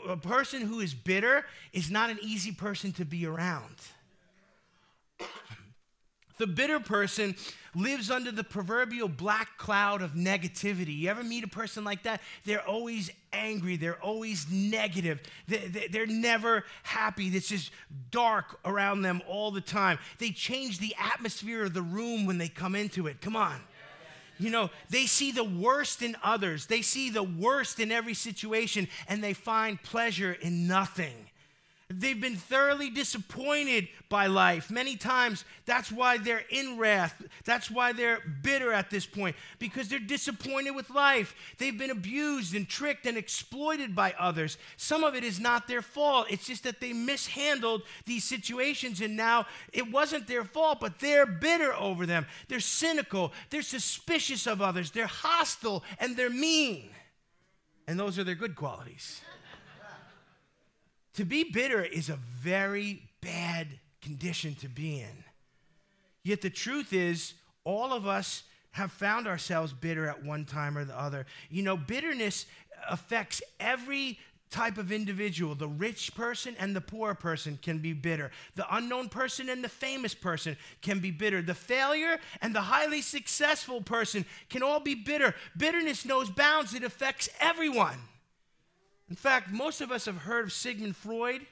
a 0.08 0.16
person 0.16 0.62
who 0.62 0.80
is 0.80 0.94
bitter 0.94 1.46
is 1.72 1.90
not 1.90 2.10
an 2.10 2.18
easy 2.20 2.52
person 2.52 2.92
to 2.92 3.04
be 3.04 3.24
around. 3.24 3.76
The 6.38 6.46
bitter 6.46 6.80
person 6.80 7.34
lives 7.74 8.10
under 8.10 8.32
the 8.32 8.44
proverbial 8.44 9.08
black 9.08 9.58
cloud 9.58 10.02
of 10.02 10.12
negativity. 10.12 10.96
You 10.96 11.10
ever 11.10 11.22
meet 11.22 11.44
a 11.44 11.48
person 11.48 11.84
like 11.84 12.02
that? 12.04 12.20
They're 12.44 12.66
always 12.66 13.10
angry, 13.32 13.76
they're 13.76 14.02
always 14.02 14.50
negative, 14.50 15.20
they're 15.46 16.06
never 16.06 16.64
happy. 16.82 17.28
It's 17.28 17.48
just 17.48 17.70
dark 18.10 18.58
around 18.64 19.02
them 19.02 19.22
all 19.28 19.50
the 19.50 19.60
time. 19.60 19.98
They 20.18 20.30
change 20.30 20.78
the 20.78 20.94
atmosphere 20.98 21.64
of 21.64 21.74
the 21.74 21.82
room 21.82 22.26
when 22.26 22.38
they 22.38 22.48
come 22.48 22.74
into 22.74 23.06
it. 23.06 23.20
Come 23.20 23.36
on. 23.36 23.60
You 24.38 24.50
know, 24.50 24.70
they 24.90 25.06
see 25.06 25.32
the 25.32 25.44
worst 25.44 26.02
in 26.02 26.16
others. 26.22 26.66
They 26.66 26.82
see 26.82 27.08
the 27.08 27.22
worst 27.22 27.80
in 27.80 27.90
every 27.90 28.12
situation 28.14 28.88
and 29.08 29.24
they 29.24 29.32
find 29.32 29.82
pleasure 29.82 30.32
in 30.32 30.68
nothing. 30.68 31.30
They've 31.88 32.20
been 32.20 32.34
thoroughly 32.34 32.90
disappointed 32.90 33.86
by 34.08 34.26
life. 34.26 34.72
Many 34.72 34.96
times, 34.96 35.44
that's 35.66 35.92
why 35.92 36.18
they're 36.18 36.42
in 36.50 36.78
wrath. 36.78 37.22
That's 37.44 37.70
why 37.70 37.92
they're 37.92 38.18
bitter 38.42 38.72
at 38.72 38.90
this 38.90 39.06
point, 39.06 39.36
because 39.60 39.88
they're 39.88 40.00
disappointed 40.00 40.72
with 40.72 40.90
life. 40.90 41.36
They've 41.58 41.78
been 41.78 41.92
abused 41.92 42.56
and 42.56 42.68
tricked 42.68 43.06
and 43.06 43.16
exploited 43.16 43.94
by 43.94 44.14
others. 44.18 44.58
Some 44.76 45.04
of 45.04 45.14
it 45.14 45.22
is 45.22 45.38
not 45.38 45.68
their 45.68 45.80
fault. 45.80 46.26
It's 46.28 46.48
just 46.48 46.64
that 46.64 46.80
they 46.80 46.92
mishandled 46.92 47.82
these 48.04 48.24
situations, 48.24 49.00
and 49.00 49.16
now 49.16 49.46
it 49.72 49.92
wasn't 49.92 50.26
their 50.26 50.44
fault, 50.44 50.80
but 50.80 50.98
they're 50.98 51.24
bitter 51.24 51.72
over 51.72 52.04
them. 52.04 52.26
They're 52.48 52.58
cynical, 52.58 53.32
they're 53.50 53.62
suspicious 53.62 54.48
of 54.48 54.60
others, 54.60 54.90
they're 54.90 55.06
hostile, 55.06 55.84
and 56.00 56.16
they're 56.16 56.30
mean. 56.30 56.90
And 57.86 57.96
those 57.96 58.18
are 58.18 58.24
their 58.24 58.34
good 58.34 58.56
qualities. 58.56 59.20
To 61.16 61.24
be 61.24 61.44
bitter 61.44 61.82
is 61.82 62.08
a 62.08 62.16
very 62.16 63.02
bad 63.22 63.68
condition 64.02 64.54
to 64.56 64.68
be 64.68 65.00
in. 65.00 65.24
Yet 66.22 66.42
the 66.42 66.50
truth 66.50 66.92
is, 66.92 67.34
all 67.64 67.92
of 67.92 68.06
us 68.06 68.42
have 68.72 68.92
found 68.92 69.26
ourselves 69.26 69.72
bitter 69.72 70.06
at 70.06 70.22
one 70.24 70.44
time 70.44 70.76
or 70.76 70.84
the 70.84 70.98
other. 70.98 71.24
You 71.48 71.62
know, 71.62 71.76
bitterness 71.76 72.44
affects 72.90 73.42
every 73.58 74.18
type 74.50 74.76
of 74.76 74.92
individual. 74.92 75.54
The 75.54 75.68
rich 75.68 76.14
person 76.14 76.54
and 76.58 76.76
the 76.76 76.82
poor 76.82 77.14
person 77.14 77.58
can 77.62 77.78
be 77.78 77.94
bitter. 77.94 78.30
The 78.54 78.66
unknown 78.74 79.08
person 79.08 79.48
and 79.48 79.64
the 79.64 79.70
famous 79.70 80.14
person 80.14 80.56
can 80.82 80.98
be 80.98 81.10
bitter. 81.10 81.40
The 81.40 81.54
failure 81.54 82.18
and 82.42 82.54
the 82.54 82.60
highly 82.60 83.00
successful 83.00 83.80
person 83.80 84.26
can 84.50 84.62
all 84.62 84.80
be 84.80 84.94
bitter. 84.94 85.34
Bitterness 85.56 86.04
knows 86.04 86.28
bounds, 86.28 86.74
it 86.74 86.84
affects 86.84 87.30
everyone. 87.40 87.98
In 89.08 89.16
fact, 89.16 89.50
most 89.52 89.80
of 89.80 89.92
us 89.92 90.06
have 90.06 90.16
heard 90.16 90.44
of 90.46 90.52
Sigmund 90.52 90.96
Freud. 90.96 91.46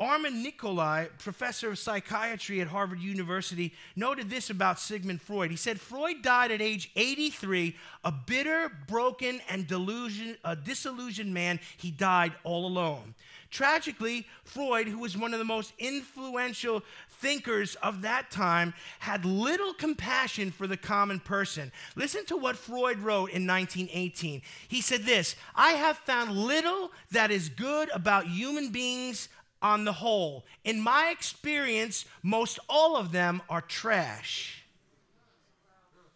Armand 0.00 0.44
Nicholi, 0.44 1.08
professor 1.18 1.70
of 1.70 1.78
psychiatry 1.78 2.60
at 2.60 2.66
Harvard 2.66 2.98
University, 2.98 3.72
noted 3.94 4.28
this 4.28 4.50
about 4.50 4.80
Sigmund 4.80 5.22
Freud. 5.22 5.52
He 5.52 5.56
said 5.56 5.80
Freud 5.80 6.20
died 6.20 6.50
at 6.50 6.60
age 6.60 6.90
83, 6.96 7.76
a 8.04 8.10
bitter, 8.10 8.72
broken, 8.88 9.40
and 9.48 9.68
delusion, 9.68 10.36
a 10.44 10.56
disillusioned 10.56 11.32
man. 11.32 11.60
He 11.76 11.92
died 11.92 12.32
all 12.42 12.66
alone. 12.66 13.14
Tragically, 13.54 14.26
Freud, 14.42 14.88
who 14.88 14.98
was 14.98 15.16
one 15.16 15.32
of 15.32 15.38
the 15.38 15.44
most 15.44 15.74
influential 15.78 16.82
thinkers 17.08 17.76
of 17.76 18.02
that 18.02 18.32
time, 18.32 18.74
had 18.98 19.24
little 19.24 19.72
compassion 19.72 20.50
for 20.50 20.66
the 20.66 20.76
common 20.76 21.20
person. 21.20 21.70
Listen 21.94 22.26
to 22.26 22.36
what 22.36 22.56
Freud 22.56 22.98
wrote 22.98 23.30
in 23.30 23.46
1918. 23.46 24.42
He 24.66 24.80
said 24.80 25.02
this 25.04 25.36
I 25.54 25.74
have 25.74 25.98
found 25.98 26.32
little 26.32 26.90
that 27.12 27.30
is 27.30 27.48
good 27.48 27.90
about 27.94 28.26
human 28.26 28.70
beings 28.70 29.28
on 29.62 29.84
the 29.84 29.92
whole. 29.92 30.44
In 30.64 30.80
my 30.80 31.10
experience, 31.12 32.06
most 32.24 32.58
all 32.68 32.96
of 32.96 33.12
them 33.12 33.40
are 33.48 33.60
trash. 33.60 34.64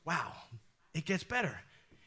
Wow, 0.05 0.33
it 0.93 1.05
gets 1.05 1.23
better. 1.23 1.61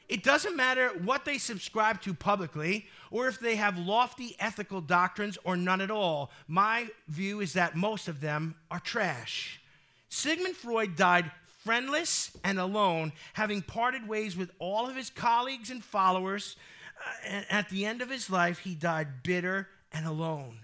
It 0.10 0.24
doesn't 0.24 0.58
matter 0.58 0.90
what 0.90 1.24
they 1.24 1.38
subscribe 1.38 2.02
to 2.02 2.14
publicly 2.14 2.88
or 3.12 3.28
if 3.28 3.40
they 3.40 3.58
have 3.58 3.78
lofty 3.78 4.36
ethical 4.40 4.82
doctrines 4.82 5.38
or 5.44 5.56
none 5.56 5.82
at 5.82 5.92
all. 5.92 6.32
My 6.48 6.88
view 7.08 7.42
is 7.42 7.54
that 7.54 7.76
most 7.76 8.08
of 8.08 8.22
them 8.22 8.56
are 8.72 8.80
trash. 8.80 9.62
Sigmund 10.10 10.56
Freud 10.56 10.96
died 10.96 11.30
friendless 11.64 12.36
and 12.44 12.60
alone, 12.60 13.14
having 13.34 13.62
parted 13.62 14.08
ways 14.08 14.36
with 14.36 14.50
all 14.58 14.90
of 14.90 14.96
his 14.96 15.10
colleagues 15.10 15.70
and 15.70 15.84
followers. 15.84 16.56
Uh, 16.98 17.28
and 17.28 17.46
at 17.50 17.70
the 17.70 17.86
end 17.86 18.02
of 18.02 18.10
his 18.10 18.30
life, 18.30 18.60
he 18.60 18.74
died 18.74 19.24
bitter 19.24 19.68
and 19.94 20.08
alone. 20.08 20.60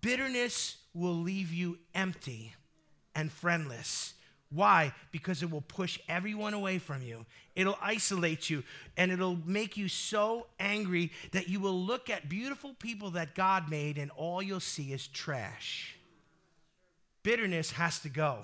Bitterness 0.00 0.78
will 0.94 1.14
leave 1.14 1.52
you 1.52 1.78
empty 1.94 2.54
and 3.14 3.30
friendless. 3.30 4.14
Why? 4.52 4.92
Because 5.12 5.42
it 5.42 5.50
will 5.50 5.62
push 5.62 5.98
everyone 6.08 6.54
away 6.54 6.78
from 6.78 7.02
you. 7.02 7.24
It'll 7.56 7.78
isolate 7.80 8.50
you 8.50 8.62
and 8.96 9.10
it'll 9.10 9.38
make 9.46 9.76
you 9.76 9.88
so 9.88 10.46
angry 10.60 11.10
that 11.32 11.48
you 11.48 11.60
will 11.60 11.78
look 11.78 12.10
at 12.10 12.28
beautiful 12.28 12.74
people 12.78 13.12
that 13.12 13.34
God 13.34 13.70
made 13.70 13.98
and 13.98 14.10
all 14.10 14.42
you'll 14.42 14.60
see 14.60 14.92
is 14.92 15.06
trash. 15.06 15.96
Bitterness 17.22 17.72
has 17.72 18.00
to 18.00 18.08
go. 18.08 18.40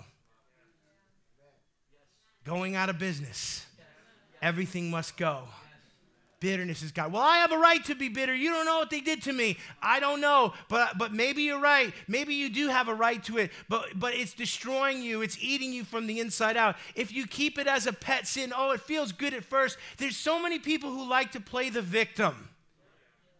Going 2.44 2.74
out 2.74 2.88
of 2.88 2.98
business. 2.98 3.66
Everything 4.40 4.90
must 4.90 5.16
go. 5.16 5.44
Bitterness 6.40 6.82
is 6.82 6.92
God. 6.92 7.12
Well, 7.12 7.22
I 7.22 7.38
have 7.38 7.50
a 7.50 7.58
right 7.58 7.84
to 7.86 7.96
be 7.96 8.08
bitter. 8.08 8.32
You 8.32 8.50
don't 8.50 8.64
know 8.64 8.78
what 8.78 8.90
they 8.90 9.00
did 9.00 9.22
to 9.22 9.32
me. 9.32 9.58
I 9.82 9.98
don't 9.98 10.20
know, 10.20 10.52
but 10.68 10.96
but 10.96 11.12
maybe 11.12 11.42
you're 11.42 11.60
right. 11.60 11.92
Maybe 12.06 12.34
you 12.34 12.48
do 12.48 12.68
have 12.68 12.86
a 12.86 12.94
right 12.94 13.22
to 13.24 13.38
it, 13.38 13.50
but 13.68 13.98
but 13.98 14.14
it's 14.14 14.34
destroying 14.34 15.02
you. 15.02 15.22
It's 15.22 15.36
eating 15.40 15.72
you 15.72 15.82
from 15.82 16.06
the 16.06 16.20
inside 16.20 16.56
out. 16.56 16.76
If 16.94 17.12
you 17.12 17.26
keep 17.26 17.58
it 17.58 17.66
as 17.66 17.88
a 17.88 17.92
pet 17.92 18.28
sin, 18.28 18.52
oh, 18.56 18.70
it 18.70 18.80
feels 18.80 19.10
good 19.10 19.34
at 19.34 19.44
first. 19.44 19.78
There's 19.96 20.16
so 20.16 20.40
many 20.40 20.60
people 20.60 20.90
who 20.90 21.08
like 21.08 21.32
to 21.32 21.40
play 21.40 21.70
the 21.70 21.82
victim. 21.82 22.48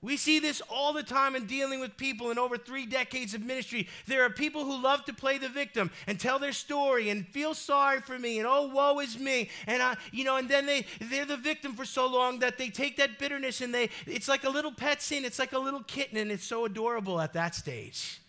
We 0.00 0.16
see 0.16 0.38
this 0.38 0.62
all 0.70 0.92
the 0.92 1.02
time 1.02 1.34
in 1.34 1.46
dealing 1.46 1.80
with 1.80 1.96
people 1.96 2.30
in 2.30 2.38
over 2.38 2.56
three 2.56 2.86
decades 2.86 3.34
of 3.34 3.42
ministry. 3.42 3.88
There 4.06 4.22
are 4.24 4.30
people 4.30 4.64
who 4.64 4.80
love 4.80 5.04
to 5.06 5.12
play 5.12 5.38
the 5.38 5.48
victim 5.48 5.90
and 6.06 6.20
tell 6.20 6.38
their 6.38 6.52
story 6.52 7.10
and 7.10 7.26
feel 7.26 7.52
sorry 7.52 8.00
for 8.00 8.16
me 8.16 8.38
and 8.38 8.46
oh 8.46 8.68
woe 8.68 9.00
is 9.00 9.18
me 9.18 9.50
and 9.66 9.82
I, 9.82 9.96
you 10.12 10.22
know, 10.22 10.36
and 10.36 10.48
then 10.48 10.66
they 10.66 10.86
they're 11.00 11.24
the 11.24 11.36
victim 11.36 11.74
for 11.74 11.84
so 11.84 12.06
long 12.06 12.38
that 12.40 12.58
they 12.58 12.68
take 12.68 12.96
that 12.98 13.18
bitterness 13.18 13.60
and 13.60 13.74
they 13.74 13.90
it's 14.06 14.28
like 14.28 14.44
a 14.44 14.50
little 14.50 14.72
pet 14.72 15.02
sin. 15.02 15.24
It's 15.24 15.38
like 15.38 15.52
a 15.52 15.58
little 15.58 15.82
kitten 15.82 16.16
and 16.16 16.30
it's 16.30 16.44
so 16.44 16.64
adorable 16.64 17.20
at 17.20 17.32
that 17.32 17.56
stage. 17.56 18.20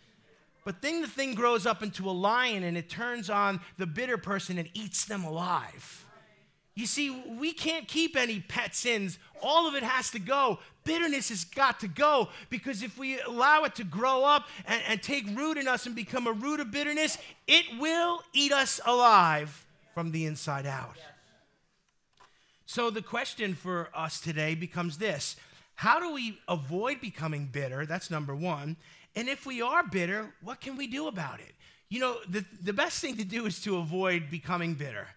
But 0.65 0.82
then 0.82 1.01
the 1.01 1.08
thing 1.08 1.36
grows 1.36 1.67
up 1.67 1.84
into 1.84 2.10
a 2.10 2.12
lion 2.12 2.63
and 2.63 2.77
it 2.77 2.89
turns 2.89 3.29
on 3.29 3.62
the 3.77 3.86
bitter 3.86 4.17
person 4.17 4.58
and 4.58 4.69
eats 4.73 5.05
them 5.05 5.23
alive. 5.23 6.05
You 6.75 6.86
see, 6.86 7.10
we 7.10 7.51
can't 7.51 7.88
keep 7.88 8.15
any 8.15 8.39
pet 8.39 8.73
sins. 8.73 9.19
All 9.43 9.67
of 9.67 9.75
it 9.75 9.84
has 9.84 10.12
to 10.12 10.19
go. 10.19 10.60
Bitterness 10.86 11.29
has 11.29 11.43
got 11.43 11.79
to 11.82 11.88
go 11.88 12.29
because 12.49 12.84
if 12.84 12.97
we 12.97 13.19
allow 13.19 13.63
it 13.63 13.75
to 13.75 13.84
grow 13.84 14.23
up 14.23 14.45
and, 14.65 14.82
and 14.88 15.03
take 15.03 15.25
root 15.38 15.58
in 15.58 15.67
us 15.67 15.86
and 15.86 15.95
become 15.95 16.25
a 16.25 16.32
root 16.32 16.60
of 16.60 16.71
bitterness, 16.71 17.17
it 17.47 17.65
will 17.79 18.23
eat 18.34 18.51
us 18.51 18.79
alive 18.86 19.65
from 19.93 20.12
the 20.12 20.25
inside 20.25 20.65
out. 20.65 20.95
So 22.65 22.89
the 22.89 23.01
question 23.01 23.55
for 23.55 23.89
us 23.93 24.21
today 24.21 24.55
becomes 24.55 24.99
this 24.99 25.36
How 25.75 25.99
do 25.99 26.13
we 26.13 26.39
avoid 26.47 27.01
becoming 27.01 27.47
bitter? 27.51 27.86
That's 27.86 28.10
number 28.10 28.36
one. 28.36 28.77
And 29.15 29.27
if 29.27 29.45
we 29.45 29.62
are 29.62 29.84
bitter, 29.84 30.34
what 30.41 30.62
can 30.62 30.77
we 30.77 30.88
do 30.88 31.08
about 31.08 31.39
it? 31.39 31.53
You 31.89 31.99
know, 31.99 32.17
the, 32.29 32.45
the 32.62 32.73
best 32.73 33.01
thing 33.01 33.17
to 33.17 33.25
do 33.25 33.47
is 33.47 33.60
to 33.63 33.77
avoid 33.77 34.29
becoming 34.29 34.75
bitter. 34.75 35.08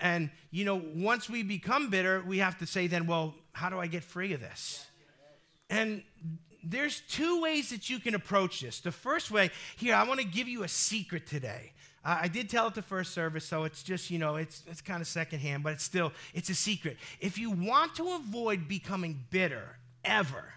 And, 0.00 0.30
you 0.50 0.64
know, 0.64 0.80
once 0.94 1.28
we 1.28 1.42
become 1.42 1.90
bitter, 1.90 2.22
we 2.26 2.38
have 2.38 2.58
to 2.58 2.66
say, 2.66 2.86
then, 2.86 3.06
well, 3.06 3.34
how 3.52 3.70
do 3.70 3.78
I 3.78 3.86
get 3.86 4.04
free 4.04 4.32
of 4.34 4.40
this? 4.40 4.86
And 5.70 6.02
there's 6.62 7.00
two 7.08 7.40
ways 7.40 7.70
that 7.70 7.88
you 7.88 7.98
can 7.98 8.14
approach 8.14 8.60
this. 8.60 8.80
The 8.80 8.92
first 8.92 9.30
way, 9.30 9.50
here, 9.76 9.94
I 9.94 10.02
want 10.04 10.20
to 10.20 10.26
give 10.26 10.48
you 10.48 10.64
a 10.64 10.68
secret 10.68 11.26
today. 11.26 11.72
I, 12.04 12.28
did 12.28 12.48
tell 12.48 12.68
it 12.68 12.74
the 12.74 12.82
first 12.82 13.12
service, 13.12 13.44
so 13.44 13.64
it's 13.64 13.82
just, 13.82 14.10
you 14.10 14.18
know, 14.18 14.36
it's, 14.36 14.62
it's 14.68 14.80
kind 14.80 15.00
of 15.00 15.08
secondhand, 15.08 15.64
but 15.64 15.72
it's 15.72 15.82
still, 15.82 16.12
it's 16.34 16.48
a 16.50 16.54
secret. 16.54 16.98
If 17.18 17.36
you 17.36 17.50
want 17.50 17.96
to 17.96 18.12
avoid 18.12 18.68
becoming 18.68 19.24
bitter 19.30 19.76
ever, 20.04 20.52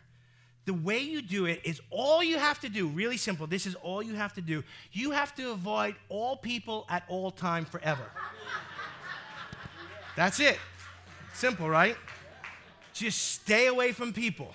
the 0.66 0.76
way 0.76 1.00
you 1.00 1.24
do 1.24 1.46
it 1.46 1.62
is 1.64 1.82
all 1.90 2.22
you 2.22 2.38
have 2.38 2.60
to 2.60 2.70
do, 2.70 2.88
really 2.88 3.18
simple. 3.18 3.48
This 3.48 3.66
is 3.66 3.74
all 3.74 4.04
you 4.04 4.14
have 4.14 4.34
to 4.34 4.42
do. 4.42 4.64
You 4.92 5.10
have 5.10 5.34
to 5.38 5.52
avoid 5.52 5.96
all 6.10 6.38
people 6.38 6.86
at 6.88 7.04
all 7.08 7.32
time 7.32 7.66
forever. 7.66 8.06
That's 10.20 10.42
it. 10.42 10.60
Simple, 11.34 11.70
right? 11.70 11.96
Just 12.92 13.36
stay 13.36 13.68
away 13.68 13.94
from 13.94 14.12
people. 14.12 14.54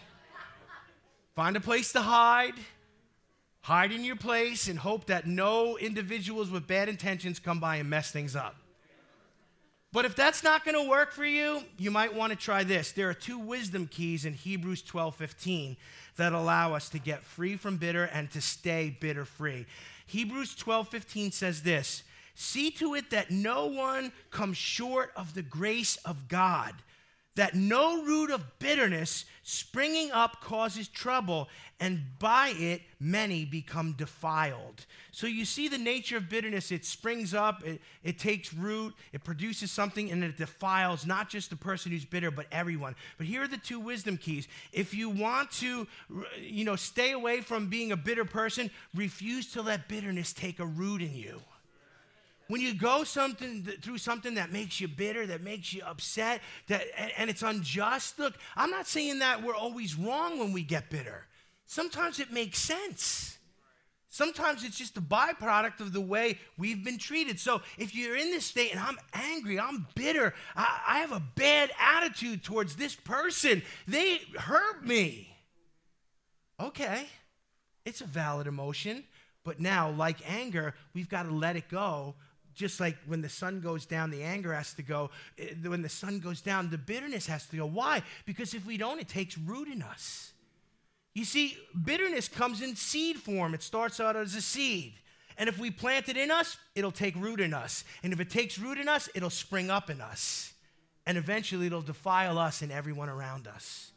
Find 1.34 1.56
a 1.56 1.60
place 1.60 1.90
to 1.92 2.02
hide. 2.02 2.52
Hide 3.62 3.90
in 3.90 4.04
your 4.04 4.16
place 4.16 4.68
and 4.68 4.78
hope 4.78 5.06
that 5.06 5.26
no 5.26 5.78
individuals 5.78 6.50
with 6.50 6.66
bad 6.66 6.90
intentions 6.90 7.38
come 7.38 7.60
by 7.60 7.76
and 7.76 7.88
mess 7.88 8.10
things 8.10 8.36
up. 8.36 8.56
But 9.90 10.04
if 10.04 10.14
that's 10.14 10.44
not 10.44 10.66
going 10.66 10.74
to 10.74 10.86
work 10.86 11.12
for 11.12 11.24
you, 11.24 11.62
you 11.78 11.90
might 11.90 12.14
want 12.14 12.30
to 12.34 12.38
try 12.38 12.62
this. 12.62 12.92
There 12.92 13.08
are 13.08 13.14
two 13.14 13.38
wisdom 13.38 13.86
keys 13.86 14.26
in 14.26 14.34
Hebrews 14.34 14.82
12 14.82 15.14
15 15.14 15.78
that 16.16 16.34
allow 16.34 16.74
us 16.74 16.90
to 16.90 16.98
get 16.98 17.24
free 17.24 17.56
from 17.56 17.78
bitter 17.78 18.04
and 18.04 18.30
to 18.32 18.42
stay 18.42 18.94
bitter 19.00 19.24
free. 19.24 19.64
Hebrews 20.06 20.56
12 20.56 20.88
15 20.88 21.32
says 21.32 21.62
this 21.62 22.02
See 22.34 22.70
to 22.72 22.94
it 22.94 23.10
that 23.10 23.30
no 23.30 23.66
one 23.66 24.12
comes 24.30 24.56
short 24.56 25.12
of 25.16 25.34
the 25.34 25.42
grace 25.42 25.96
of 26.04 26.26
God, 26.28 26.74
that 27.36 27.54
no 27.54 28.02
root 28.04 28.30
of 28.30 28.58
bitterness 28.58 29.24
springing 29.42 30.10
up 30.10 30.40
causes 30.40 30.88
trouble, 30.88 31.48
and 31.78 32.00
by 32.18 32.54
it 32.56 32.80
many 32.98 33.44
become 33.44 33.92
defiled. 33.92 34.86
So 35.12 35.26
you 35.26 35.44
see 35.44 35.68
the 35.68 35.78
nature 35.78 36.16
of 36.16 36.28
bitterness. 36.28 36.72
It 36.72 36.84
springs 36.84 37.34
up, 37.34 37.64
it, 37.64 37.80
it 38.02 38.18
takes 38.18 38.54
root, 38.54 38.94
it 39.12 39.22
produces 39.22 39.70
something, 39.70 40.10
and 40.10 40.24
it 40.24 40.36
defiles 40.36 41.06
not 41.06 41.28
just 41.28 41.50
the 41.50 41.56
person 41.56 41.92
who's 41.92 42.04
bitter, 42.04 42.30
but 42.30 42.46
everyone. 42.50 42.96
But 43.16 43.26
here 43.26 43.42
are 43.42 43.48
the 43.48 43.58
two 43.58 43.78
wisdom 43.78 44.16
keys. 44.16 44.48
If 44.72 44.94
you 44.94 45.08
want 45.10 45.50
to, 45.52 45.86
you 46.40 46.64
know, 46.64 46.76
stay 46.76 47.12
away 47.12 47.42
from 47.42 47.68
being 47.68 47.92
a 47.92 47.96
bitter 47.96 48.24
person, 48.24 48.70
refuse 48.94 49.52
to 49.52 49.62
let 49.62 49.88
bitterness 49.88 50.32
take 50.32 50.58
a 50.58 50.66
root 50.66 51.02
in 51.02 51.14
you. 51.14 51.40
When 52.48 52.60
you 52.60 52.74
go 52.74 53.04
something 53.04 53.64
through 53.80 53.98
something 53.98 54.34
that 54.34 54.52
makes 54.52 54.80
you 54.80 54.88
bitter, 54.88 55.26
that 55.26 55.42
makes 55.42 55.72
you 55.72 55.82
upset, 55.82 56.42
that 56.68 56.82
and, 56.96 57.12
and 57.16 57.30
it's 57.30 57.42
unjust. 57.42 58.18
Look, 58.18 58.34
I'm 58.56 58.70
not 58.70 58.86
saying 58.86 59.20
that 59.20 59.42
we're 59.42 59.54
always 59.54 59.94
wrong 59.94 60.38
when 60.38 60.52
we 60.52 60.62
get 60.62 60.90
bitter. 60.90 61.26
Sometimes 61.66 62.20
it 62.20 62.32
makes 62.32 62.58
sense. 62.58 63.38
Sometimes 64.10 64.62
it's 64.62 64.78
just 64.78 64.96
a 64.96 65.00
byproduct 65.00 65.80
of 65.80 65.92
the 65.92 66.00
way 66.00 66.38
we've 66.56 66.84
been 66.84 66.98
treated. 66.98 67.40
So 67.40 67.62
if 67.78 67.96
you're 67.96 68.14
in 68.14 68.30
this 68.30 68.44
state 68.44 68.70
and 68.70 68.78
I'm 68.78 68.96
angry, 69.12 69.58
I'm 69.58 69.88
bitter, 69.96 70.34
I, 70.54 70.82
I, 70.86 70.98
have 71.00 71.10
a 71.10 71.22
bad 71.34 71.72
attitude 71.80 72.44
towards 72.44 72.76
this 72.76 72.94
person, 72.94 73.62
they 73.88 74.18
hurt 74.38 74.86
me. 74.86 75.36
Okay, 76.60 77.08
it's 77.84 78.02
a 78.02 78.06
valid 78.06 78.46
emotion. 78.46 79.02
But 79.42 79.58
now, 79.58 79.90
like 79.90 80.18
anger, 80.30 80.74
we've 80.94 81.08
got 81.08 81.24
to 81.24 81.32
let 81.32 81.56
it 81.56 81.68
go 81.68 82.14
just 82.54 82.80
like 82.80 82.96
when 83.06 83.20
the 83.20 83.28
sun 83.28 83.60
goes 83.60 83.86
down, 83.86 84.10
the 84.10 84.22
anger 84.22 84.52
has 84.52 84.74
to 84.74 84.82
go. 84.82 85.10
Eh, 85.38 85.54
when 85.64 85.82
the 85.82 85.88
sun 85.88 86.20
goes 86.20 86.40
down, 86.40 86.70
the 86.70 86.78
bitterness 86.78 87.26
has 87.26 87.46
to 87.48 87.56
go. 87.56 87.66
Why? 87.66 88.02
Because 88.26 88.54
if 88.54 88.64
we 88.66 88.76
don't, 88.76 89.00
it 89.00 89.08
takes 89.08 89.36
root 89.36 89.68
in 89.68 89.82
us. 89.82 90.32
You 91.14 91.24
see, 91.24 91.56
bitterness 91.84 92.28
comes 92.28 92.60
in 92.60 92.74
seed 92.74 93.18
form, 93.18 93.54
it 93.54 93.62
starts 93.62 94.00
out 94.00 94.16
as 94.16 94.34
a 94.34 94.40
seed. 94.40 94.94
And 95.36 95.48
if 95.48 95.58
we 95.58 95.70
plant 95.70 96.08
it 96.08 96.16
in 96.16 96.30
us, 96.30 96.56
it'll 96.74 96.92
take 96.92 97.16
root 97.16 97.40
in 97.40 97.54
us. 97.54 97.84
And 98.02 98.12
if 98.12 98.20
it 98.20 98.30
takes 98.30 98.58
root 98.58 98.78
in 98.78 98.88
us, 98.88 99.08
it'll 99.14 99.30
spring 99.30 99.70
up 99.70 99.90
in 99.90 100.00
us. 100.00 100.52
And 101.06 101.18
eventually, 101.18 101.66
it'll 101.66 101.82
defile 101.82 102.38
us 102.38 102.62
and 102.62 102.70
everyone 102.70 103.08
around 103.08 103.46
us. 103.46 103.90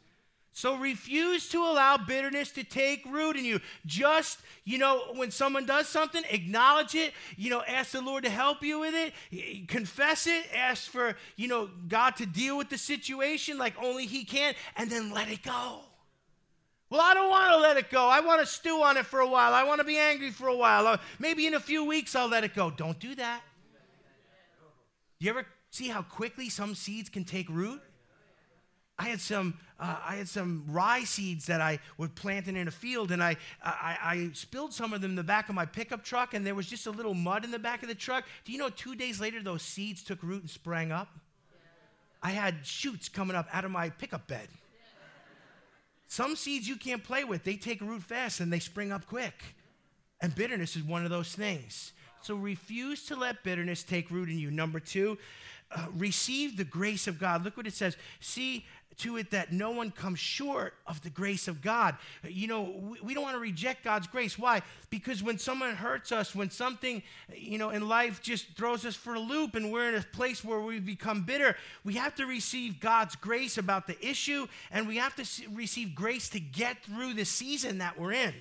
So 0.58 0.74
refuse 0.74 1.48
to 1.50 1.58
allow 1.62 1.98
bitterness 1.98 2.50
to 2.50 2.64
take 2.64 3.06
root 3.06 3.36
in 3.36 3.44
you. 3.44 3.60
Just, 3.86 4.40
you 4.64 4.76
know, 4.76 5.12
when 5.14 5.30
someone 5.30 5.66
does 5.66 5.86
something, 5.86 6.24
acknowledge 6.30 6.96
it. 6.96 7.12
You 7.36 7.50
know, 7.50 7.62
ask 7.62 7.92
the 7.92 8.00
Lord 8.00 8.24
to 8.24 8.28
help 8.28 8.64
you 8.64 8.80
with 8.80 8.92
it. 8.92 9.68
Confess 9.68 10.26
it. 10.26 10.46
Ask 10.52 10.90
for, 10.90 11.14
you 11.36 11.46
know, 11.46 11.70
God 11.86 12.16
to 12.16 12.26
deal 12.26 12.58
with 12.58 12.70
the 12.70 12.76
situation 12.76 13.56
like 13.56 13.80
only 13.80 14.06
He 14.06 14.24
can, 14.24 14.56
and 14.76 14.90
then 14.90 15.12
let 15.12 15.30
it 15.30 15.44
go. 15.44 15.82
Well, 16.90 17.02
I 17.02 17.14
don't 17.14 17.30
want 17.30 17.52
to 17.52 17.58
let 17.58 17.76
it 17.76 17.88
go. 17.88 18.08
I 18.08 18.18
want 18.18 18.40
to 18.40 18.46
stew 18.46 18.82
on 18.82 18.96
it 18.96 19.06
for 19.06 19.20
a 19.20 19.28
while. 19.28 19.54
I 19.54 19.62
want 19.62 19.78
to 19.78 19.84
be 19.84 19.96
angry 19.96 20.32
for 20.32 20.48
a 20.48 20.56
while. 20.56 20.88
Uh, 20.88 20.96
maybe 21.20 21.46
in 21.46 21.54
a 21.54 21.60
few 21.60 21.84
weeks 21.84 22.16
I'll 22.16 22.26
let 22.26 22.42
it 22.42 22.56
go. 22.56 22.68
Don't 22.68 22.98
do 22.98 23.14
that. 23.14 23.42
You 25.20 25.30
ever 25.30 25.46
see 25.70 25.86
how 25.86 26.02
quickly 26.02 26.48
some 26.48 26.74
seeds 26.74 27.08
can 27.08 27.22
take 27.22 27.48
root? 27.48 27.80
I 28.98 29.04
had 29.04 29.20
some, 29.20 29.54
uh, 29.78 29.96
I 30.04 30.16
had 30.16 30.28
some 30.28 30.64
rye 30.68 31.04
seeds 31.04 31.46
that 31.46 31.60
I 31.60 31.78
was 31.98 32.10
planting 32.10 32.56
in 32.56 32.66
a 32.66 32.72
field, 32.72 33.12
and 33.12 33.22
I, 33.22 33.36
I, 33.62 33.98
I, 34.02 34.30
spilled 34.32 34.72
some 34.72 34.92
of 34.92 35.00
them 35.00 35.12
in 35.12 35.16
the 35.16 35.22
back 35.22 35.48
of 35.48 35.54
my 35.54 35.66
pickup 35.66 36.02
truck, 36.02 36.34
and 36.34 36.44
there 36.44 36.56
was 36.56 36.66
just 36.66 36.86
a 36.88 36.90
little 36.90 37.14
mud 37.14 37.44
in 37.44 37.52
the 37.52 37.60
back 37.60 37.82
of 37.82 37.88
the 37.88 37.94
truck. 37.94 38.24
Do 38.44 38.50
you 38.50 38.58
know 38.58 38.70
two 38.70 38.96
days 38.96 39.20
later 39.20 39.40
those 39.40 39.62
seeds 39.62 40.02
took 40.02 40.22
root 40.22 40.42
and 40.42 40.50
sprang 40.50 40.90
up? 40.90 41.08
I 42.20 42.30
had 42.30 42.66
shoots 42.66 43.08
coming 43.08 43.36
up 43.36 43.46
out 43.52 43.64
of 43.64 43.70
my 43.70 43.90
pickup 43.90 44.26
bed. 44.26 44.48
Some 46.08 46.34
seeds 46.34 46.66
you 46.66 46.76
can't 46.76 47.04
play 47.04 47.22
with, 47.22 47.44
they 47.44 47.56
take 47.56 47.80
root 47.80 48.02
fast 48.02 48.40
and 48.40 48.52
they 48.52 48.58
spring 48.58 48.90
up 48.90 49.06
quick. 49.06 49.34
And 50.20 50.34
bitterness 50.34 50.74
is 50.74 50.82
one 50.82 51.04
of 51.04 51.10
those 51.10 51.34
things. 51.34 51.92
So 52.22 52.34
refuse 52.34 53.04
to 53.06 53.14
let 53.14 53.44
bitterness 53.44 53.84
take 53.84 54.10
root 54.10 54.28
in 54.28 54.38
you. 54.38 54.50
Number 54.50 54.80
two, 54.80 55.18
uh, 55.70 55.86
receive 55.96 56.56
the 56.56 56.64
grace 56.64 57.06
of 57.06 57.18
God. 57.18 57.44
Look 57.44 57.56
what 57.56 57.66
it 57.66 57.74
says. 57.74 57.96
See 58.20 58.64
to 58.98 59.16
it 59.16 59.30
that 59.30 59.52
no 59.52 59.70
one 59.70 59.90
comes 59.90 60.18
short 60.18 60.74
of 60.86 61.00
the 61.02 61.10
grace 61.10 61.46
of 61.46 61.62
God. 61.62 61.96
You 62.24 62.48
know, 62.48 62.74
we, 62.80 63.00
we 63.00 63.14
don't 63.14 63.22
want 63.22 63.36
to 63.36 63.40
reject 63.40 63.84
God's 63.84 64.06
grace. 64.06 64.38
Why? 64.38 64.62
Because 64.90 65.22
when 65.22 65.38
someone 65.38 65.74
hurts 65.76 66.10
us, 66.10 66.34
when 66.34 66.50
something, 66.50 67.02
you 67.32 67.58
know, 67.58 67.70
in 67.70 67.88
life 67.88 68.20
just 68.20 68.56
throws 68.56 68.84
us 68.84 68.96
for 68.96 69.14
a 69.14 69.20
loop 69.20 69.54
and 69.54 69.72
we're 69.72 69.88
in 69.88 69.94
a 69.94 70.02
place 70.02 70.42
where 70.42 70.60
we 70.60 70.80
become 70.80 71.22
bitter, 71.22 71.56
we 71.84 71.94
have 71.94 72.14
to 72.16 72.26
receive 72.26 72.80
God's 72.80 73.14
grace 73.14 73.56
about 73.56 73.86
the 73.86 74.04
issue 74.04 74.48
and 74.72 74.88
we 74.88 74.96
have 74.96 75.14
to 75.16 75.48
receive 75.52 75.94
grace 75.94 76.28
to 76.30 76.40
get 76.40 76.82
through 76.82 77.14
the 77.14 77.24
season 77.24 77.78
that 77.78 77.98
we're 77.98 78.12
in. 78.12 78.34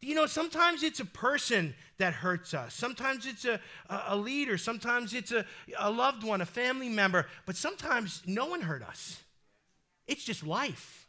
You 0.00 0.16
know, 0.16 0.26
sometimes 0.26 0.82
it's 0.82 0.98
a 0.98 1.04
person 1.04 1.74
that 1.98 2.12
hurts 2.12 2.54
us. 2.54 2.74
Sometimes 2.74 3.24
it's 3.24 3.44
a, 3.44 3.60
a 3.88 4.16
leader. 4.16 4.58
Sometimes 4.58 5.14
it's 5.14 5.30
a, 5.30 5.44
a 5.78 5.90
loved 5.90 6.24
one, 6.24 6.40
a 6.40 6.46
family 6.46 6.88
member. 6.88 7.26
But 7.46 7.54
sometimes 7.54 8.22
no 8.26 8.46
one 8.46 8.62
hurt 8.62 8.82
us. 8.82 9.22
It's 10.12 10.24
just 10.24 10.46
life. 10.46 11.02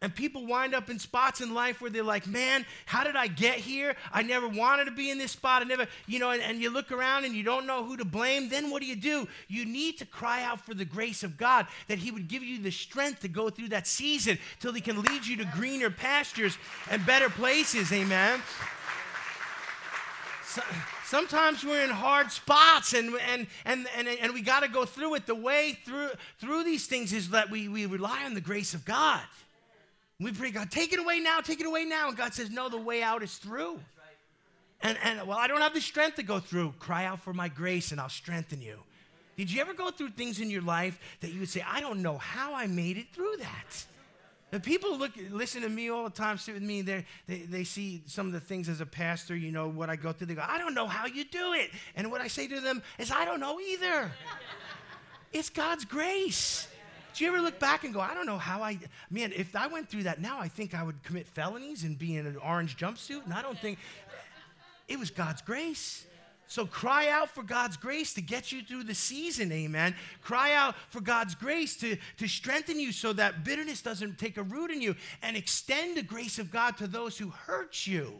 And 0.00 0.12
people 0.12 0.44
wind 0.44 0.74
up 0.74 0.90
in 0.90 0.98
spots 0.98 1.40
in 1.40 1.54
life 1.54 1.80
where 1.80 1.88
they're 1.88 2.02
like, 2.02 2.26
man, 2.26 2.66
how 2.86 3.04
did 3.04 3.14
I 3.14 3.28
get 3.28 3.58
here? 3.58 3.94
I 4.12 4.22
never 4.22 4.48
wanted 4.48 4.86
to 4.86 4.90
be 4.90 5.10
in 5.10 5.18
this 5.18 5.30
spot. 5.30 5.62
I 5.62 5.64
never, 5.64 5.86
you 6.08 6.18
know, 6.18 6.32
and, 6.32 6.42
and, 6.42 6.60
you 6.60 6.70
look 6.70 6.90
around 6.90 7.24
and 7.24 7.36
you 7.36 7.44
don't 7.44 7.68
know 7.68 7.84
who 7.84 7.96
to 7.96 8.04
blame. 8.04 8.48
Then 8.48 8.68
what 8.68 8.82
do 8.82 8.88
you 8.88 8.96
do? 8.96 9.28
You 9.46 9.64
need 9.64 9.98
to 9.98 10.04
cry 10.04 10.42
out 10.42 10.60
for 10.60 10.74
the 10.74 10.84
grace 10.84 11.22
of 11.22 11.36
God 11.36 11.68
that 11.86 11.98
He 11.98 12.10
would 12.10 12.26
give 12.26 12.42
you 12.42 12.58
the 12.58 12.72
strength 12.72 13.20
to 13.20 13.28
go 13.28 13.48
through 13.48 13.68
that 13.68 13.86
season 13.86 14.38
till 14.58 14.72
He 14.72 14.80
can 14.80 15.00
lead 15.02 15.24
you 15.24 15.36
to 15.36 15.44
greener 15.44 15.88
pastures 15.88 16.58
and 16.90 17.06
better 17.06 17.30
places. 17.30 17.92
Amen. 17.92 18.42
So, 20.44 20.62
sometimes 21.12 21.62
we're 21.62 21.84
in 21.84 21.90
hard 21.90 22.32
spots 22.32 22.94
and, 22.94 23.14
and, 23.30 23.46
and, 23.66 23.86
and, 23.98 24.08
and 24.08 24.32
we 24.32 24.40
got 24.40 24.62
to 24.62 24.68
go 24.68 24.86
through 24.86 25.14
it. 25.14 25.26
The 25.26 25.34
way 25.34 25.78
through, 25.84 26.08
through 26.40 26.64
these 26.64 26.86
things 26.86 27.12
is 27.12 27.28
that 27.30 27.50
we, 27.50 27.68
we 27.68 27.84
rely 27.84 28.24
on 28.24 28.32
the 28.32 28.40
grace 28.40 28.72
of 28.72 28.86
God. 28.86 29.20
We 30.18 30.32
pray, 30.32 30.50
God, 30.50 30.70
take 30.70 30.94
it 30.94 30.98
away 30.98 31.20
now, 31.20 31.40
take 31.40 31.60
it 31.60 31.66
away 31.66 31.84
now. 31.84 32.08
And 32.08 32.16
God 32.16 32.32
says, 32.32 32.50
No, 32.50 32.70
the 32.70 32.78
way 32.78 33.02
out 33.02 33.22
is 33.22 33.36
through. 33.36 33.78
And, 34.80 34.96
and 35.04 35.28
well, 35.28 35.36
I 35.36 35.48
don't 35.48 35.60
have 35.60 35.74
the 35.74 35.82
strength 35.82 36.16
to 36.16 36.22
go 36.22 36.40
through. 36.40 36.72
Cry 36.78 37.04
out 37.04 37.20
for 37.20 37.34
my 37.34 37.48
grace 37.48 37.92
and 37.92 38.00
I'll 38.00 38.08
strengthen 38.08 38.62
you. 38.62 38.78
Did 39.36 39.52
you 39.52 39.60
ever 39.60 39.74
go 39.74 39.90
through 39.90 40.10
things 40.10 40.40
in 40.40 40.48
your 40.48 40.62
life 40.62 40.98
that 41.20 41.30
you 41.30 41.40
would 41.40 41.50
say, 41.50 41.62
I 41.68 41.80
don't 41.82 42.00
know 42.00 42.16
how 42.16 42.54
I 42.54 42.66
made 42.66 42.96
it 42.96 43.12
through 43.12 43.36
that? 43.38 43.84
People 44.60 44.98
look, 44.98 45.12
listen 45.30 45.62
to 45.62 45.68
me 45.68 45.90
all 45.90 46.04
the 46.04 46.10
time, 46.10 46.36
sit 46.36 46.54
with 46.54 46.62
me. 46.62 46.82
They, 46.82 47.04
they 47.26 47.64
see 47.64 48.02
some 48.06 48.26
of 48.26 48.32
the 48.32 48.40
things 48.40 48.68
as 48.68 48.82
a 48.82 48.86
pastor, 48.86 49.34
you 49.34 49.50
know, 49.50 49.68
what 49.68 49.88
I 49.88 49.96
go 49.96 50.12
through. 50.12 50.26
They 50.26 50.34
go, 50.34 50.44
I 50.46 50.58
don't 50.58 50.74
know 50.74 50.86
how 50.86 51.06
you 51.06 51.24
do 51.24 51.54
it. 51.54 51.70
And 51.96 52.10
what 52.10 52.20
I 52.20 52.28
say 52.28 52.48
to 52.48 52.60
them 52.60 52.82
is, 52.98 53.10
I 53.10 53.24
don't 53.24 53.40
know 53.40 53.58
either. 53.58 54.12
it's 55.32 55.48
God's 55.48 55.86
grace. 55.86 56.68
Do 57.14 57.24
you 57.24 57.30
ever 57.30 57.40
look 57.40 57.58
back 57.58 57.84
and 57.84 57.94
go, 57.94 58.00
I 58.00 58.14
don't 58.14 58.26
know 58.26 58.38
how 58.38 58.62
I, 58.62 58.78
man, 59.10 59.32
if 59.34 59.56
I 59.56 59.68
went 59.68 59.88
through 59.88 60.04
that 60.04 60.20
now, 60.20 60.38
I 60.38 60.48
think 60.48 60.74
I 60.74 60.82
would 60.82 61.02
commit 61.02 61.26
felonies 61.26 61.84
and 61.84 61.98
be 61.98 62.16
in 62.16 62.26
an 62.26 62.36
orange 62.36 62.76
jumpsuit. 62.76 63.24
And 63.24 63.32
I 63.32 63.42
don't 63.42 63.58
think, 63.58 63.78
it 64.88 64.98
was 64.98 65.10
God's 65.10 65.40
grace. 65.40 66.06
So 66.52 66.66
cry 66.66 67.08
out 67.08 67.30
for 67.30 67.42
God's 67.42 67.78
grace 67.78 68.12
to 68.12 68.20
get 68.20 68.52
you 68.52 68.60
through 68.60 68.84
the 68.84 68.94
season, 68.94 69.50
amen. 69.50 69.94
Cry 70.20 70.52
out 70.52 70.74
for 70.90 71.00
God's 71.00 71.34
grace 71.34 71.78
to, 71.78 71.96
to 72.18 72.28
strengthen 72.28 72.78
you 72.78 72.92
so 72.92 73.14
that 73.14 73.42
bitterness 73.42 73.80
doesn't 73.80 74.18
take 74.18 74.36
a 74.36 74.42
root 74.42 74.70
in 74.70 74.82
you 74.82 74.94
and 75.22 75.34
extend 75.34 75.96
the 75.96 76.02
grace 76.02 76.38
of 76.38 76.50
God 76.50 76.76
to 76.76 76.86
those 76.86 77.16
who 77.16 77.30
hurt 77.30 77.86
you. 77.86 78.12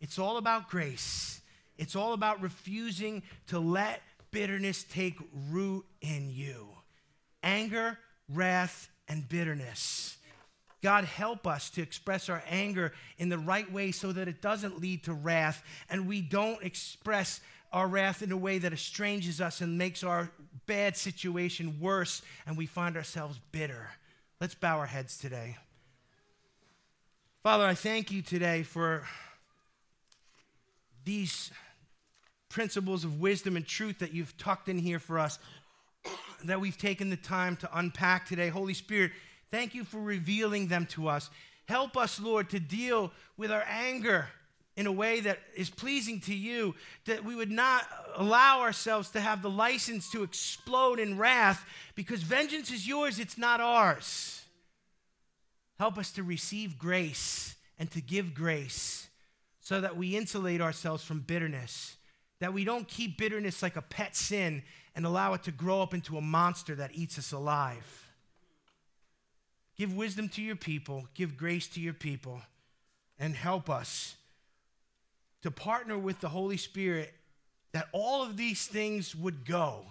It's 0.00 0.16
all 0.16 0.36
about 0.36 0.70
grace. 0.70 1.40
It's 1.76 1.96
all 1.96 2.12
about 2.12 2.40
refusing 2.40 3.24
to 3.48 3.58
let 3.58 4.00
bitterness 4.30 4.84
take 4.84 5.18
root 5.50 5.84
in 6.00 6.30
you. 6.30 6.68
Anger, 7.42 7.98
wrath, 8.28 8.88
and 9.08 9.28
bitterness. 9.28 10.18
God, 10.84 11.04
help 11.04 11.46
us 11.46 11.70
to 11.70 11.80
express 11.80 12.28
our 12.28 12.42
anger 12.46 12.92
in 13.16 13.30
the 13.30 13.38
right 13.38 13.72
way 13.72 13.90
so 13.90 14.12
that 14.12 14.28
it 14.28 14.42
doesn't 14.42 14.82
lead 14.82 15.04
to 15.04 15.14
wrath 15.14 15.64
and 15.88 16.06
we 16.06 16.20
don't 16.20 16.62
express 16.62 17.40
our 17.72 17.88
wrath 17.88 18.20
in 18.20 18.30
a 18.30 18.36
way 18.36 18.58
that 18.58 18.74
estranges 18.74 19.40
us 19.40 19.62
and 19.62 19.78
makes 19.78 20.04
our 20.04 20.30
bad 20.66 20.94
situation 20.94 21.78
worse 21.80 22.20
and 22.46 22.58
we 22.58 22.66
find 22.66 22.98
ourselves 22.98 23.40
bitter. 23.50 23.92
Let's 24.42 24.54
bow 24.54 24.76
our 24.76 24.84
heads 24.84 25.16
today. 25.16 25.56
Father, 27.42 27.64
I 27.64 27.72
thank 27.72 28.12
you 28.12 28.20
today 28.20 28.62
for 28.62 29.04
these 31.06 31.50
principles 32.50 33.04
of 33.04 33.22
wisdom 33.22 33.56
and 33.56 33.66
truth 33.66 34.00
that 34.00 34.12
you've 34.12 34.36
tucked 34.36 34.68
in 34.68 34.76
here 34.76 34.98
for 34.98 35.18
us, 35.18 35.38
that 36.44 36.60
we've 36.60 36.76
taken 36.76 37.08
the 37.08 37.16
time 37.16 37.56
to 37.56 37.70
unpack 37.72 38.28
today. 38.28 38.48
Holy 38.48 38.74
Spirit, 38.74 39.12
Thank 39.54 39.76
you 39.76 39.84
for 39.84 40.00
revealing 40.00 40.66
them 40.66 40.84
to 40.86 41.06
us. 41.06 41.30
Help 41.68 41.96
us, 41.96 42.18
Lord, 42.18 42.50
to 42.50 42.58
deal 42.58 43.12
with 43.36 43.52
our 43.52 43.64
anger 43.68 44.26
in 44.76 44.88
a 44.88 44.92
way 44.92 45.20
that 45.20 45.38
is 45.54 45.70
pleasing 45.70 46.18
to 46.22 46.34
you, 46.34 46.74
that 47.04 47.24
we 47.24 47.36
would 47.36 47.52
not 47.52 47.84
allow 48.16 48.62
ourselves 48.62 49.10
to 49.10 49.20
have 49.20 49.42
the 49.42 49.48
license 49.48 50.10
to 50.10 50.24
explode 50.24 50.98
in 50.98 51.16
wrath 51.16 51.64
because 51.94 52.24
vengeance 52.24 52.72
is 52.72 52.88
yours, 52.88 53.20
it's 53.20 53.38
not 53.38 53.60
ours. 53.60 54.42
Help 55.78 55.98
us 55.98 56.10
to 56.10 56.24
receive 56.24 56.76
grace 56.76 57.54
and 57.78 57.88
to 57.92 58.00
give 58.00 58.34
grace 58.34 59.08
so 59.60 59.80
that 59.80 59.96
we 59.96 60.16
insulate 60.16 60.60
ourselves 60.60 61.04
from 61.04 61.20
bitterness, 61.20 61.94
that 62.40 62.52
we 62.52 62.64
don't 62.64 62.88
keep 62.88 63.18
bitterness 63.18 63.62
like 63.62 63.76
a 63.76 63.82
pet 63.82 64.16
sin 64.16 64.64
and 64.96 65.06
allow 65.06 65.32
it 65.32 65.44
to 65.44 65.52
grow 65.52 65.80
up 65.80 65.94
into 65.94 66.18
a 66.18 66.20
monster 66.20 66.74
that 66.74 66.90
eats 66.92 67.20
us 67.20 67.30
alive. 67.30 68.03
Give 69.76 69.94
wisdom 69.94 70.28
to 70.30 70.42
your 70.42 70.56
people, 70.56 71.08
give 71.14 71.36
grace 71.36 71.66
to 71.68 71.80
your 71.80 71.94
people, 71.94 72.42
and 73.18 73.34
help 73.34 73.68
us 73.68 74.16
to 75.42 75.50
partner 75.50 75.98
with 75.98 76.20
the 76.20 76.28
Holy 76.28 76.56
Spirit 76.56 77.12
that 77.72 77.88
all 77.92 78.22
of 78.22 78.36
these 78.36 78.66
things 78.66 79.14
would 79.14 79.44
go. 79.44 79.84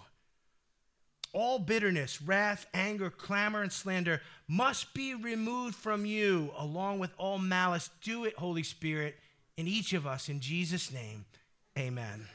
All 1.32 1.58
bitterness, 1.58 2.22
wrath, 2.22 2.66
anger, 2.72 3.10
clamor, 3.10 3.62
and 3.62 3.72
slander 3.72 4.22
must 4.48 4.94
be 4.94 5.14
removed 5.14 5.74
from 5.74 6.06
you, 6.06 6.50
along 6.56 7.00
with 7.00 7.10
all 7.18 7.38
malice. 7.38 7.90
Do 8.02 8.24
it, 8.24 8.36
Holy 8.36 8.62
Spirit, 8.62 9.16
in 9.56 9.66
each 9.66 9.92
of 9.92 10.06
us. 10.06 10.28
In 10.28 10.40
Jesus' 10.40 10.92
name, 10.92 11.24
amen. 11.78 12.26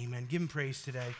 Amen. 0.00 0.26
Give 0.28 0.42
him 0.42 0.48
praise 0.48 0.82
today. 0.82 1.14